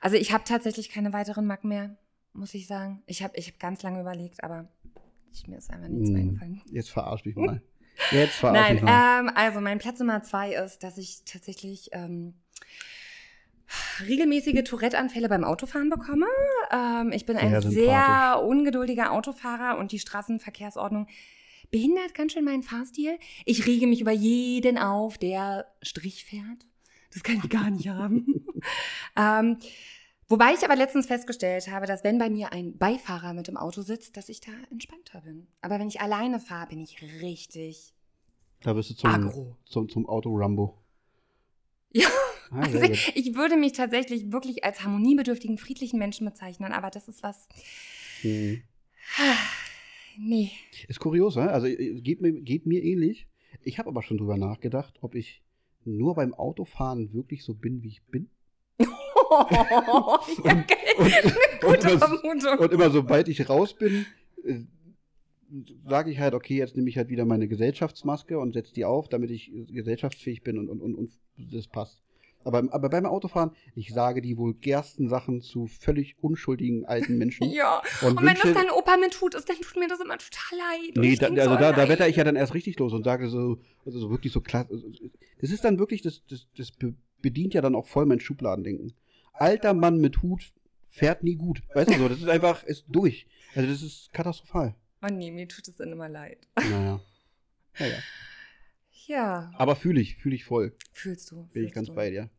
[0.02, 1.96] Also ich habe tatsächlich keine weiteren Macken mehr,
[2.34, 3.04] muss ich sagen.
[3.06, 4.68] Ich habe ich hab ganz lange überlegt, aber
[5.32, 6.16] ich, mir ist einfach nichts Hm.
[6.16, 6.62] eingefallen.
[6.72, 7.62] Jetzt verarsch mich mal.
[8.12, 9.20] Jetzt verarsch Nein, mich mal.
[9.20, 12.34] ähm, also mein Platz Nummer zwei ist, dass ich tatsächlich ähm,
[14.08, 16.26] regelmäßige Tourette-Anfälle beim Autofahren bekomme.
[16.72, 21.08] Ähm, ich bin ein Sehr ungeduldiger Autofahrer und die Straßenverkehrsordnung
[21.72, 23.18] behindert ganz schön meinen Fahrstil.
[23.46, 26.66] Ich rege mich über jeden auf, der Strich fährt.
[27.14, 28.46] Das kann ich gar nicht haben.
[29.18, 29.58] ähm,
[30.28, 33.82] wobei ich aber letztens festgestellt habe, dass wenn bei mir ein Beifahrer mit im Auto
[33.82, 35.48] sitzt, dass ich da entspannter bin.
[35.62, 37.94] Aber wenn ich alleine fahre, bin ich richtig
[38.62, 39.56] Da bist du zum, aggro.
[39.66, 40.78] zum, zum Auto-Rumbo.
[41.92, 42.08] Ja.
[42.52, 47.24] Ah, Also ich würde mich tatsächlich wirklich als harmoniebedürftigen, friedlichen Menschen bezeichnen, aber das ist
[47.24, 47.48] was.
[48.22, 48.64] Hm.
[50.22, 50.52] Nee.
[50.88, 51.50] Ist kurios, ne?
[51.50, 53.28] Also äh, geht mir, geht mir ähnlich.
[53.64, 55.42] Ich habe aber schon drüber nachgedacht, ob ich
[55.86, 58.30] nur beim Autofahren wirklich so bin, wie ich bin.
[58.80, 61.34] ja, geil.
[61.62, 62.60] und, Gute immer, Vermutung.
[62.60, 64.06] und immer sobald ich raus bin,
[64.44, 64.60] äh,
[65.88, 69.08] sage ich halt, okay, jetzt nehme ich halt wieder meine Gesellschaftsmaske und setze die auf,
[69.08, 72.02] damit ich äh, gesellschaftsfähig bin und, und, und, und das passt.
[72.46, 77.50] Aber, aber beim Autofahren, ich sage die vulgärsten Sachen zu völlig unschuldigen alten Menschen.
[77.52, 77.82] Ja.
[78.02, 80.58] Und, Und wenn das dein Opa mit tut ist, dann tut mir das immer total
[80.58, 80.96] leid.
[80.96, 83.30] Nee, da, also so, da, da wetter ich ja dann erst richtig los und sage
[83.30, 84.68] so, also so wirklich so klar.
[85.42, 88.94] Das ist dann wirklich, das, das, das be- bedient ja dann auch voll mein Schubladendenken.
[89.34, 90.54] Alter Mann mit Hut
[90.88, 91.62] fährt nie gut.
[91.74, 93.28] Weißt du so, das ist einfach, ist durch.
[93.56, 94.76] Also das ist katastrophal.
[95.02, 96.48] Oh nee, mir tut es dann immer leid.
[96.58, 97.00] Naja.
[97.80, 97.98] naja.
[99.10, 100.76] Ja, Aber fühle ich, fühle ich voll.
[100.94, 101.48] fühlst du.
[101.48, 101.96] Bin ich ganz du.
[101.96, 102.30] bei dir.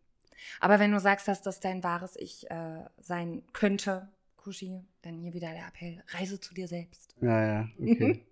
[0.60, 5.34] Aber wenn du sagst, dass das dein wahres Ich äh, sein könnte, Kushi, dann hier
[5.34, 7.16] wieder der Appell, reise zu dir selbst.
[7.20, 8.24] Ja, ja, okay.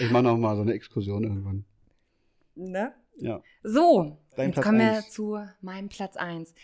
[0.00, 1.66] ich mache noch mal so eine Exkursion irgendwann.
[2.54, 2.94] Ne?
[3.18, 3.42] Ja.
[3.62, 5.10] So, Dein jetzt Platz kommen wir eins.
[5.10, 6.54] zu meinem Platz 1.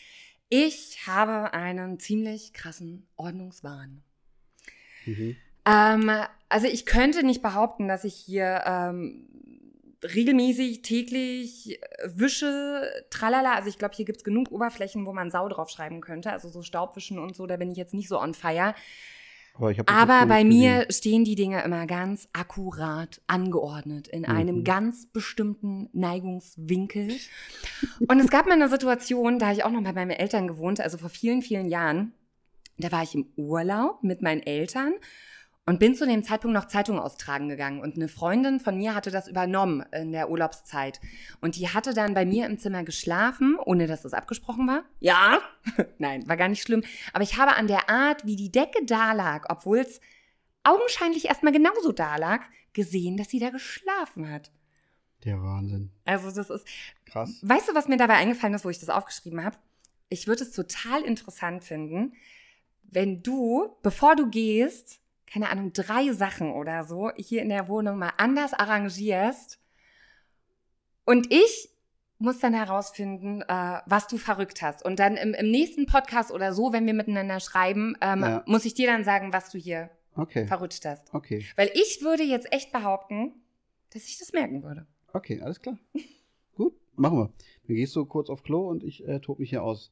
[0.49, 4.03] Ich habe einen ziemlich krassen Ordnungswahn.
[5.05, 5.37] Mhm.
[5.67, 6.11] Ähm,
[6.49, 9.29] also ich könnte nicht behaupten, dass ich hier ähm,
[10.03, 13.55] regelmäßig, täglich äh, wische, tralala.
[13.55, 16.33] Also ich glaube, hier gibt's genug Oberflächen, wo man Sau draufschreiben könnte.
[16.33, 18.75] Also so Staubwischen und so, da bin ich jetzt nicht so on fire.
[19.55, 20.93] Aber, Aber bei mir gesehen.
[20.93, 24.65] stehen die Dinge immer ganz akkurat angeordnet in einem Mhm.
[24.65, 27.09] ganz bestimmten Neigungswinkel.
[28.09, 30.97] Und es gab mal eine Situation, da ich auch noch bei meinen Eltern gewohnt, also
[30.97, 32.15] vor vielen, vielen Jahren.
[32.79, 34.95] Da war ich im Urlaub mit meinen Eltern
[35.65, 37.81] und bin zu dem Zeitpunkt noch Zeitung austragen gegangen.
[37.81, 41.01] Und eine Freundin von mir hatte das übernommen in der Urlaubszeit.
[41.41, 44.83] Und die hatte dann bei mir im Zimmer geschlafen, ohne dass das abgesprochen war.
[44.99, 45.41] Ja,
[45.99, 46.83] nein, war gar nicht schlimm.
[47.13, 50.01] Aber ich habe an der Art, wie die Decke da lag, obwohl es
[50.65, 52.43] augenscheinlich erstmal genauso da lag,
[52.73, 54.51] gesehen, dass sie da geschlafen hat.
[55.25, 55.93] Der Wahnsinn.
[56.05, 56.67] Also das ist,
[57.07, 57.39] Krass.
[57.43, 59.57] weißt du, was mir dabei eingefallen ist, wo ich das aufgeschrieben habe?
[60.09, 62.15] Ich würde es total interessant finden,
[62.83, 65.02] wenn du, bevor du gehst,
[65.33, 69.59] keine Ahnung, drei Sachen oder so hier in der Wohnung mal anders arrangierst.
[71.05, 71.71] Und ich
[72.19, 74.85] muss dann herausfinden, äh, was du verrückt hast.
[74.85, 78.43] Und dann im, im nächsten Podcast oder so, wenn wir miteinander schreiben, ähm, Ja.
[78.47, 80.47] muss ich dir dann sagen, was du hier Okay.
[80.47, 81.13] verrutscht hast.
[81.15, 81.45] Okay.
[81.57, 83.33] Weil ich würde jetzt echt behaupten,
[83.91, 84.87] dass ich das merken würde.
[85.13, 85.79] Okay, alles klar.
[86.57, 87.33] Gut, machen wir.
[87.67, 89.91] Dann gehst du kurz auf Klo und ich äh, tob mich hier aus.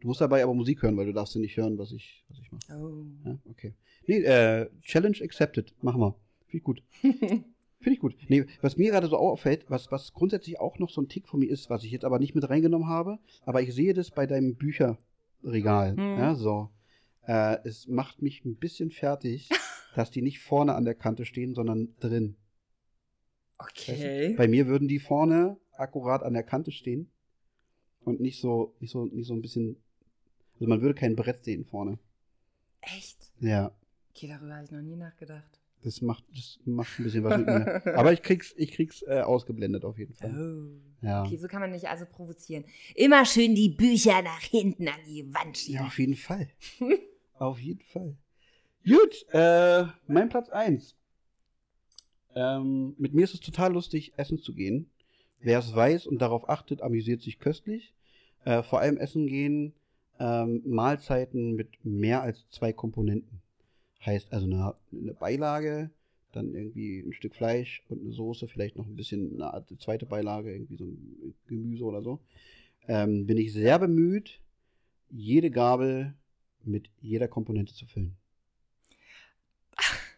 [0.00, 2.38] Du musst dabei aber Musik hören, weil du darfst ja nicht hören, was ich, was
[2.38, 2.78] ich mache.
[2.78, 3.04] Oh.
[3.24, 3.74] Ja, okay.
[4.06, 5.74] Nee, äh, Challenge accepted.
[5.82, 6.14] Machen wir.
[6.46, 6.82] Finde ich gut.
[7.80, 8.16] Finde ich gut.
[8.28, 11.40] Nee, was mir gerade so auffällt, was, was grundsätzlich auch noch so ein Tick von
[11.40, 14.26] mir ist, was ich jetzt aber nicht mit reingenommen habe, aber ich sehe das bei
[14.26, 15.94] deinem Bücherregal.
[15.94, 16.18] Mhm.
[16.18, 16.70] Ja, so.
[17.26, 19.48] Äh, es macht mich ein bisschen fertig,
[19.94, 22.36] dass die nicht vorne an der Kante stehen, sondern drin.
[23.58, 24.34] Okay.
[24.36, 27.10] Bei mir würden die vorne akkurat an der Kante stehen
[28.04, 29.76] und nicht so, nicht so, nicht so ein bisschen.
[30.60, 31.98] Also man würde kein Brett sehen vorne.
[32.82, 33.32] Echt?
[33.40, 33.72] Ja,
[34.14, 35.58] Okay, darüber habe ich noch nie nachgedacht.
[35.82, 37.96] das macht, das macht ein bisschen was mit mir.
[37.96, 40.34] Aber ich krieg's, ich krieg's äh, ausgeblendet auf jeden Fall.
[41.00, 41.06] Oh.
[41.06, 41.22] Ja.
[41.24, 42.64] Okay, so kann man nicht also provozieren.
[42.94, 45.86] Immer schön die Bücher nach hinten an die Wand Ja, schieben.
[45.86, 46.48] auf jeden Fall.
[47.38, 48.16] auf jeden Fall.
[48.84, 50.94] Gut, äh, mein Platz 1.
[52.34, 54.90] Ähm, mit mir ist es total lustig, essen zu gehen.
[55.40, 57.94] Wer es weiß und darauf achtet, amüsiert sich köstlich.
[58.44, 59.72] Äh, vor allem essen gehen,
[60.20, 63.40] ähm, Mahlzeiten mit mehr als zwei Komponenten.
[64.04, 65.90] Heißt also eine, eine Beilage,
[66.32, 70.06] dann irgendwie ein Stück Fleisch und eine Soße, vielleicht noch ein bisschen eine Art zweite
[70.06, 72.20] Beilage, irgendwie so ein Gemüse oder so.
[72.86, 74.40] Ähm, bin ich sehr bemüht,
[75.10, 76.14] jede Gabel
[76.64, 78.16] mit jeder Komponente zu füllen.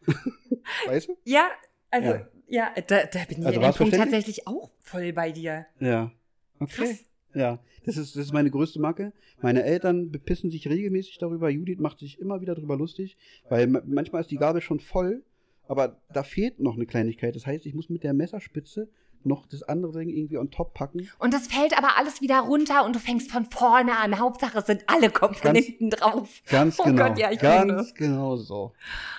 [0.86, 1.16] weißt du?
[1.24, 1.50] Ja,
[1.90, 2.28] also, Ja.
[2.48, 5.66] ja, da, da bin ich Also in dem Punkt tatsächlich auch voll bei dir.
[5.80, 6.12] Ja.
[6.58, 6.74] Okay.
[6.74, 7.04] Krass.
[7.34, 9.12] Ja, das ist, das ist meine größte Macke.
[9.40, 11.48] Meine Eltern bepissen sich regelmäßig darüber.
[11.48, 13.16] Judith macht sich immer wieder darüber lustig,
[13.48, 15.22] weil ma- manchmal ist die Gabel schon voll,
[15.66, 17.34] aber da fehlt noch eine Kleinigkeit.
[17.34, 18.88] Das heißt, ich muss mit der Messerspitze
[19.24, 21.08] noch das andere Ding irgendwie on top packen.
[21.20, 24.18] Und das fällt aber alles wieder runter und du fängst von vorne an.
[24.18, 26.42] Hauptsache, es sind alle Komponenten drauf.
[26.48, 27.06] Ganz Oh genau.
[27.08, 28.72] Gott, ja, ich ganz genau so.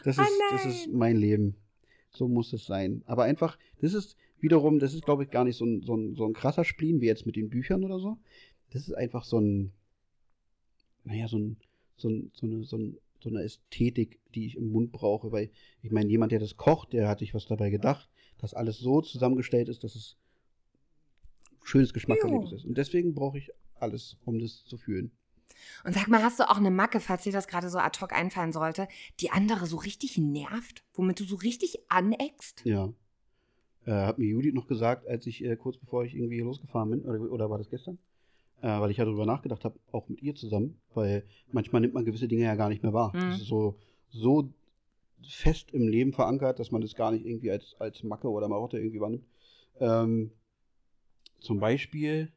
[0.04, 1.56] Das Oh ist, das ist mein Leben.
[2.12, 3.02] So muss es sein.
[3.06, 6.16] Aber einfach, das ist wiederum, das ist, glaube ich, gar nicht so ein, so, ein,
[6.16, 8.18] so ein krasser Spleen wie jetzt mit den Büchern oder so.
[8.72, 9.72] Das ist einfach so ein,
[11.06, 11.58] naja, so, ein,
[11.96, 15.32] so, ein, so, eine, so, ein, so eine Ästhetik, die ich im Mund brauche.
[15.32, 15.50] Weil,
[15.82, 19.02] ich meine, jemand, der das kocht, der hat sich was dabei gedacht, dass alles so
[19.02, 20.18] zusammengestellt ist, dass es
[21.52, 22.66] ein schönes Geschmackserlebnis ist.
[22.66, 25.12] Und deswegen brauche ich alles, um das zu fühlen.
[25.86, 28.12] Und sag mal, hast du auch eine Macke, falls dir das gerade so ad hoc
[28.12, 28.88] einfallen sollte,
[29.20, 32.64] die andere so richtig nervt, womit du so richtig aneckst?
[32.66, 32.94] Ja.
[33.86, 37.02] Äh, hat mir Judith noch gesagt, als ich äh, kurz bevor ich irgendwie losgefahren bin,
[37.02, 37.98] oder, oder war das gestern?
[38.64, 42.06] äh, weil ich ja darüber nachgedacht habe, auch mit ihr zusammen, weil manchmal nimmt man
[42.06, 43.12] gewisse Dinge ja gar nicht mehr wahr.
[43.14, 43.32] Mhm.
[43.32, 43.78] Das ist so,
[44.10, 44.50] so
[45.22, 48.78] fest im Leben verankert, dass man das gar nicht irgendwie als, als Macke oder Marotte
[48.78, 49.26] irgendwie wahrnimmt.
[49.80, 50.32] Ähm,
[51.40, 52.32] zum Beispiel,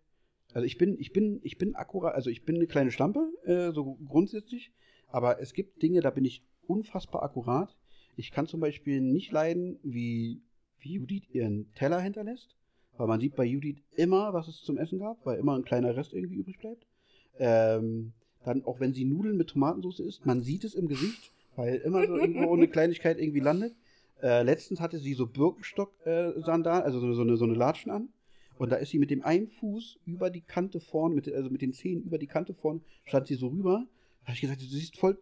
[0.53, 3.71] also ich bin, ich bin, ich bin akkurat, also ich bin eine kleine Stampe, äh,
[3.73, 4.73] so grundsätzlich,
[5.07, 7.77] aber es gibt Dinge, da bin ich unfassbar akkurat.
[8.17, 10.43] Ich kann zum Beispiel nicht leiden, wie,
[10.87, 12.55] wie Judith ihren Teller hinterlässt,
[12.97, 15.97] weil man sieht bei Judith immer, was es zum Essen gab, weil immer ein kleiner
[15.97, 16.87] Rest irgendwie übrig bleibt.
[17.39, 18.12] Ähm,
[18.45, 22.07] dann auch wenn sie Nudeln mit Tomatensauce isst, man sieht es im Gesicht, weil immer
[22.07, 23.74] so irgendwo eine Kleinigkeit irgendwie landet.
[24.22, 28.09] Äh, letztens hatte sie so Birkenstock-Sandalen, also so, so, eine, so eine Latschen an.
[28.57, 31.61] Und da ist sie mit dem einen Fuß über die Kante vorn, mit, also mit
[31.61, 33.84] den Zehen über die Kante vorn, stand sie so rüber.
[34.20, 35.18] Da habe ich gesagt, du siehst voll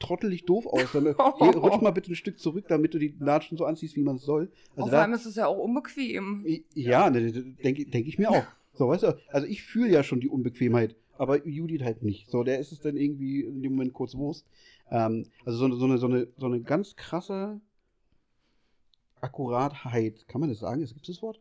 [0.00, 0.90] trottelig doof aus.
[0.92, 1.04] Dann,
[1.38, 4.16] geh, rutsch mal bitte ein Stück zurück, damit du die Latschen so anziehst, wie man
[4.16, 4.50] es soll.
[4.70, 6.44] Also Vor da, allem ist es ja auch unbequem.
[6.74, 8.46] ja, ne, denke denk ich mir auch.
[8.74, 12.30] So, weißt du, also ich fühle ja schon die Unbequemheit, aber Judith halt nicht.
[12.30, 14.46] So, der ist es dann irgendwie in dem Moment kurz Wurst.
[14.90, 17.60] Ähm, also so, eine- so, eine, so, eine, so eine ganz krasse
[19.20, 20.80] Akkuratheit, kann man das sagen?
[20.84, 21.40] Gibt es das Wort?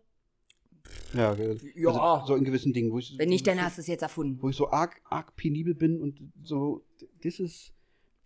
[1.14, 1.92] Ja, äh, Ja.
[1.92, 4.40] Also, so in gewissen Dingen, wo ich, Wenn nicht, dann hast du es jetzt erfunden.
[4.42, 6.84] wo ich so arg, arg penibel bin und so,
[7.24, 7.72] das ist,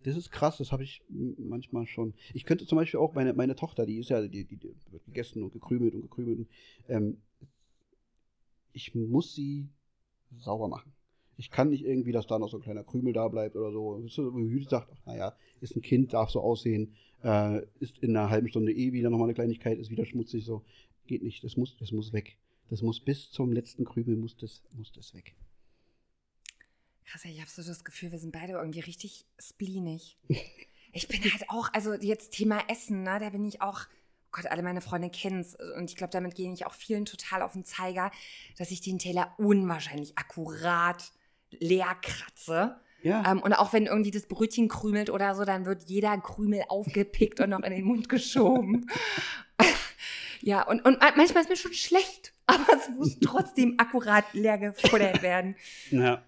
[0.03, 2.13] das ist krass, das habe ich manchmal schon.
[2.33, 5.05] Ich könnte zum Beispiel auch meine, meine Tochter, die ist ja, die, die, die wird
[5.05, 6.47] gegessen und gekrümelt und gekrümelt.
[6.87, 7.17] Ähm,
[8.73, 9.69] ich muss sie
[10.39, 10.91] sauber machen.
[11.37, 13.99] Ich kann nicht irgendwie, dass da noch so ein kleiner Krümel da bleibt oder so.
[13.99, 16.93] Judith sagt, naja, ist ein Kind, darf so aussehen,
[17.23, 20.63] äh, ist in einer halben Stunde eh wieder nochmal eine Kleinigkeit, ist wieder schmutzig, so.
[21.05, 22.37] Geht nicht, das muss, das muss weg.
[22.69, 25.35] Das muss bis zum letzten Krümel, muss das, muss das weg.
[27.05, 30.17] Krass, ich habe so das Gefühl, wir sind beide irgendwie richtig spleenig.
[30.95, 34.45] Ich bin halt auch, also jetzt Thema Essen, ne, da bin ich auch, oh Gott,
[34.45, 37.53] alle meine Freunde kennen es und ich glaube, damit gehe ich auch vielen total auf
[37.53, 38.11] den Zeiger,
[38.59, 41.11] dass ich den Teller unwahrscheinlich akkurat
[41.49, 42.79] leer kratze.
[43.01, 43.23] Ja.
[43.29, 47.39] Ähm, und auch wenn irgendwie das Brötchen krümelt oder so, dann wird jeder Krümel aufgepickt
[47.39, 48.87] und noch in den Mund geschoben.
[50.41, 55.23] ja, und, und manchmal ist mir schon schlecht, aber es muss trotzdem akkurat leer gefuttert
[55.23, 55.55] werden.
[55.89, 56.21] ja.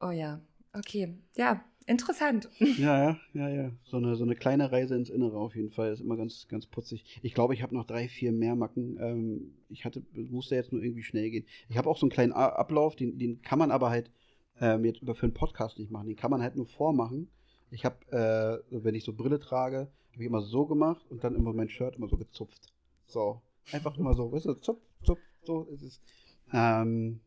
[0.00, 0.40] Oh ja,
[0.72, 1.14] okay.
[1.36, 2.48] Ja, interessant.
[2.78, 3.72] Ja, ja, ja.
[3.84, 6.66] So eine, so eine kleine Reise ins Innere auf jeden Fall ist immer ganz, ganz
[6.66, 7.04] putzig.
[7.22, 8.98] Ich glaube, ich habe noch drei, vier mehr Macken.
[9.00, 11.46] Ähm, ich hatte, musste jetzt nur irgendwie schnell gehen.
[11.68, 14.10] Ich habe auch so einen kleinen Ablauf, den, den kann man aber halt
[14.60, 16.08] ähm, jetzt über für einen Podcast nicht machen.
[16.08, 17.30] Den kann man halt nur vormachen.
[17.70, 21.34] Ich habe, äh, wenn ich so Brille trage, habe ich immer so gemacht und dann
[21.34, 22.72] immer mein Shirt immer so gezupft.
[23.06, 23.40] So.
[23.72, 26.00] Einfach immer so, weißt du, zupf, zupf, so ist es.
[26.52, 27.20] Ähm,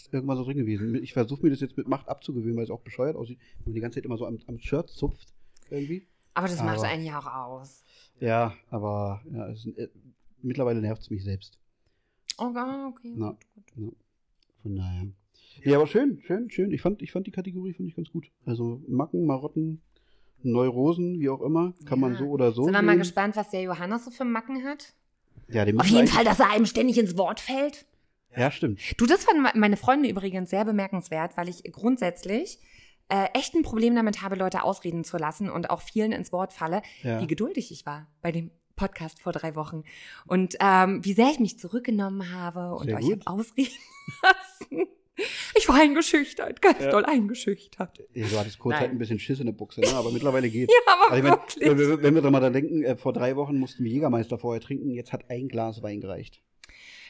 [0.00, 0.94] ist irgendwann so drin gewesen.
[1.02, 3.74] Ich versuche mir das jetzt mit Macht abzugewöhnen, weil es auch bescheuert aussieht, wenn man
[3.74, 5.32] die ganze Zeit immer so am, am Shirt zupft.
[5.70, 6.06] Irgendwie.
[6.34, 7.82] Aber das macht einen ja auch aus.
[8.20, 9.88] Ja, aber ja, es, äh,
[10.42, 11.58] mittlerweile nervt es mich selbst.
[12.38, 13.12] Oh, ah, okay.
[13.16, 13.36] Na.
[13.54, 13.96] gut, gut.
[14.62, 15.06] Von daher.
[15.62, 16.72] Ja, aber schön, schön, schön.
[16.72, 18.30] Ich fand, ich fand die Kategorie fand ich ganz gut.
[18.44, 19.80] Also Macken, Marotten,
[20.42, 22.18] Neurosen, wie auch immer, kann man Ja.
[22.18, 22.64] so oder so.
[22.64, 24.94] Sind wir mal gespannt, was der Johannes so für Macken hat?
[25.48, 27.86] Ja, Auf jeden Fall, dass er einem ständig ins Wort fällt.
[28.36, 28.80] Ja, stimmt.
[29.00, 32.58] Du, das fanden meine Freunde übrigens sehr bemerkenswert, weil ich grundsätzlich
[33.08, 36.52] äh, echt ein Problem damit habe, Leute ausreden zu lassen und auch vielen ins Wort
[36.52, 37.20] falle, Ja.
[37.20, 39.84] wie geduldig ich war bei dem Podcast vor drei Wochen
[40.26, 43.70] und ähm, wie sehr ich mich zurückgenommen habe und Sehr euch habe ausreden
[44.22, 44.86] lassen.
[45.56, 46.90] Ich war eingeschüchtert, ganz Ja.
[46.90, 47.98] doll eingeschüchtert.
[48.14, 48.80] Ja, du hattest kurz Nein.
[48.80, 49.86] halt ein bisschen Schiss in der Buchse, ne?
[49.94, 50.72] aber mittlerweile geht's.
[50.86, 51.68] Ja, aber Also ich mein, wirklich.
[51.70, 54.38] wenn, wir- wenn wir da mal da denken, äh, vor drei Wochen mussten wir Jägermeister
[54.38, 56.42] vorher trinken, jetzt hat ein Glas Wein gereicht.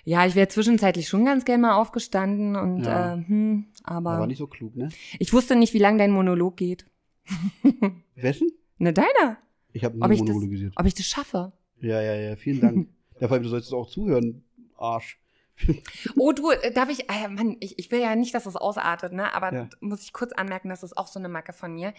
[0.04, 3.14] Ja, ich wäre zwischenzeitlich schon ganz gern mal aufgestanden und Ja.
[3.14, 4.90] äh, hm, aber Aber nicht so klug, ne?
[5.18, 6.86] ich wusste nicht, wie lang dein Monolog geht.
[8.16, 8.48] Wessen?
[8.78, 9.38] Ne, deiner.
[9.72, 10.72] Ich habe Ob nie ich, das, monologisiert.
[10.76, 11.52] ob ich das schaffe.
[11.80, 12.88] Ja, ja, ja, vielen Dank.
[13.20, 14.44] ja, vor allem, du sollst auch zuhören,
[14.76, 15.18] Arsch.
[16.16, 19.12] Oh, du, äh, darf ich, äh, Mann, ich, ich will ja nicht, dass es ausartet,
[19.12, 19.32] ne?
[19.34, 19.68] Aber Ja.
[19.80, 21.94] muss ich kurz anmerken, das ist auch so eine Macke von mir.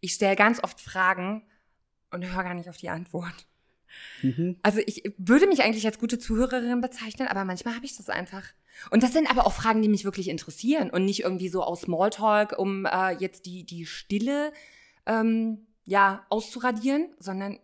[0.00, 1.42] Ich stelle ganz oft Fragen
[2.12, 3.46] und höre gar nicht auf die Antwort.
[4.22, 4.56] Mhm.
[4.62, 8.44] Also ich würde mich eigentlich als gute Zuhörerin bezeichnen, aber manchmal habe ich das einfach.
[8.90, 11.82] Und das sind aber auch Fragen, die mich wirklich interessieren und nicht irgendwie so aus
[11.82, 14.52] Smalltalk, um äh, jetzt die, die Stille
[15.06, 17.58] ähm, ja, auszuradieren, sondern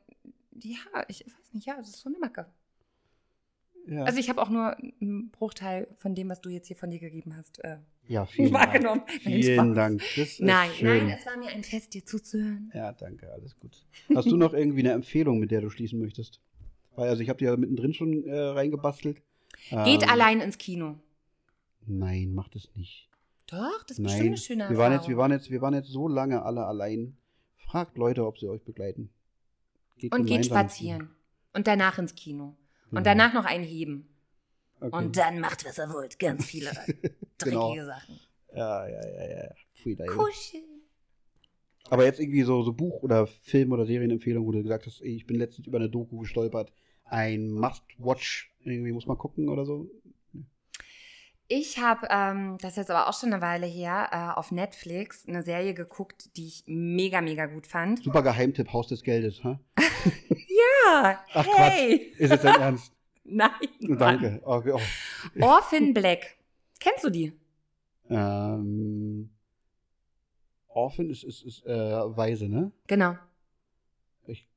[0.52, 0.78] ja,
[1.08, 2.46] ich weiß nicht, ja, es ist so eine Macke.
[3.88, 6.90] Ja, Also ich habe auch nur einen Bruchteil von dem, was du jetzt hier von
[6.90, 8.66] dir gegeben hast, äh, ja vielen Dank.
[8.66, 9.02] wahrgenommen.
[9.24, 9.74] Nein, Vielen.
[9.74, 10.02] Dank.
[10.40, 11.06] Nein, schön.
[11.06, 12.70] nein, es war mir ein Fest, dir zuzuhören.
[12.74, 13.84] Ja, danke, alles gut.
[14.14, 16.40] Hast du noch irgendwie eine Empfehlung, mit der du schließen möchtest?
[16.96, 19.22] Weil, also ich habe dir ja mittendrin schon äh, reingebastelt.
[19.84, 20.98] Geht Ähm, allein ins Kino.
[21.86, 23.08] Nein, mach das nicht.
[23.46, 24.26] Doch, das ist bestimmt Nein.
[24.28, 25.08] eine schöne Wir waren, jetzt, Erfahrung.
[25.10, 27.16] wir, waren jetzt, wir waren jetzt so lange alle allein.
[27.56, 29.10] Fragt Leute, ob sie euch begleiten.
[29.98, 31.10] Geht und geht spazieren.
[31.54, 32.56] Und danach ins Kino.
[32.96, 32.98] Genau.
[32.98, 34.08] Und danach noch ein Heben.
[34.80, 34.94] Okay.
[34.96, 36.18] Und dann macht, was er wollt.
[36.18, 36.70] Ganz viele
[37.38, 37.74] dreckige Genau.
[37.84, 38.20] Sachen.
[38.54, 39.50] Ja, ja, ja, ja.
[39.74, 39.96] Pfui.
[39.96, 40.64] Kuscheln.
[41.88, 45.26] Aber jetzt irgendwie so, so Buch- oder Film- oder Serienempfehlung, wo du gesagt hast, ich
[45.26, 46.72] bin letztens über eine Doku gestolpert.
[47.04, 49.88] Ein Must-Watch, irgendwie muss man gucken oder so.
[51.48, 55.24] Ich habe, ähm, das ist jetzt aber auch schon eine Weile her, äh, auf Netflix
[55.28, 58.02] eine Serie geguckt, die ich mega, mega gut fand.
[58.02, 59.60] Super Geheimtipp, Haus des Geldes, ha?
[60.92, 61.94] Ja, Ach, hey.
[62.18, 62.92] Ist jetzt dein Ernst?
[63.24, 63.50] Nein,
[63.80, 63.98] Mann.
[63.98, 64.40] Danke.
[64.44, 64.80] Okay, oh.
[65.42, 66.36] Orphan Black.
[66.80, 67.32] Kennst du die?
[68.08, 69.30] Ähm,
[70.68, 72.72] Orphan ist, ist, ist äh, Weise, ne?
[72.86, 73.16] Genau.
[74.26, 74.48] Ich-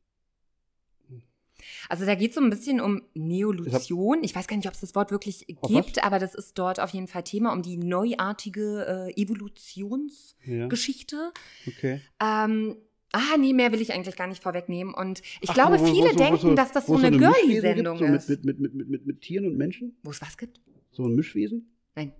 [1.87, 4.23] Also da geht es so ein bisschen um Neolution.
[4.23, 6.89] Ich weiß gar nicht, ob es das Wort wirklich gibt, aber das ist dort auf
[6.91, 11.15] jeden Fall Thema um die neuartige äh, Evolutionsgeschichte.
[11.15, 11.31] Ja,
[11.67, 12.01] okay.
[12.21, 12.75] Ähm,
[13.11, 14.93] ah, nee, mehr will ich eigentlich gar nicht vorwegnehmen.
[14.93, 17.97] Und ich Ach, glaube, wo- wo- viele wo denken, dass das so eine gibt, Girly-Sendung
[17.97, 18.29] so ist.
[18.29, 19.97] mit, mit, mit, mit, mit, mit Tieren und Menschen?
[20.03, 20.59] Wo es was gibt?
[20.91, 21.71] So ein Mischwesen?
[21.95, 22.13] Nein,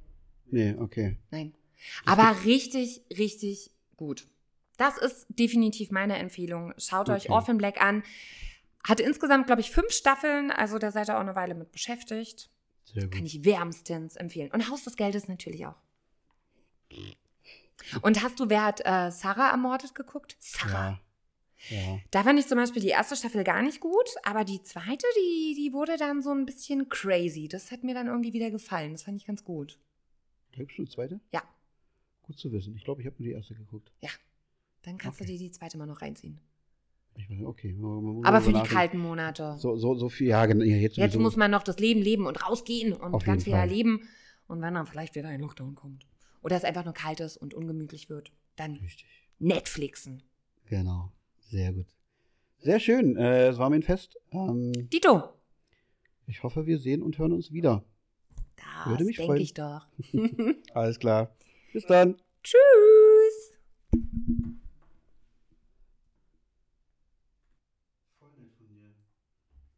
[0.51, 1.17] Nee, okay.
[1.31, 1.53] nein.
[2.05, 4.27] Aber richtig, richtig gut.
[4.77, 6.73] Das ist definitiv meine Empfehlung.
[6.77, 7.31] Schaut euch Okay.
[7.33, 8.03] Orphan Black an.
[8.87, 12.49] Hatte insgesamt, glaube ich, fünf Staffeln, also da seid ihr auch eine Weile mit beschäftigt.
[12.85, 13.11] Sehr gut.
[13.13, 14.51] Kann ich wärmstens empfehlen.
[14.51, 15.75] Und Haus des Geldes natürlich auch.
[18.01, 20.37] Und hast du, wer hat äh, Sarah ermordet geguckt?
[20.39, 20.91] Sarah.
[20.91, 20.99] Ja.
[21.69, 21.99] Ja.
[22.11, 25.55] Da fand ich zum Beispiel die erste Staffel gar nicht gut, aber die zweite, die,
[25.57, 27.49] die wurde dann so ein bisschen crazy.
[27.49, 28.93] Das hat mir dann irgendwie wieder gefallen.
[28.93, 29.77] Das fand ich ganz gut.
[30.53, 31.19] Gibt es eine zweite?
[31.33, 31.43] Ja.
[32.23, 32.75] Gut zu wissen.
[32.77, 33.91] Ich glaube, ich habe nur die erste geguckt.
[34.83, 35.25] Dann kannst Okay.
[35.33, 36.39] du dir die zweite mal noch reinziehen.
[37.43, 37.75] Okay.
[38.23, 39.55] Aber für die kalten Monate.
[39.59, 40.63] So, so, so viel, ja, genau.
[40.63, 44.07] Jetzt Jetzt muss man noch das Leben leben und rausgehen und ganz viel erleben.
[44.47, 46.07] Und wenn dann vielleicht wieder ein Lockdown kommt.
[46.41, 49.05] Oder es einfach nur kalt ist und ungemütlich wird, dann Richtig.
[49.39, 50.23] Netflixen.
[50.65, 51.11] Genau.
[51.39, 51.87] Sehr gut.
[52.59, 53.15] Sehr schön.
[53.15, 54.17] Äh, es war mir ein Fest.
[54.31, 55.29] Ähm, Dito.
[56.27, 57.83] ich hoffe, wir sehen und hören uns wieder.
[58.55, 59.41] Das Würde mich denke freuen.
[59.41, 59.87] ich doch.
[60.73, 61.35] Alles klar.
[61.73, 62.15] Bis dann.
[62.43, 62.57] Tschüss.